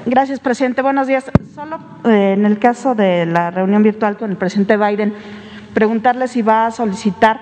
[0.04, 0.82] Gracias, presidente.
[0.82, 1.30] Buenos días.
[1.54, 5.14] Solo eh, en el caso de la reunión virtual con el presidente Biden,
[5.74, 7.40] preguntarle si va a solicitar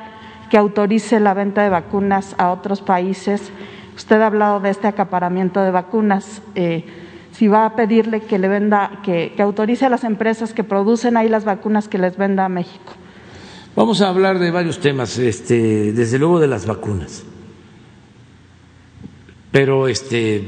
[0.51, 3.51] que autorice la venta de vacunas a otros países.
[3.97, 6.43] Usted ha hablado de este acaparamiento de vacunas.
[6.55, 6.85] Eh,
[7.33, 11.17] si va a pedirle que le venda, que, que autorice a las empresas que producen
[11.17, 12.95] ahí las vacunas que les venda a México.
[13.77, 17.25] Vamos a hablar de varios temas, este, desde luego de las vacunas.
[19.53, 20.43] Pero este,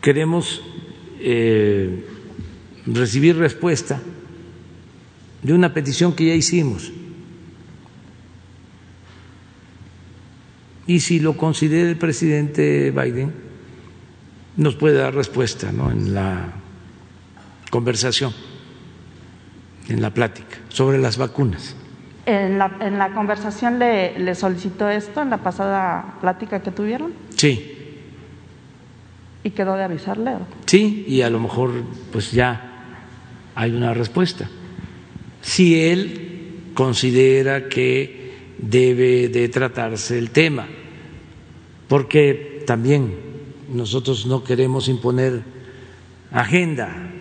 [0.00, 0.62] queremos
[1.20, 2.04] eh,
[2.86, 4.02] recibir respuesta
[5.44, 6.90] de una petición que ya hicimos.
[10.88, 13.32] Y si lo considera el presidente Biden,
[14.56, 15.92] nos puede dar respuesta ¿no?
[15.92, 16.52] en la
[17.70, 18.55] conversación
[19.88, 21.76] en la plática sobre las vacunas.
[22.26, 27.12] ¿En la, en la conversación le, le, solicitó esto en la pasada plática que tuvieron?
[27.36, 27.72] Sí.
[29.44, 30.32] ¿Y quedó de avisarle?
[30.66, 31.70] Sí, y a lo mejor
[32.10, 32.72] pues ya
[33.54, 34.48] hay una respuesta.
[35.40, 40.66] Si él considera que debe de tratarse el tema,
[41.86, 43.14] porque también
[43.72, 45.42] nosotros no queremos imponer
[46.32, 47.12] agenda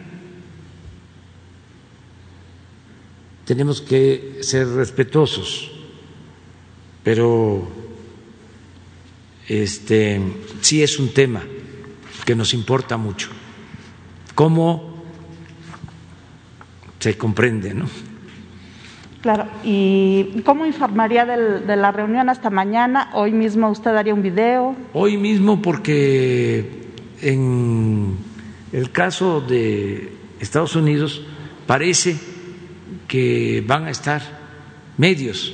[3.46, 5.72] tenemos que ser respetuosos,
[7.04, 7.68] pero
[9.48, 10.20] este
[10.62, 11.44] sí es un tema
[12.26, 13.30] que nos importa mucho.
[14.34, 14.96] ¿Cómo
[17.00, 17.86] se comprende, no?
[19.22, 23.12] Claro, ¿y cómo informaría del, de la reunión hasta mañana?
[23.14, 24.76] ¿Hoy mismo usted daría un video?
[24.94, 26.90] Hoy mismo porque
[27.22, 28.18] en
[28.72, 31.24] el caso de Estados Unidos
[31.66, 32.35] parece
[33.08, 34.22] que van a estar
[34.98, 35.54] medios.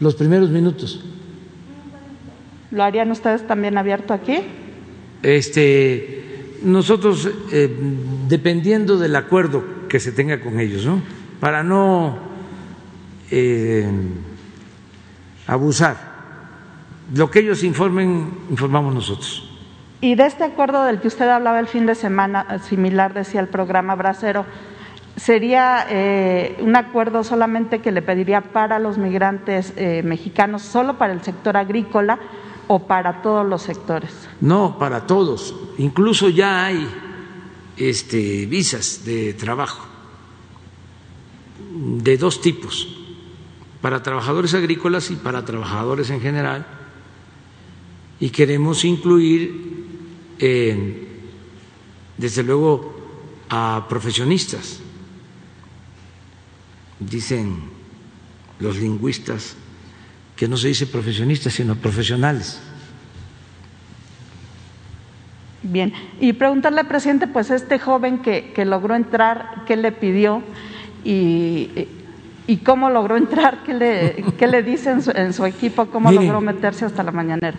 [0.00, 1.02] Los primeros minutos.
[2.70, 4.38] ¿Lo harían ustedes también abierto aquí?
[5.22, 7.74] Este, nosotros, eh,
[8.28, 11.00] dependiendo del acuerdo que se tenga con ellos, ¿no?
[11.40, 12.18] Para no
[13.30, 13.88] eh,
[15.46, 16.16] abusar.
[17.14, 19.45] Lo que ellos informen, informamos nosotros.
[20.00, 23.48] Y de este acuerdo del que usted hablaba el fin de semana, similar decía el
[23.48, 24.44] programa Bracero,
[25.16, 31.14] ¿sería eh, un acuerdo solamente que le pediría para los migrantes eh, mexicanos, solo para
[31.14, 32.18] el sector agrícola
[32.68, 34.28] o para todos los sectores?
[34.40, 35.54] No, para todos.
[35.78, 36.86] Incluso ya hay
[37.78, 39.86] este, visas de trabajo
[41.76, 42.88] de dos tipos,
[43.80, 46.66] para trabajadores agrícolas y para trabajadores en general.
[48.18, 49.85] Y queremos incluir
[50.38, 52.94] desde luego
[53.48, 54.80] a profesionistas.
[56.98, 57.60] Dicen
[58.58, 59.56] los lingüistas
[60.34, 62.60] que no se dice profesionistas, sino profesionales.
[65.62, 70.42] Bien, y preguntarle al presidente, pues este joven que, que logró entrar, ¿qué le pidió?
[71.04, 71.88] Y,
[72.46, 75.86] y cómo logró entrar, ¿qué le, qué le dice en su, en su equipo?
[75.86, 77.58] ¿Cómo Miren, logró meterse hasta la mañanera?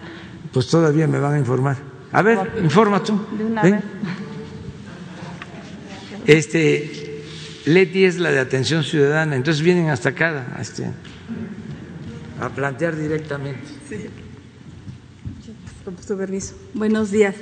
[0.54, 1.97] Pues todavía me van a informar.
[2.12, 3.20] A ver, informa tú.
[3.38, 3.84] De una vez.
[6.26, 7.24] Este,
[7.66, 10.92] Leti es la de atención ciudadana, entonces vienen hasta acá a, este,
[12.40, 13.62] a plantear directamente.
[15.84, 16.56] Con su permiso.
[16.74, 17.36] Buenos días.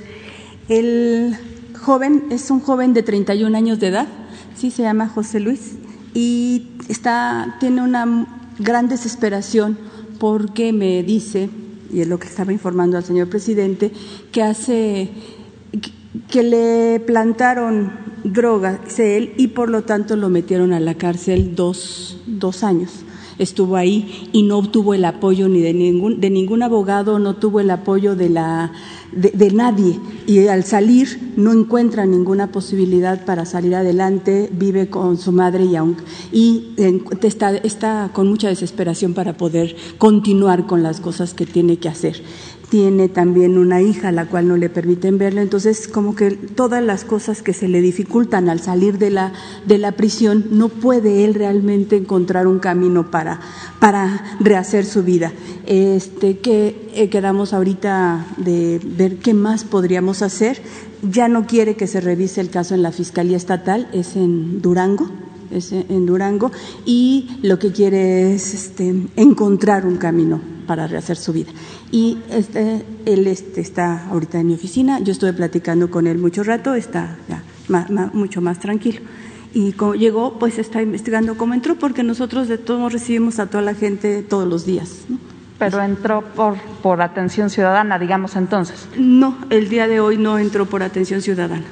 [0.67, 1.37] El
[1.79, 4.07] joven es un joven de 31 años de edad,
[4.55, 5.73] sí, se llama José Luis,
[6.13, 8.27] y está, tiene una
[8.59, 9.77] gran desesperación
[10.19, 11.49] porque me dice,
[11.95, 13.89] y es lo que estaba informando al señor presidente,
[14.33, 15.09] que hace
[16.29, 17.93] que le plantaron
[18.25, 22.91] droga él y por lo tanto lo metieron a la cárcel dos, dos años.
[23.37, 27.61] Estuvo ahí y no obtuvo el apoyo ni de ningún, de ningún abogado, no tuvo
[27.61, 28.73] el apoyo de, la,
[29.11, 29.99] de, nadie.
[30.27, 35.75] Y al salir no encuentra ninguna posibilidad para salir adelante, vive con su madre y,
[35.75, 35.97] aun,
[36.31, 36.73] y
[37.21, 42.21] está, está con mucha desesperación para poder continuar con las cosas que tiene que hacer.
[42.69, 47.05] Tiene también una hija la cual no le permiten verlo, entonces como que todas las
[47.05, 49.33] cosas que se le dificultan al salir de la,
[49.65, 53.39] de la prisión, no puede él realmente encontrar un camino para,
[53.79, 55.31] para rehacer su vida.
[55.65, 60.61] Este, que eh, quedamos ahorita de ver qué más podríamos hacer.
[61.01, 65.09] Ya no quiere que se revise el caso en la Fiscalía Estatal, es en Durango,
[65.51, 66.51] es en Durango,
[66.85, 71.51] y lo que quiere es este, encontrar un camino para rehacer su vida.
[71.91, 76.43] Y este, él este, está ahorita en mi oficina, yo estuve platicando con él mucho
[76.43, 77.43] rato, está ya
[78.13, 79.01] mucho más tranquilo.
[79.53, 83.63] Y como llegó, pues está investigando cómo entró, porque nosotros de todos recibimos a toda
[83.63, 85.05] la gente todos los días.
[85.57, 88.87] Pero entró por, por atención ciudadana, digamos entonces.
[88.97, 91.63] No, el día de hoy no entró por atención ciudadana,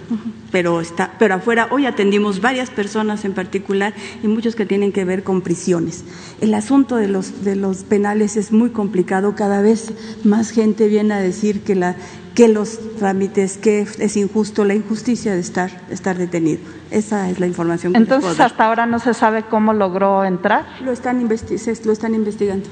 [0.52, 3.94] pero está, pero afuera hoy atendimos varias personas en particular
[4.24, 6.06] y muchos que tienen que ver con prisiones.
[6.40, 9.92] El asunto de los de los penales es muy complicado, cada vez
[10.24, 11.98] más gente viene a decir que la
[12.34, 16.62] que los trámites, que es injusto, la injusticia de estar, estar detenido.
[16.90, 20.66] Esa es la información que Entonces, hasta ahora no se sabe cómo logró entrar.
[20.84, 22.70] Lo están, lo están investigando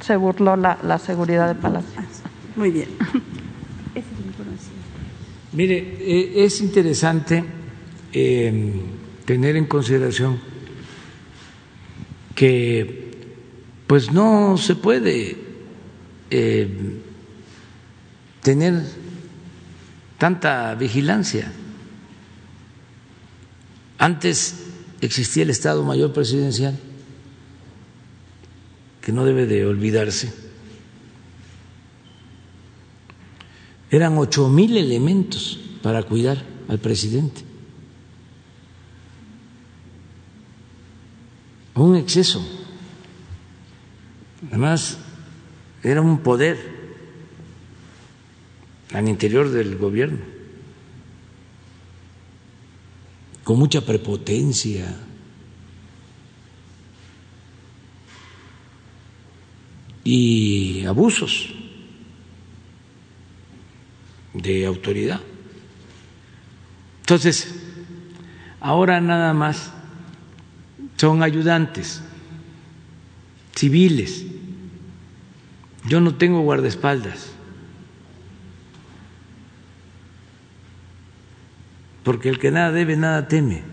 [0.00, 2.02] se burló la, la seguridad de Palacio.
[2.56, 2.88] Muy bien.
[5.52, 7.44] Mire, eh, es interesante
[8.12, 8.72] eh,
[9.24, 10.38] tener en consideración
[12.34, 13.06] que
[13.86, 15.36] pues no se puede
[16.30, 16.68] eh,
[18.42, 18.82] tener
[20.18, 21.52] tanta vigilancia.
[23.98, 24.66] Antes
[25.00, 26.78] existía el Estado Mayor Presidencial
[29.06, 30.34] que no debe de olvidarse.
[33.88, 37.42] Eran ocho mil elementos para cuidar al presidente.
[41.76, 42.44] Un exceso.
[44.48, 44.98] Además,
[45.84, 46.58] era un poder
[48.92, 50.18] al interior del gobierno,
[53.44, 54.96] con mucha prepotencia,
[60.06, 61.48] y abusos
[64.32, 65.20] de autoridad.
[67.00, 67.52] Entonces,
[68.60, 69.72] ahora nada más
[70.96, 72.04] son ayudantes
[73.56, 74.26] civiles.
[75.88, 77.32] Yo no tengo guardaespaldas.
[82.04, 83.64] Porque el que nada debe, nada teme.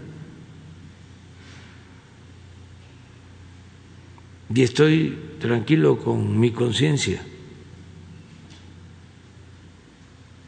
[4.53, 7.21] Y estoy tranquilo con mi conciencia.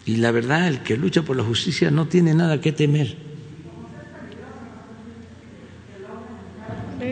[0.06, 3.18] Y la verdad, el que lucha por la justicia no tiene nada que temer.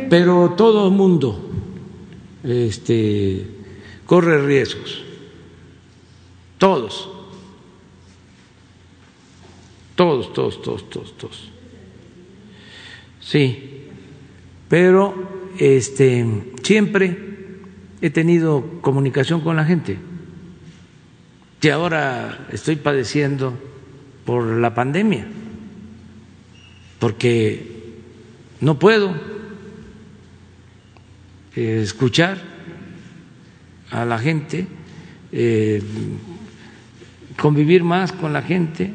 [0.10, 1.49] Pero todo el mundo
[2.44, 3.48] este,
[4.06, 5.03] corre riesgos.
[6.60, 7.10] Todos.
[9.95, 11.49] Todos, todos, todos, todos, todos.
[13.20, 13.88] Sí.
[14.70, 16.25] Pero este,
[16.63, 17.17] siempre
[18.01, 19.97] he tenido comunicación con la gente.
[21.61, 23.57] Y ahora estoy padeciendo
[24.25, 25.25] por la pandemia,
[26.99, 27.73] porque
[28.59, 29.15] no puedo
[31.55, 32.38] eh, escuchar
[33.91, 34.67] a la gente,
[35.31, 35.81] eh,
[37.39, 38.91] convivir más con la gente,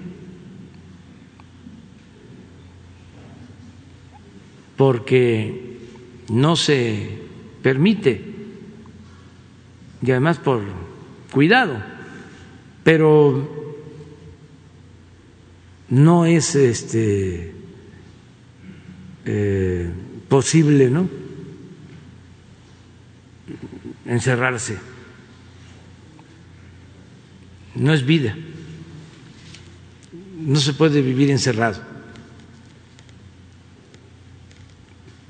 [4.77, 5.68] porque
[6.31, 7.19] no se
[7.63, 8.25] permite,
[10.03, 10.63] y además por
[11.33, 11.77] cuidado,
[12.85, 13.77] pero
[15.89, 17.55] no es este
[19.25, 19.91] eh,
[20.29, 21.09] posible, ¿no?
[24.09, 24.79] encerrarse.
[27.75, 28.37] No es vida.
[30.39, 31.81] No se puede vivir encerrado.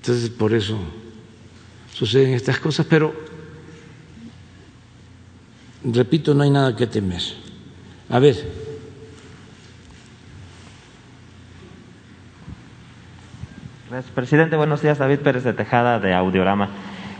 [0.08, 0.78] Entonces, por eso
[1.92, 3.12] suceden estas cosas, pero,
[5.84, 7.20] repito, no hay nada que temer.
[8.08, 8.36] A ver.
[13.90, 14.56] Gracias, presidente.
[14.56, 16.70] Buenos días, David Pérez de Tejada, de Audiorama.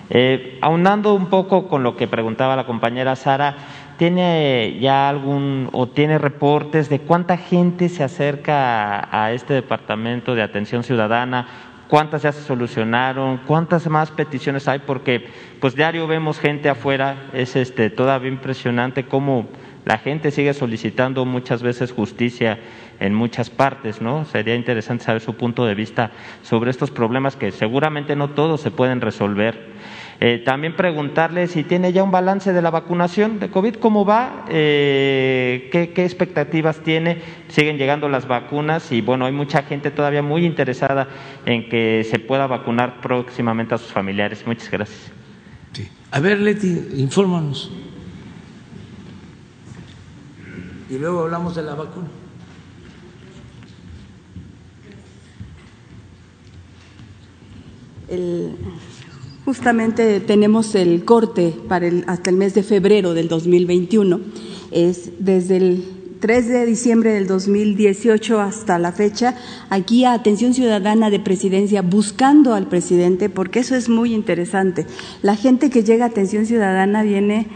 [0.09, 3.57] Eh, aunando un poco con lo que preguntaba la compañera Sara,
[3.99, 10.41] ¿tiene ya algún o tiene reportes de cuánta gente se acerca a este departamento de
[10.41, 11.68] atención ciudadana?
[11.89, 15.27] Cuántas ya se solucionaron, cuántas más peticiones hay, porque
[15.61, 19.49] pues diario vemos gente afuera, es este todavía impresionante cómo
[19.85, 22.59] la gente sigue solicitando muchas veces justicia
[23.01, 24.25] en muchas partes, ¿no?
[24.27, 26.11] Sería interesante saber su punto de vista
[26.43, 29.69] sobre estos problemas que seguramente no todos se pueden resolver.
[30.21, 34.45] Eh, también preguntarle si tiene ya un balance de la vacunación de COVID, cómo va,
[34.49, 40.23] eh, qué, qué, expectativas tiene, siguen llegando las vacunas y bueno, hay mucha gente todavía
[40.23, 41.07] muy interesada
[41.47, 44.45] en que se pueda vacunar próximamente a sus familiares.
[44.45, 45.13] Muchas gracias.
[45.73, 45.89] Sí.
[46.11, 47.71] A ver, Leti, infórmanos.
[50.91, 52.09] Y luego hablamos de la vacuna.
[58.09, 58.57] El,
[59.49, 64.21] Justamente tenemos el corte para el, hasta el mes de febrero del 2021.
[64.73, 65.85] Es desde el
[66.21, 69.37] 3 de diciembre del 2018 hasta la fecha,
[69.71, 74.85] aquí a Atención Ciudadana de Presidencia buscando al presidente, porque eso es muy interesante.
[75.23, 77.47] La gente que llega a Atención Ciudadana viene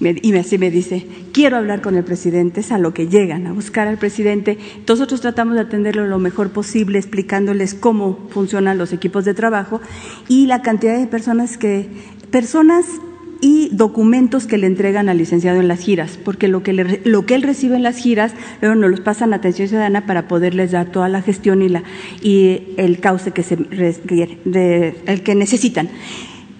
[0.00, 3.52] y así me dice, quiero hablar con el presidente, es a lo que llegan, a
[3.52, 4.58] buscar al presidente.
[4.86, 9.80] Nosotros tratamos de atenderlo lo mejor posible, explicándoles cómo funcionan los equipos de trabajo
[10.28, 11.88] y la cantidad de personas que,
[12.30, 12.84] personas
[13.40, 16.72] y documentos que le entregan al licenciado en las giras, porque lo que,
[17.04, 20.28] lo que él recibe en las giras, luego nos los pasan a atención ciudadana para
[20.28, 21.82] poderles dar toda la gestión y, la,
[22.22, 25.88] y el cauce que, se, el que necesitan.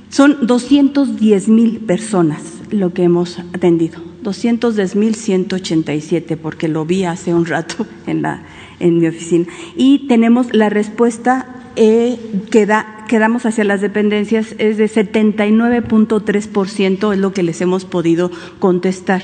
[0.08, 7.86] Son 210 mil personas lo que hemos atendido, 210.187, porque lo vi hace un rato
[8.06, 8.42] en, la,
[8.80, 9.46] en mi oficina.
[9.76, 12.18] Y tenemos la respuesta eh,
[12.50, 17.84] que, da, que damos hacia las dependencias es de 79.3%, es lo que les hemos
[17.84, 19.22] podido contestar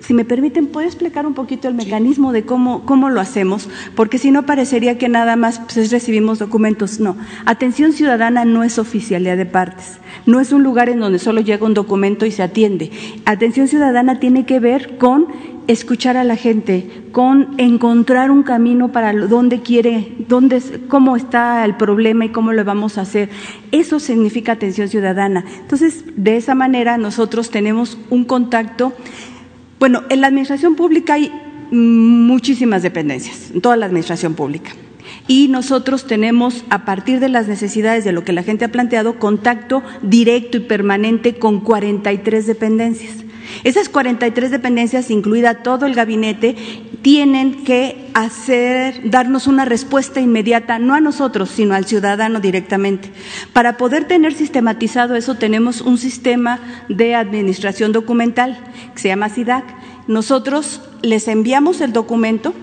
[0.00, 3.68] si me permiten, ¿puedo explicar un poquito el mecanismo de cómo, cómo lo hacemos?
[3.94, 6.98] Porque si no parecería que nada más pues, recibimos documentos.
[6.98, 7.16] No,
[7.46, 11.66] atención ciudadana no es oficialidad de partes, no es un lugar en donde solo llega
[11.66, 12.90] un documento y se atiende.
[13.26, 15.28] Atención ciudadana tiene que ver con
[15.68, 21.76] escuchar a la gente, con encontrar un camino para dónde quiere, dónde, cómo está el
[21.76, 23.28] problema y cómo lo vamos a hacer.
[23.70, 25.44] Eso significa atención ciudadana.
[25.60, 28.94] Entonces, de esa manera nosotros tenemos un contacto
[29.80, 31.32] bueno, en la administración pública hay
[31.70, 34.72] muchísimas dependencias, en toda la administración pública.
[35.26, 39.18] Y nosotros tenemos, a partir de las necesidades de lo que la gente ha planteado,
[39.18, 43.19] contacto directo y permanente con 43 dependencias.
[43.64, 46.56] Esas 43 dependencias, incluida todo el gabinete,
[47.02, 53.10] tienen que hacer, darnos una respuesta inmediata, no a nosotros, sino al ciudadano directamente.
[53.52, 58.58] Para poder tener sistematizado eso, tenemos un sistema de administración documental
[58.94, 59.64] que se llama SIDAC.
[60.06, 62.54] Nosotros les enviamos el documento,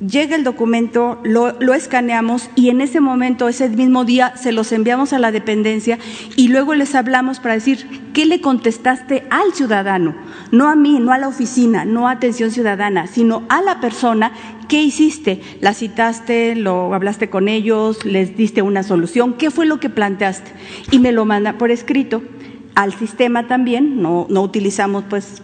[0.00, 5.12] llega el documento, lo, escaneamos y en ese momento, ese mismo día, se los enviamos
[5.12, 5.98] a la dependencia
[6.36, 10.14] y luego les hablamos para decir qué le contestaste al ciudadano,
[10.50, 14.32] no a mí, no a la oficina, no a atención ciudadana, sino a la persona,
[14.68, 15.40] ¿qué hiciste?
[15.60, 19.34] ¿La citaste, lo hablaste con ellos, les diste una solución?
[19.34, 20.50] ¿Qué fue lo que planteaste?
[20.90, 22.22] Y me lo manda por escrito.
[22.74, 25.42] Al sistema también, no, no utilizamos pues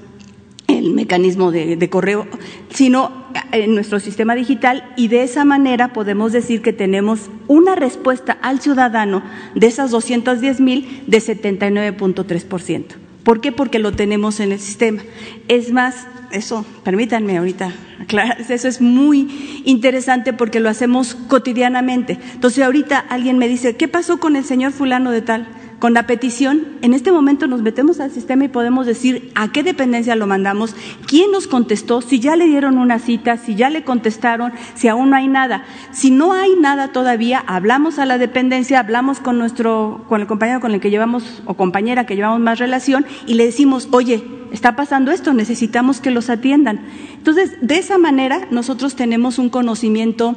[0.81, 2.27] el mecanismo de, de, correo,
[2.71, 8.39] sino en nuestro sistema digital y de esa manera podemos decir que tenemos una respuesta
[8.43, 9.23] al ciudadano
[9.55, 12.85] de esas 210 mil de 79.3%.
[13.23, 13.53] ¿Por qué?
[13.53, 15.03] Porque lo tenemos en el sistema.
[15.49, 22.19] Es más, eso, permítanme ahorita aclarar, eso es muy interesante porque lo hacemos cotidianamente.
[22.35, 25.49] Entonces ahorita alguien me dice, ¿qué pasó con el señor fulano de tal?
[25.81, 29.63] Con la petición, en este momento nos metemos al sistema y podemos decir a qué
[29.63, 30.77] dependencia lo mandamos,
[31.07, 35.11] quién nos contestó, si ya le dieron una cita, si ya le contestaron, si aún
[35.11, 35.65] no hay nada.
[35.91, 40.61] Si no hay nada todavía, hablamos a la dependencia, hablamos con nuestro, con el compañero
[40.61, 44.77] con el que llevamos o compañera que llevamos más relación y le decimos, oye, está
[44.77, 46.81] pasando esto, necesitamos que los atiendan.
[47.15, 50.37] Entonces, de esa manera nosotros tenemos un conocimiento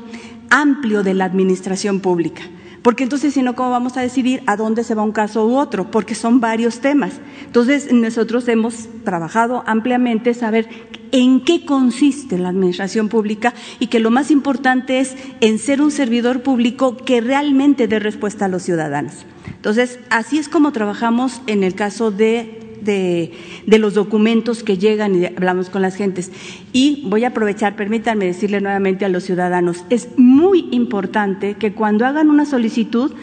[0.49, 2.43] amplio de la administración pública.
[2.83, 5.57] Porque entonces, si no, ¿cómo vamos a decidir a dónde se va un caso u
[5.57, 5.89] otro?
[5.89, 7.13] Porque son varios temas.
[7.45, 10.67] Entonces, nosotros hemos trabajado ampliamente saber
[11.13, 15.91] en qué consiste la administración pública y que lo más importante es en ser un
[15.91, 19.25] servidor público que realmente dé respuesta a los ciudadanos.
[19.47, 23.31] Entonces, así es como trabajamos en el caso de de,
[23.65, 26.31] los documentos que llegan y hablamos con las gentes.
[26.71, 32.05] Y voy a aprovechar, permítanme decirle nuevamente a los ciudadanos, es muy importante que cuando
[32.05, 33.13] hagan una solicitud,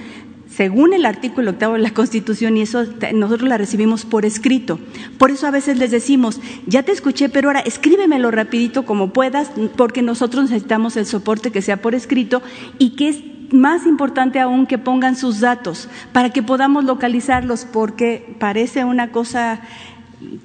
[0.49, 2.85] según el artículo octavo de la Constitución, y eso
[3.15, 4.81] nosotros la recibimos por escrito.
[5.17, 9.53] Por eso a veces les decimos, ya te escuché, pero ahora escríbemelo rapidito como puedas,
[9.77, 12.43] porque nosotros necesitamos el soporte que sea por escrito
[12.79, 13.19] y que es
[13.53, 19.61] más importante aún que pongan sus datos para que podamos localizarlos, porque parece una cosa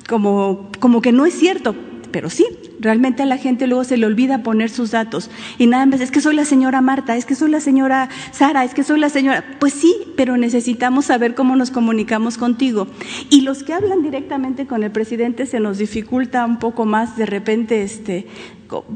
[0.07, 1.75] como, como que no es cierto,
[2.11, 2.45] pero sí,
[2.79, 6.11] Realmente a la gente luego se le olvida poner sus datos y nada más es
[6.11, 9.09] que soy la señora Marta, es que soy la señora Sara, es que soy la
[9.09, 9.43] señora.
[9.59, 12.87] Pues sí, pero necesitamos saber cómo nos comunicamos contigo.
[13.29, 17.25] Y los que hablan directamente con el presidente se nos dificulta un poco más de
[17.25, 18.27] repente este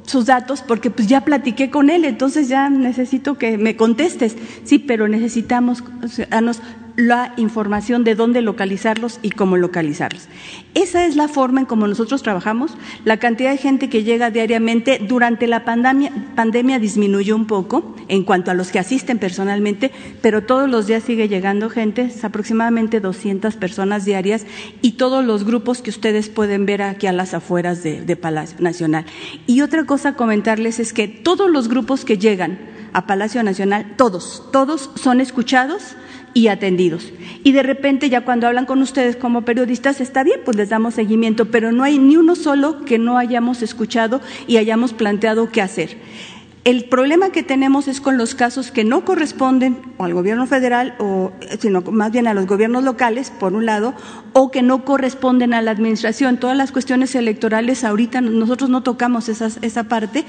[0.05, 4.35] sus datos porque pues ya platiqué con él, entonces ya necesito que me contestes.
[4.63, 5.83] Sí, pero necesitamos
[6.99, 10.27] la información de dónde localizarlos y cómo localizarlos.
[10.73, 12.75] Esa es la forma en cómo nosotros trabajamos.
[13.05, 18.23] La cantidad de gente que llega diariamente durante la pandemia, pandemia disminuyó un poco en
[18.23, 23.55] cuanto a los que asisten personalmente, pero todos los días sigue llegando gente, aproximadamente 200
[23.55, 24.45] personas diarias
[24.81, 28.57] y todos los grupos que ustedes pueden ver aquí a las afueras de, de Palacio
[28.59, 29.05] Nacional.
[29.47, 32.59] Y otra cosa a comentarles es que todos los grupos que llegan
[32.91, 35.95] a Palacio Nacional, todos, todos son escuchados
[36.33, 37.11] y atendidos.
[37.43, 40.95] Y de repente ya cuando hablan con ustedes como periodistas está bien, pues les damos
[40.95, 45.61] seguimiento, pero no hay ni uno solo que no hayamos escuchado y hayamos planteado qué
[45.61, 45.97] hacer.
[46.65, 51.31] El problema que tenemos es con los casos que no corresponden al gobierno federal, o,
[51.59, 53.93] sino más bien a los gobiernos locales, por un lado,
[54.33, 56.37] o que no corresponden a la administración.
[56.37, 60.25] Todas las cuestiones electorales, ahorita nosotros no tocamos esa parte,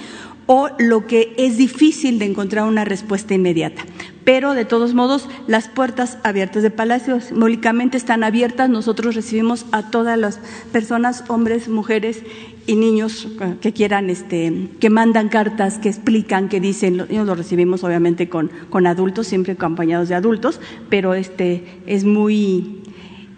[0.46, 3.82] o lo que es difícil de encontrar una respuesta inmediata.
[4.24, 8.68] Pero de todos modos, las puertas abiertas de Palacio simbólicamente están abiertas.
[8.68, 10.38] Nosotros recibimos a todas las
[10.72, 12.22] personas, hombres, mujeres
[12.66, 13.28] y niños
[13.60, 16.96] que quieran, este, que mandan cartas, que explican, que dicen.
[16.98, 22.82] Nosotros lo recibimos obviamente con, con adultos, siempre acompañados de adultos, pero este es muy,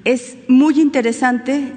[0.04, 1.72] es muy interesante.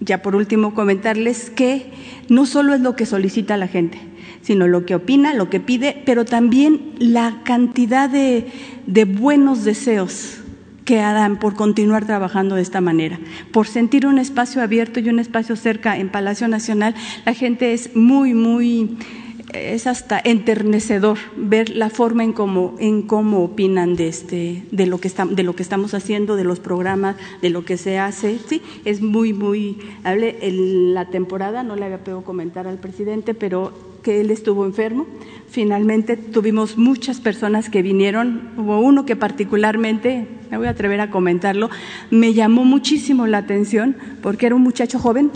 [0.00, 1.92] Ya por último comentarles que
[2.28, 3.98] no solo es lo que solicita la gente
[4.42, 8.46] sino lo que opina, lo que pide, pero también la cantidad de,
[8.88, 10.41] de buenos deseos
[10.84, 13.18] que dan por continuar trabajando de esta manera.
[13.52, 16.94] Por sentir un espacio abierto y un espacio cerca en Palacio Nacional,
[17.24, 18.96] la gente es muy, muy
[19.52, 24.98] es hasta enternecedor ver la forma en cómo, en cómo opinan de, este, de, lo
[24.98, 28.38] que de lo que estamos haciendo, de los programas, de lo que se hace.
[28.38, 29.78] Sí, es muy, muy.
[30.04, 34.66] Hable en la temporada, no le había podido comentar al presidente, pero que él estuvo
[34.66, 35.06] enfermo.
[35.48, 38.50] Finalmente tuvimos muchas personas que vinieron.
[38.56, 41.68] Hubo uno que particularmente, me voy a atrever a comentarlo,
[42.10, 45.30] me llamó muchísimo la atención porque era un muchacho joven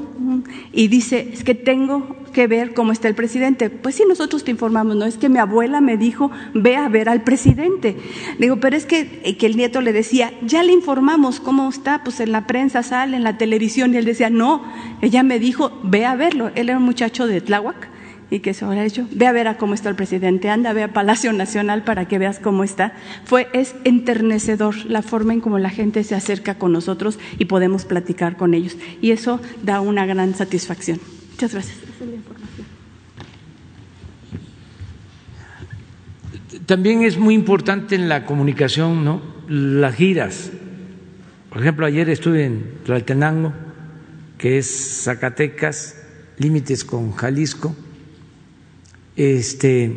[0.72, 3.70] y dice, es que tengo que ver cómo está el presidente.
[3.70, 7.08] Pues sí, nosotros te informamos, no es que mi abuela me dijo, ve a ver
[7.08, 7.96] al presidente.
[8.38, 12.02] Digo, pero es que, eh, que el nieto le decía, ya le informamos cómo está,
[12.04, 14.64] pues en la prensa sale, en la televisión, y él decía, no,
[15.02, 16.50] ella me dijo, ve a verlo.
[16.54, 17.95] Él era un muchacho de Tláhuac
[18.30, 20.82] y que se habrá hecho, ve a ver a cómo está el presidente, anda, ve
[20.82, 22.92] a Palacio Nacional para que veas cómo está.
[23.24, 27.84] Fue, es enternecedor la forma en cómo la gente se acerca con nosotros y podemos
[27.84, 28.76] platicar con ellos.
[29.00, 31.00] Y eso da una gran satisfacción.
[31.32, 31.76] Muchas gracias.
[36.66, 39.22] También es muy importante en la comunicación, ¿no?
[39.48, 40.50] Las giras.
[41.48, 43.52] Por ejemplo, ayer estuve en Tlaltenango,
[44.36, 46.02] que es Zacatecas,
[46.38, 47.74] límites con Jalisco,
[49.16, 49.90] este,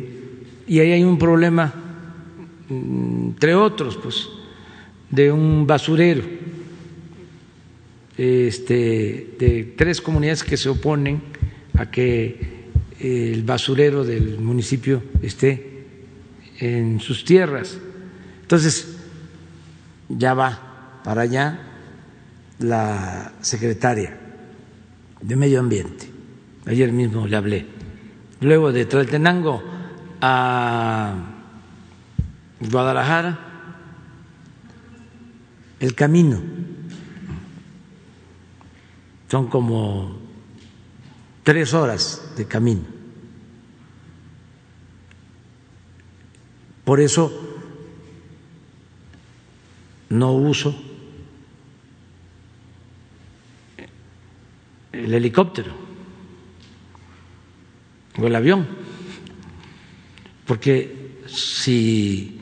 [0.66, 1.72] y ahí hay un problema,
[2.68, 4.28] entre otros, pues,
[5.10, 6.22] de un basurero,
[8.16, 11.22] este, de tres comunidades que se oponen
[11.74, 12.60] a que
[13.00, 15.86] el basurero del municipio esté
[16.58, 17.78] en sus tierras.
[18.42, 18.98] Entonces,
[20.08, 21.60] ya va para allá
[22.58, 24.18] la secretaria
[25.20, 26.06] de Medio Ambiente.
[26.66, 27.79] Ayer mismo le hablé.
[28.40, 29.62] Luego de Tlaltenango
[30.20, 31.14] a
[32.60, 33.38] Guadalajara,
[35.78, 36.40] el camino.
[39.28, 40.16] Son como
[41.42, 42.82] tres horas de camino.
[46.84, 47.30] Por eso
[50.08, 50.74] no uso
[54.92, 55.89] el helicóptero
[58.26, 58.66] el avión,
[60.46, 62.40] porque si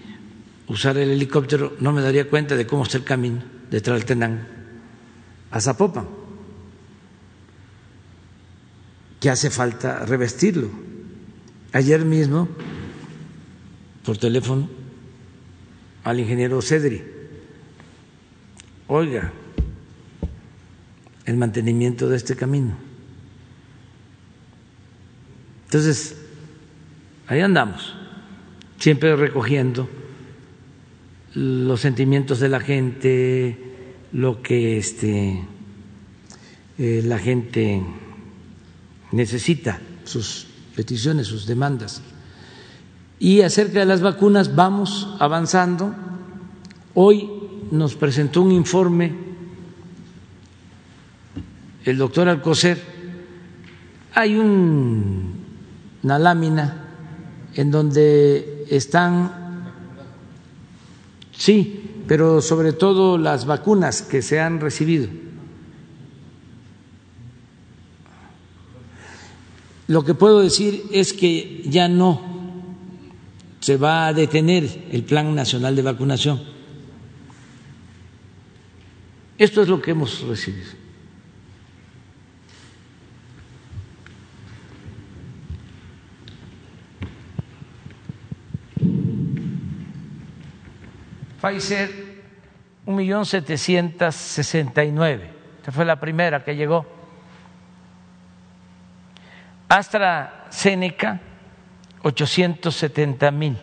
[0.66, 4.42] usara el helicóptero no me daría cuenta de cómo está el camino de Traltenango
[5.50, 6.06] a Zapopan,
[9.20, 10.70] que hace falta revestirlo.
[11.72, 12.48] Ayer mismo
[14.04, 14.68] por teléfono
[16.04, 17.04] al ingeniero Cedri.
[18.86, 19.32] Oiga,
[21.26, 22.87] el mantenimiento de este camino.
[25.68, 26.16] Entonces,
[27.26, 27.94] ahí andamos,
[28.78, 29.86] siempre recogiendo
[31.34, 33.58] los sentimientos de la gente,
[34.12, 35.44] lo que este,
[36.78, 37.82] eh, la gente
[39.12, 42.00] necesita sus peticiones, sus demandas.
[43.18, 45.94] Y acerca de las vacunas vamos avanzando.
[46.94, 47.28] Hoy
[47.70, 49.12] nos presentó un informe
[51.84, 52.78] el doctor Alcocer.
[54.14, 54.34] Hay
[56.02, 56.84] una lámina
[57.54, 59.72] en donde están,
[61.32, 65.08] sí, pero sobre todo las vacunas que se han recibido.
[69.88, 72.22] Lo que puedo decir es que ya no
[73.60, 76.40] se va a detener el Plan Nacional de Vacunación.
[79.38, 80.77] Esto es lo que hemos recibido.
[91.40, 91.90] Pfizer,
[92.86, 95.30] un millón setecientos sesenta y nueve.
[95.58, 96.86] Esta fue la primera que llegó.
[99.68, 101.20] AstraZeneca,
[102.02, 103.58] 870 mil.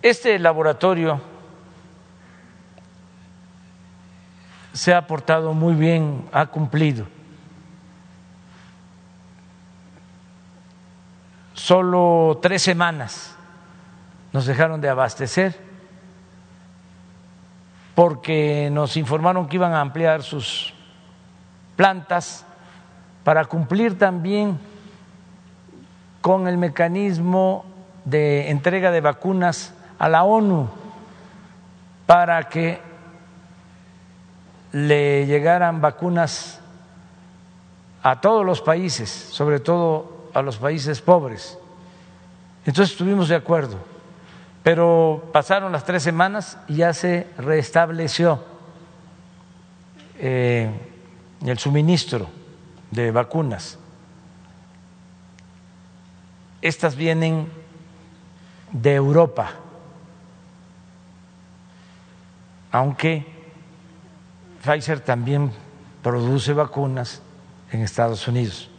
[0.00, 1.20] Este laboratorio
[4.72, 7.06] se ha portado muy bien, ha cumplido.
[11.62, 13.36] Solo tres semanas
[14.32, 15.56] nos dejaron de abastecer
[17.94, 20.74] porque nos informaron que iban a ampliar sus
[21.76, 22.44] plantas
[23.22, 24.58] para cumplir también
[26.20, 27.64] con el mecanismo
[28.04, 30.68] de entrega de vacunas a la ONU
[32.06, 32.80] para que
[34.72, 36.58] le llegaran vacunas
[38.02, 41.58] a todos los países, sobre todo a los países pobres.
[42.64, 43.78] Entonces estuvimos de acuerdo,
[44.62, 48.44] pero pasaron las tres semanas y ya se restableció
[50.18, 50.70] eh,
[51.44, 52.28] el suministro
[52.90, 53.78] de vacunas.
[56.60, 57.48] Estas vienen
[58.70, 59.50] de Europa,
[62.70, 63.26] aunque
[64.62, 65.50] Pfizer también
[66.02, 67.20] produce vacunas
[67.72, 68.70] en Estados Unidos,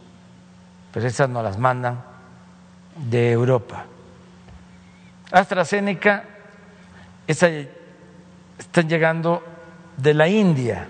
[0.94, 2.00] pero estas no las mandan
[2.94, 3.84] de Europa.
[5.32, 6.22] AstraZeneca
[7.26, 9.42] están llegando
[9.96, 10.86] de la India.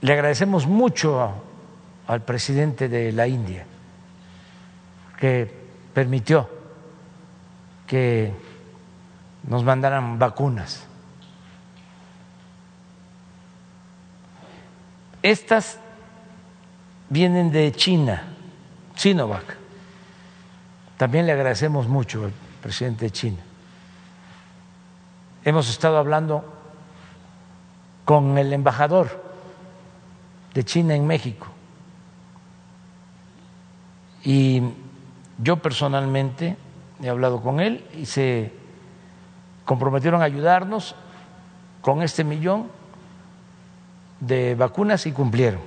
[0.00, 1.44] Le agradecemos mucho
[2.06, 3.66] al presidente de la India
[5.18, 5.52] que
[5.92, 6.48] permitió
[7.86, 8.32] que
[9.42, 10.87] nos mandaran vacunas.
[15.28, 15.78] Estas
[17.10, 18.22] vienen de China,
[18.94, 19.58] Sinovac.
[20.96, 22.32] También le agradecemos mucho al
[22.62, 23.36] presidente de China.
[25.44, 26.50] Hemos estado hablando
[28.06, 29.22] con el embajador
[30.54, 31.48] de China en México
[34.24, 34.62] y
[35.36, 36.56] yo personalmente
[37.02, 38.50] he hablado con él y se
[39.66, 40.94] comprometieron a ayudarnos
[41.82, 42.77] con este millón
[44.20, 45.60] de vacunas y cumplieron.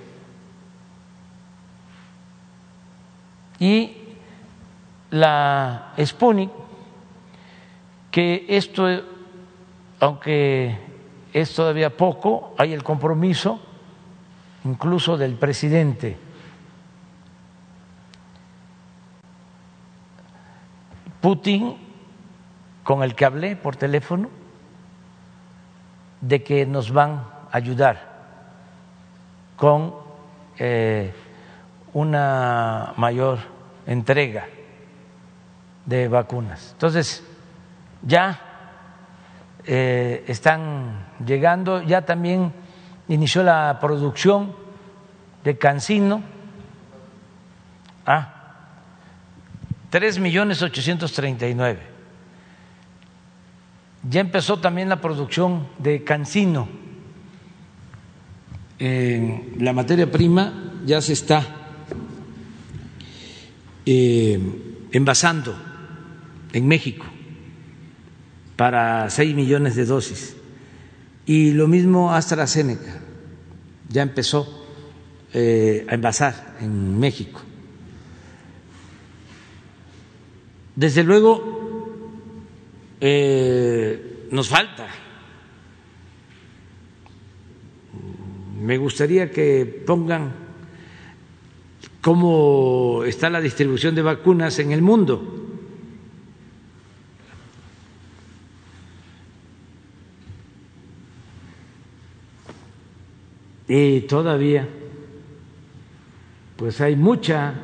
[3.60, 3.96] Y
[5.12, 6.50] la Sputnik,
[8.10, 8.88] que esto,
[10.00, 10.78] aunque
[11.32, 13.60] es todavía poco, hay el compromiso
[14.64, 16.18] incluso del presidente
[21.22, 21.78] Putin,
[22.84, 24.30] con el que hablé por teléfono,
[26.20, 28.11] de que nos van a ayudar
[29.62, 29.94] con
[30.58, 31.14] eh,
[31.94, 33.38] una mayor
[33.86, 34.48] entrega
[35.86, 36.72] de vacunas.
[36.72, 37.24] Entonces,
[38.02, 38.40] ya
[39.64, 42.52] eh, están llegando, ya también
[43.08, 44.56] inició la producción
[45.44, 46.24] de Cancino.
[48.08, 48.34] Ah,
[49.92, 51.82] tres millones ochocientos treinta y nueve.
[54.10, 56.81] Ya empezó también la producción de Cancino.
[58.82, 61.46] La materia prima ya se está
[63.86, 64.40] eh,
[64.92, 65.56] envasando
[66.54, 67.06] en México
[68.56, 70.36] para seis millones de dosis.
[71.26, 73.00] Y lo mismo AstraZeneca,
[73.90, 74.66] ya empezó
[75.34, 77.42] eh, a envasar en México.
[80.76, 81.88] Desde luego,
[83.00, 84.88] eh, nos falta.
[88.62, 90.34] me gustaría que pongan
[92.00, 95.48] cómo está la distribución de vacunas en el mundo.
[103.68, 104.68] Y todavía,
[106.56, 107.56] pues hay mucha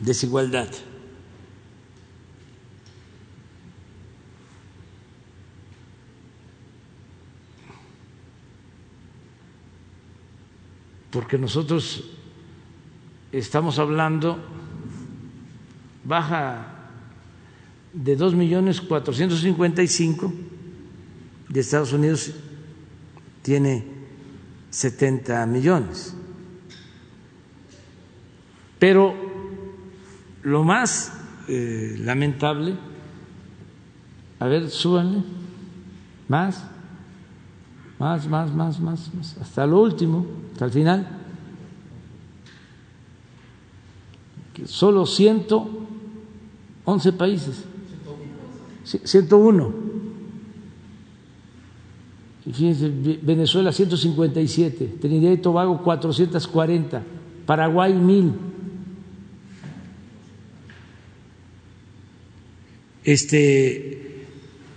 [0.00, 0.68] desigualdad.
[11.12, 12.10] Porque nosotros
[13.30, 14.38] estamos hablando,
[16.04, 16.66] baja
[17.92, 20.32] de dos millones cuatrocientos cincuenta y cinco
[21.48, 22.32] de Estados Unidos
[23.42, 23.84] tiene
[24.70, 26.14] 70 millones.
[28.78, 29.14] Pero
[30.42, 31.12] lo más
[31.46, 32.74] eh, lamentable,
[34.40, 35.22] a ver, súbanle,
[36.26, 36.64] más,
[38.02, 41.06] más, más, más, más, más, hasta lo último, hasta el final,
[44.64, 47.62] solo 111 países,
[48.82, 49.72] 101
[52.44, 52.90] fíjense,
[53.22, 57.04] Venezuela 157, Trinidad y Tobago 440,
[57.46, 58.32] Paraguay 1000.
[63.04, 64.26] Este,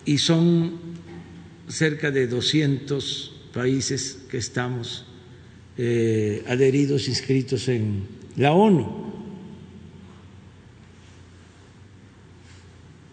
[0.06, 0.85] y son
[1.68, 5.06] cerca de 200 países que estamos
[5.78, 9.14] eh, adheridos, inscritos en la ONU.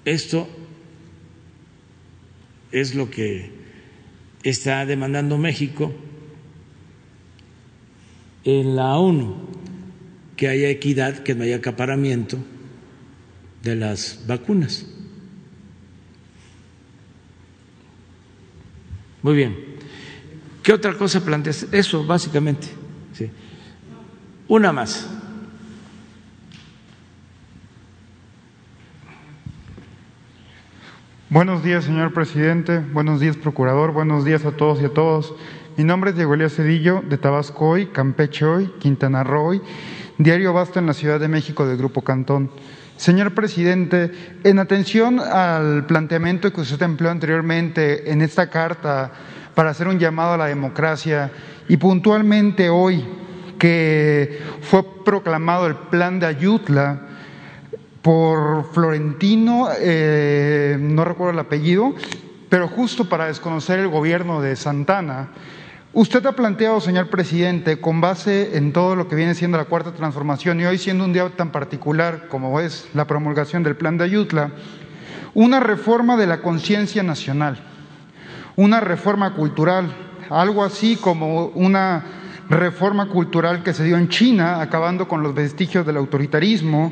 [0.04, 0.48] Esto
[2.72, 3.50] es lo que
[4.42, 5.94] está demandando México
[8.44, 9.36] en la ONU
[10.36, 12.38] que haya equidad, que no haya acaparamiento
[13.62, 14.86] de las vacunas.
[19.22, 19.56] Muy bien.
[20.62, 21.66] ¿Qué otra cosa planteas?
[21.72, 22.68] Eso, básicamente.
[23.12, 23.30] Sí.
[24.48, 25.08] Una más.
[31.30, 32.80] Buenos días, señor presidente.
[32.92, 33.92] Buenos días, procurador.
[33.92, 35.34] Buenos días a todos y a todos.
[35.76, 39.58] Mi nombre es Diego Elías Cedillo, de Tabasco hoy, Campeche hoy, Quintana Roo
[40.18, 42.50] Diario Basta en la Ciudad de México del Grupo Cantón.
[43.02, 44.12] Señor presidente,
[44.44, 49.10] en atención al planteamiento que usted empleó anteriormente en esta carta
[49.56, 51.32] para hacer un llamado a la democracia
[51.66, 53.04] y puntualmente hoy
[53.58, 57.00] que fue proclamado el plan de Ayutla,
[58.02, 61.96] por Florentino, eh, no recuerdo el apellido,
[62.48, 65.30] pero justo para desconocer el gobierno de Santana.
[65.94, 69.92] Usted ha planteado, señor presidente, con base en todo lo que viene siendo la cuarta
[69.92, 74.04] transformación y hoy siendo un día tan particular como es la promulgación del plan de
[74.04, 74.52] Ayutla,
[75.34, 77.58] una reforma de la conciencia nacional,
[78.56, 79.94] una reforma cultural,
[80.30, 82.02] algo así como una
[82.48, 86.90] reforma cultural que se dio en China, acabando con los vestigios del autoritarismo,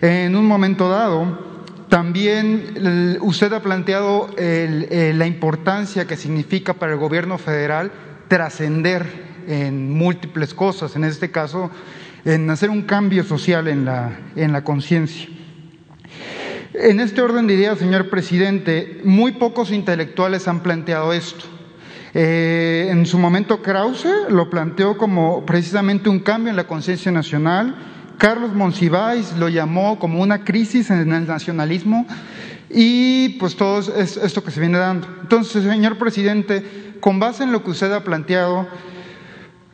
[0.00, 1.54] en un momento dado,
[1.90, 7.92] también usted ha planteado eh, la importancia que significa para el gobierno federal
[8.34, 9.06] trascender
[9.46, 11.70] en múltiples cosas, en este caso,
[12.24, 15.28] en hacer un cambio social en la, en la conciencia.
[16.72, 21.44] En este orden de ideas, señor presidente, muy pocos intelectuales han planteado esto.
[22.12, 27.76] Eh, en su momento Krause lo planteó como precisamente un cambio en la conciencia nacional,
[28.18, 32.04] Carlos Monsiváis lo llamó como una crisis en el nacionalismo
[32.70, 35.06] y pues todo es esto que se viene dando.
[35.22, 38.66] Entonces, señor presidente, con base en lo que usted ha planteado,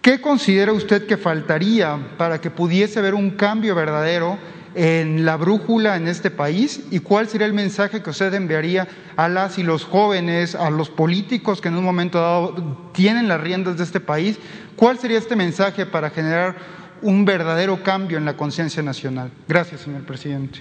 [0.03, 4.39] ¿qué considera usted que faltaría para que pudiese haber un cambio verdadero
[4.75, 8.87] en la brújula en este país y cuál sería el mensaje que usted enviaría
[9.17, 13.41] a las y los jóvenes, a los políticos que en un momento dado tienen las
[13.41, 14.39] riendas de este país?
[14.77, 16.57] ¿Cuál sería este mensaje para generar
[17.03, 19.31] un verdadero cambio en la conciencia nacional.
[19.49, 20.61] Gracias, señor presidente.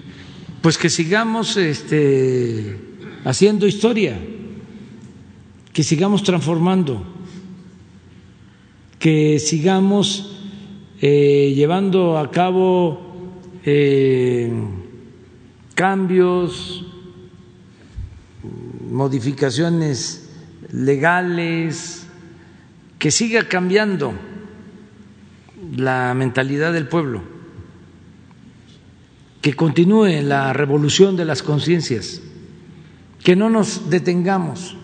[0.61, 2.77] Pues que sigamos este,
[3.23, 4.19] haciendo historia,
[5.71, 7.01] que sigamos transformando,
[8.99, 10.37] que sigamos
[10.99, 13.31] eh, llevando a cabo
[13.63, 14.51] eh,
[15.75, 16.85] cambios,
[18.91, 20.29] modificaciones
[20.73, 22.05] legales,
[22.97, 24.13] que siga cambiando
[25.77, 27.21] la mentalidad del pueblo,
[29.41, 32.21] que continúe la revolución de las conciencias,
[33.23, 34.75] que no nos detengamos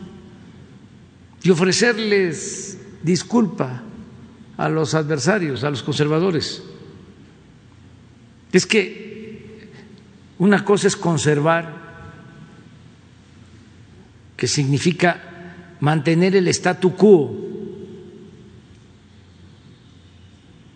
[1.43, 3.83] y ofrecerles disculpa
[4.57, 6.63] a los adversarios, a los conservadores.
[8.51, 9.69] Es que
[10.39, 11.83] una cosa es conservar,
[14.37, 17.45] que significa mantener el statu quo,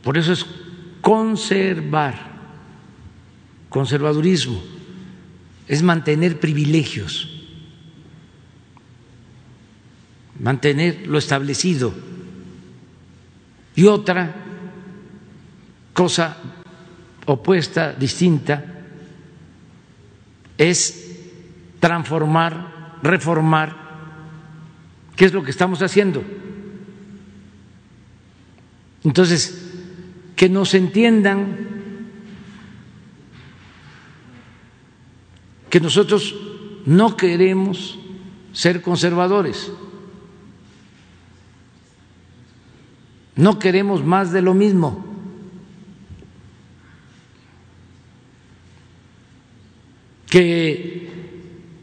[0.04, 0.46] Por eso es
[1.02, 2.29] conservar,
[3.70, 4.62] conservadurismo,
[5.68, 7.30] es mantener privilegios,
[10.40, 11.94] mantener lo establecido.
[13.76, 14.36] Y otra
[15.94, 16.38] cosa
[17.26, 18.66] opuesta, distinta,
[20.58, 21.18] es
[21.80, 23.76] transformar, reformar,
[25.16, 26.24] ¿qué es lo que estamos haciendo?
[29.04, 29.72] Entonces,
[30.36, 31.79] que nos entiendan
[35.70, 36.36] que nosotros
[36.86, 38.00] no queremos
[38.54, 39.72] ser conservadores,
[43.36, 45.10] no queremos más de lo mismo.
[50.30, 51.10] que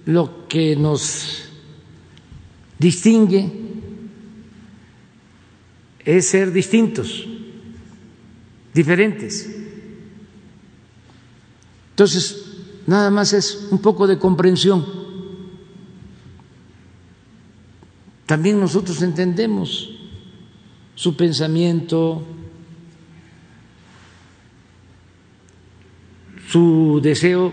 [0.07, 1.49] lo que nos
[2.79, 3.51] distingue
[6.05, 7.27] es ser distintos,
[8.73, 9.53] diferentes.
[11.91, 12.45] Entonces,
[12.87, 14.85] nada más es un poco de comprensión.
[18.27, 19.91] También nosotros entendemos
[20.95, 22.25] su pensamiento,
[26.49, 27.53] su deseo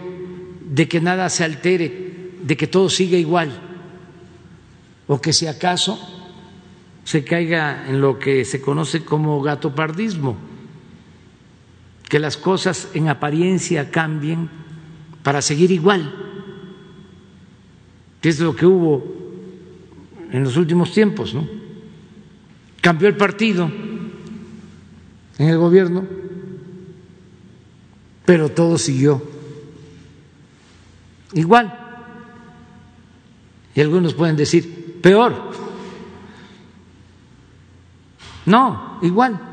[0.67, 3.51] de que nada se altere, de que todo siga igual,
[5.07, 5.99] o que si acaso
[7.03, 10.37] se caiga en lo que se conoce como gatopardismo,
[12.09, 14.62] que las cosas en apariencia cambien
[15.23, 16.13] para seguir igual,
[18.21, 19.03] que es lo que hubo
[20.31, 21.47] en los últimos tiempos, ¿no?
[22.81, 23.71] Cambió el partido
[25.37, 26.05] en el gobierno,
[28.25, 29.23] pero todo siguió
[31.33, 31.79] igual.
[33.75, 35.51] Y algunos pueden decir, peor.
[38.45, 39.52] No, igual.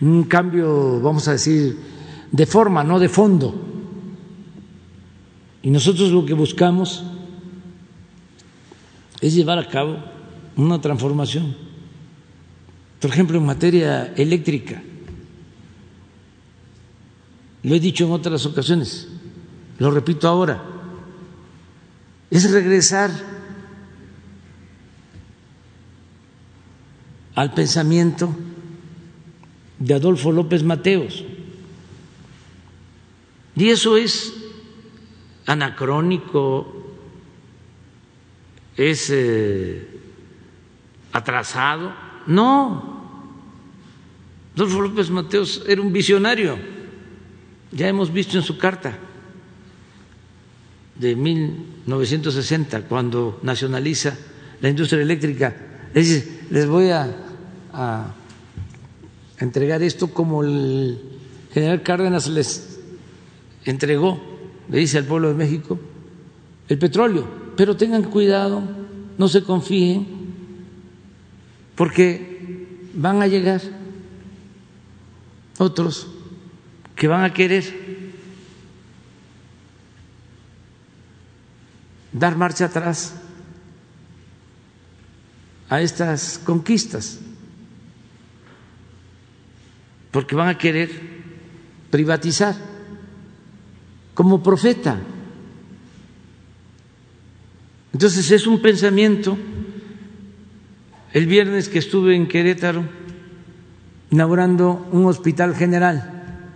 [0.00, 1.78] Un cambio, vamos a decir,
[2.30, 3.54] de forma, no de fondo.
[5.62, 7.04] Y nosotros lo que buscamos
[9.20, 9.96] es llevar a cabo
[10.56, 11.56] una transformación.
[13.00, 14.82] Por ejemplo, en materia eléctrica.
[17.62, 19.08] Lo he dicho en otras ocasiones,
[19.78, 20.62] lo repito ahora,
[22.30, 23.10] es regresar
[27.34, 28.34] al pensamiento
[29.78, 31.24] de Adolfo López Mateos.
[33.54, 34.34] Y eso es
[35.46, 36.94] anacrónico,
[38.76, 39.88] es eh,
[41.12, 41.92] atrasado.
[42.26, 42.96] No,
[44.54, 46.76] Adolfo López Mateos era un visionario
[47.76, 48.96] ya hemos visto en su carta
[50.94, 54.16] de 1960, cuando nacionaliza
[54.60, 55.54] la industria eléctrica,
[55.92, 58.14] les voy a
[59.38, 61.00] entregar esto como el
[61.52, 62.78] general Cárdenas les
[63.64, 64.20] entregó,
[64.68, 65.78] le dice al pueblo de México,
[66.68, 67.26] el petróleo,
[67.56, 68.62] pero tengan cuidado,
[69.18, 70.06] no se confíen,
[71.74, 73.60] porque van a llegar
[75.58, 76.08] otros
[76.94, 77.64] que van a querer
[82.12, 83.14] dar marcha atrás
[85.68, 87.20] a estas conquistas,
[90.16, 90.88] porque van a querer
[91.90, 92.56] privatizar
[94.14, 94.98] como profeta.
[97.92, 99.36] Entonces es un pensamiento.
[101.12, 102.82] El viernes que estuve en Querétaro
[104.10, 106.48] inaugurando un hospital general,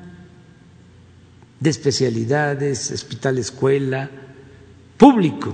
[1.61, 4.09] de especialidades, hospital escuela,
[4.97, 5.53] público,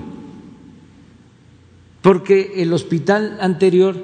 [2.03, 3.97] porque el hospital anterior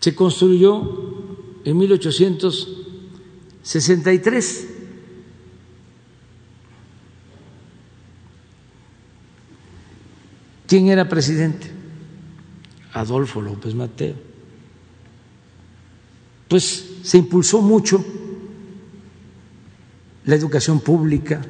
[0.00, 1.13] se construyó
[1.64, 4.68] en 1863.
[10.66, 11.70] ¿Quién era presidente?
[12.92, 14.16] Adolfo López Mateo.
[16.48, 18.04] Pues se impulsó mucho
[20.24, 21.42] la educación pública,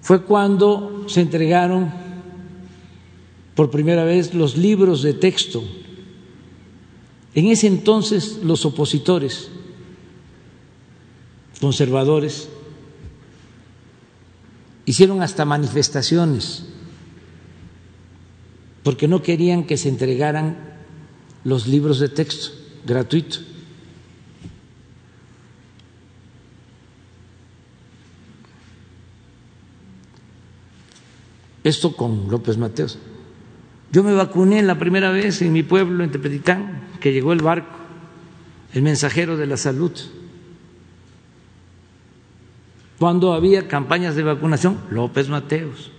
[0.00, 1.92] fue cuando se entregaron
[3.54, 5.62] por primera vez los libros de texto.
[7.38, 9.48] En ese entonces los opositores
[11.60, 12.48] conservadores
[14.86, 16.64] hicieron hasta manifestaciones
[18.82, 20.78] porque no querían que se entregaran
[21.44, 22.48] los libros de texto
[22.84, 23.44] gratuitos.
[31.62, 32.98] Esto con López Mateos.
[33.90, 37.76] Yo me vacuné la primera vez en mi pueblo, en Tepetitán, que llegó el barco,
[38.74, 39.92] el mensajero de la salud.
[42.98, 45.92] Cuando había campañas de vacunación, López Mateos.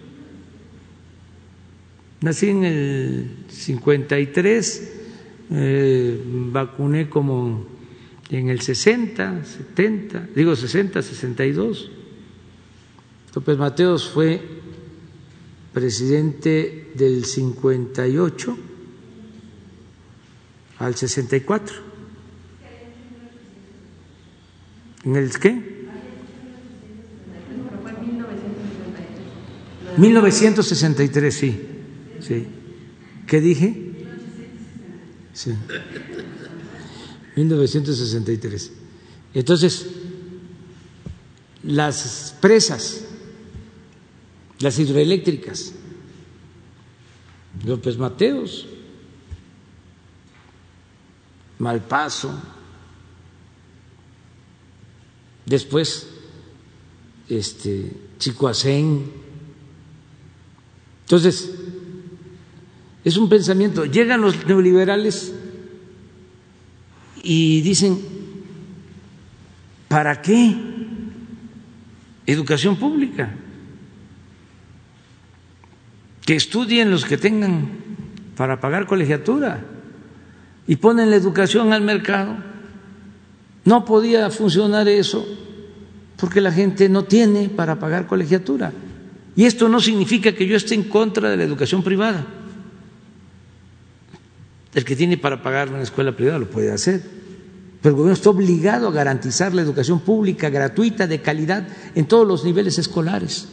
[2.22, 4.94] Nací en el 53,
[5.52, 6.22] eh,
[6.52, 7.66] vacuné como
[8.30, 11.92] en el 60, 70, digo 60, 62.
[13.34, 14.59] López Mateos fue
[15.80, 18.58] presidente del 58
[20.80, 21.76] al 64.
[25.06, 25.80] ¿En el qué?
[29.96, 31.62] 1963, sí.
[32.20, 32.48] sí.
[33.26, 33.92] ¿Qué dije?
[35.34, 35.54] Sí.
[37.38, 38.72] 1963.
[39.34, 39.86] Entonces,
[41.64, 43.06] las presas,
[44.60, 45.74] las hidroeléctricas,
[47.66, 48.68] López Mateos,
[51.60, 52.32] Malpaso,
[55.46, 56.08] después
[57.28, 59.12] este, Chicoacén.
[61.02, 61.52] Entonces,
[63.04, 63.86] es un pensamiento.
[63.86, 65.34] Llegan los neoliberales
[67.24, 68.00] y dicen,
[69.88, 70.56] ¿para qué
[72.26, 73.36] educación pública?
[76.30, 77.68] Que estudien los que tengan
[78.38, 79.66] para pagar colegiatura
[80.68, 82.38] y ponen la educación al mercado.
[83.66, 85.26] No podía funcionar eso
[86.18, 88.72] porque la gente no tiene para pagar colegiatura.
[89.36, 92.24] Y esto no significa que yo esté en contra de la educación privada.
[94.76, 97.02] El que tiene para pagar una escuela privada lo puede hacer.
[97.82, 102.28] Pero el gobierno está obligado a garantizar la educación pública gratuita, de calidad, en todos
[102.28, 103.48] los niveles escolares.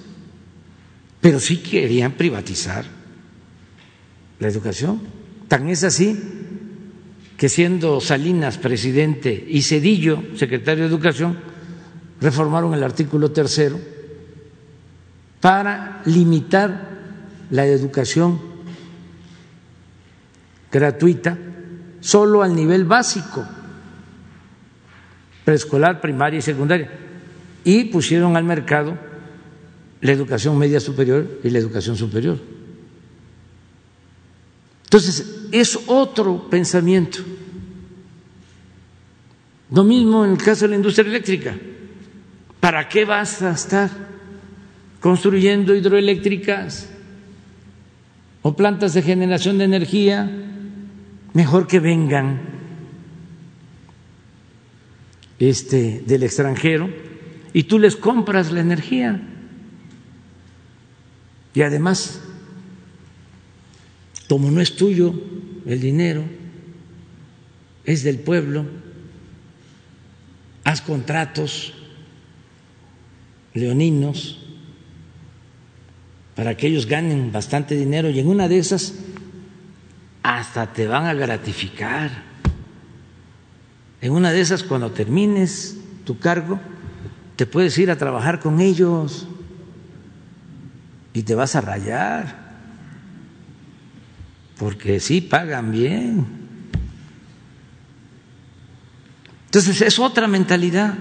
[1.27, 2.85] Pero sí querían privatizar
[4.39, 5.01] la educación.
[5.49, 6.17] Tan es así
[7.37, 11.37] que siendo Salinas presidente y Cedillo secretario de Educación,
[12.21, 13.77] reformaron el artículo tercero
[15.41, 16.91] para limitar
[17.51, 18.41] la educación
[20.71, 21.37] gratuita
[21.99, 23.45] solo al nivel básico,
[25.45, 26.89] preescolar, primaria y secundaria,
[27.65, 29.16] y pusieron al mercado
[30.01, 32.39] la educación media superior y la educación superior.
[34.85, 37.19] Entonces, es otro pensamiento.
[39.71, 41.57] Lo mismo en el caso de la industria eléctrica.
[42.61, 43.91] ¿Para qué vas a estar
[45.01, 46.89] construyendo hidroeléctricas
[48.43, 50.31] o plantas de generación de energía?
[51.33, 52.41] Mejor que vengan
[55.39, 56.89] este, del extranjero
[57.53, 59.21] y tú les compras la energía.
[61.57, 62.21] Y además
[64.29, 65.15] como no es tuyo
[65.65, 66.23] el dinero,
[67.85, 68.67] es del pueblo,
[70.65, 71.73] haz contratos
[73.55, 74.43] leoninos
[76.35, 78.93] para que ellos ganen bastante dinero y en una de esas
[80.23, 82.11] hasta te van a gratificar.
[84.03, 86.61] En una de esas, cuando termines tu cargo,
[87.37, 89.27] te puedes ir a trabajar con ellos
[91.17, 92.37] y te vas a rayar
[94.59, 96.27] porque sí pagan bien.
[99.47, 100.93] Entonces es otra mentalidad.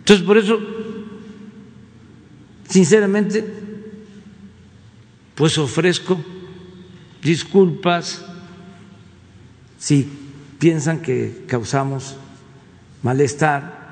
[0.00, 0.58] Entonces por eso,
[2.68, 3.44] sinceramente,
[5.36, 6.20] pues ofrezco
[7.22, 8.24] disculpas
[9.78, 10.10] si
[10.58, 12.16] piensan que causamos
[13.04, 13.84] malestar,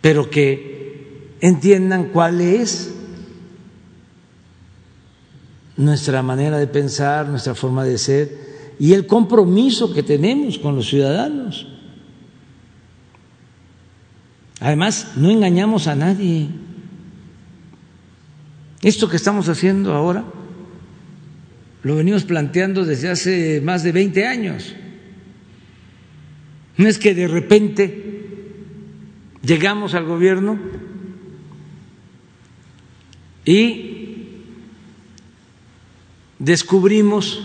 [0.00, 0.75] pero que
[1.40, 2.94] entiendan cuál es
[5.76, 8.46] nuestra manera de pensar, nuestra forma de ser
[8.78, 11.66] y el compromiso que tenemos con los ciudadanos.
[14.60, 16.48] Además, no engañamos a nadie.
[18.82, 20.24] Esto que estamos haciendo ahora
[21.82, 24.74] lo venimos planteando desde hace más de 20 años.
[26.76, 28.54] No es que de repente
[29.42, 30.58] llegamos al gobierno
[33.46, 33.96] y
[36.38, 37.42] descubrimos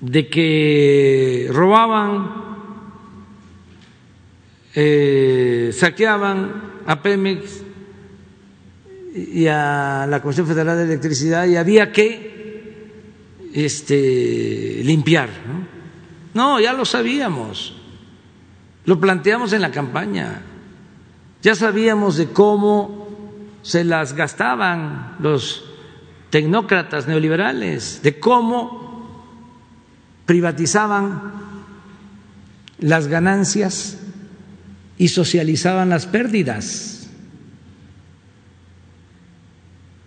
[0.00, 2.30] de que robaban,
[4.74, 7.62] eh, saqueaban a Pemex
[9.14, 12.90] y a la Comisión Federal de Electricidad y había que
[13.54, 15.28] este, limpiar.
[15.46, 15.62] ¿no?
[16.34, 17.76] no, ya lo sabíamos,
[18.86, 20.42] lo planteamos en la campaña,
[21.42, 23.01] ya sabíamos de cómo
[23.62, 25.64] se las gastaban los
[26.30, 28.82] tecnócratas neoliberales, de cómo
[30.26, 31.32] privatizaban
[32.78, 33.98] las ganancias
[34.98, 37.10] y socializaban las pérdidas.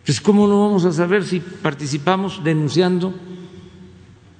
[0.06, 3.14] Pues ¿cómo no vamos a saber si participamos denunciando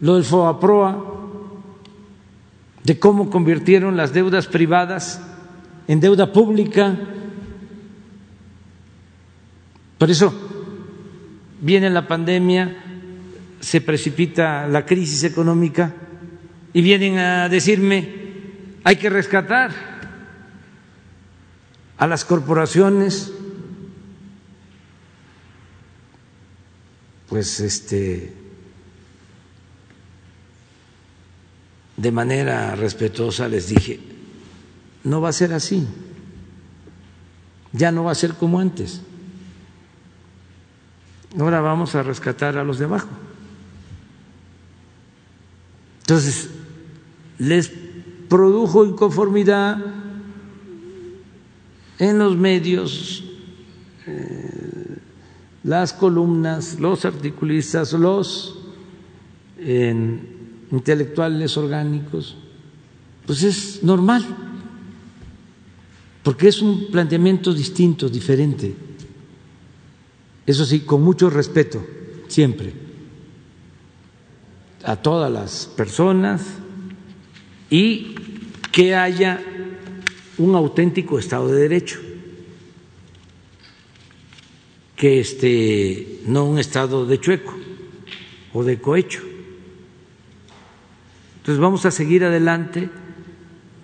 [0.02, 1.14] lo del FOAPROA,
[2.84, 5.22] de cómo convirtieron las deudas privadas
[5.88, 6.98] en deuda pública?
[9.98, 10.34] Por eso
[11.62, 12.84] viene la pandemia,
[13.60, 15.94] se precipita la crisis económica
[16.74, 18.26] y vienen a decirme
[18.84, 19.72] hay que rescatar
[21.98, 23.32] a las corporaciones,
[27.28, 28.34] pues este
[31.98, 34.00] de manera respetuosa les dije,
[35.04, 35.88] no va a ser así,
[37.72, 39.02] ya no va a ser como antes.
[41.40, 43.10] Ahora vamos a rescatar a los de abajo.
[46.02, 46.50] Entonces,
[47.38, 47.72] les
[48.30, 49.84] produjo inconformidad
[52.00, 53.24] en los medios,
[54.06, 54.98] eh,
[55.64, 58.60] las columnas, los articulistas, los
[60.72, 62.38] intelectuales orgánicos,
[63.26, 64.24] pues es normal,
[66.22, 68.85] porque es un planteamiento distinto, diferente.
[70.46, 71.84] Eso sí, con mucho respeto,
[72.28, 72.74] siempre,
[74.84, 76.44] a todas las personas
[77.70, 78.16] y
[78.72, 79.42] que haya
[80.38, 82.00] un auténtico Estado de Derecho,
[84.96, 87.56] que este, no un Estado de chueco
[88.54, 89.22] o de cohecho.
[91.38, 92.90] Entonces vamos a seguir adelante.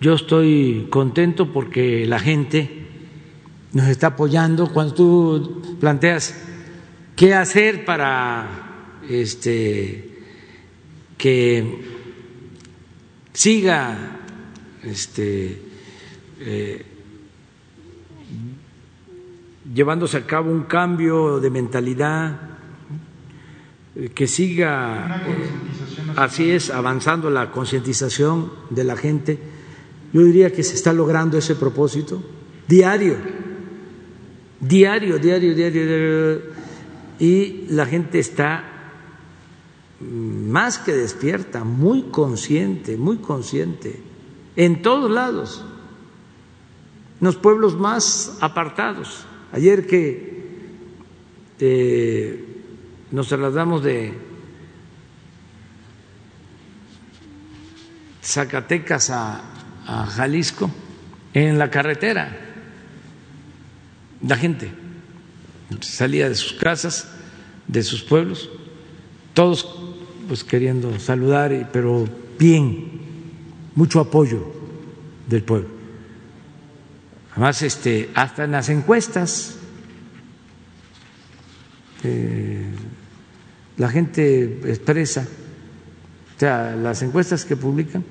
[0.00, 2.88] Yo estoy contento porque la gente
[3.72, 4.72] nos está apoyando.
[4.72, 6.34] Cuando tú planteas
[7.16, 10.10] qué hacer para este,
[11.18, 11.84] que
[13.32, 14.20] siga
[14.82, 15.62] este,
[16.40, 16.84] eh,
[19.74, 22.40] llevándose a cabo un cambio de mentalidad,
[24.14, 25.22] que siga,
[26.16, 29.38] así es, avanzando la concientización de la gente.
[30.12, 32.22] Yo diría que se está logrando ese propósito
[32.66, 33.16] diario,
[34.60, 36.61] diario, diario, diario, diario
[37.18, 38.64] y la gente está
[40.00, 44.00] más que despierta, muy consciente, muy consciente
[44.56, 45.64] en todos lados,
[47.20, 49.24] en los pueblos más apartados.
[49.52, 50.42] Ayer que
[51.60, 52.44] eh,
[53.10, 54.14] nos trasladamos de
[58.22, 59.40] Zacatecas a,
[59.86, 60.70] a Jalisco,
[61.34, 62.38] en la carretera,
[64.22, 64.81] la gente
[65.80, 67.08] salía de sus casas,
[67.68, 68.50] de sus pueblos,
[69.34, 69.78] todos
[70.28, 72.08] pues queriendo saludar, pero
[72.38, 73.00] bien,
[73.74, 74.52] mucho apoyo
[75.28, 75.68] del pueblo.
[77.32, 79.56] Además, este, hasta en las encuestas,
[82.04, 82.66] eh,
[83.78, 85.26] la gente expresa,
[86.36, 88.04] o sea, las encuestas que publican,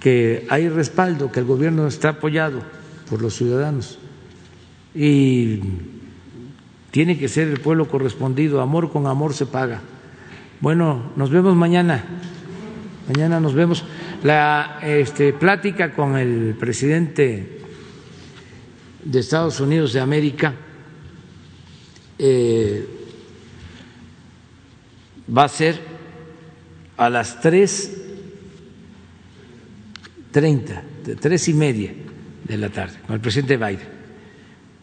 [0.00, 2.62] que hay respaldo, que el gobierno está apoyado
[3.10, 3.98] por los ciudadanos
[4.94, 5.60] y
[6.90, 9.82] tiene que ser el pueblo correspondido, amor con amor se paga.
[10.60, 12.04] Bueno, nos vemos mañana.
[13.06, 13.84] Mañana nos vemos.
[14.22, 17.60] La este, plática con el presidente
[19.04, 20.54] de Estados Unidos de América
[22.18, 22.86] eh,
[25.36, 25.80] va a ser
[26.96, 28.02] a las tres
[30.30, 30.82] treinta,
[31.20, 31.92] tres y media
[32.44, 33.97] de la tarde, con el presidente Biden.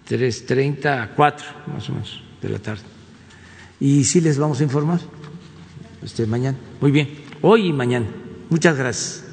[0.05, 2.83] Tres treinta a cuatro, más o menos, de la tarde.
[3.79, 4.99] Y sí les vamos a informar
[6.03, 6.57] este, mañana.
[6.79, 7.09] Muy bien,
[7.41, 8.05] hoy y mañana.
[8.49, 9.24] Muchas gracias.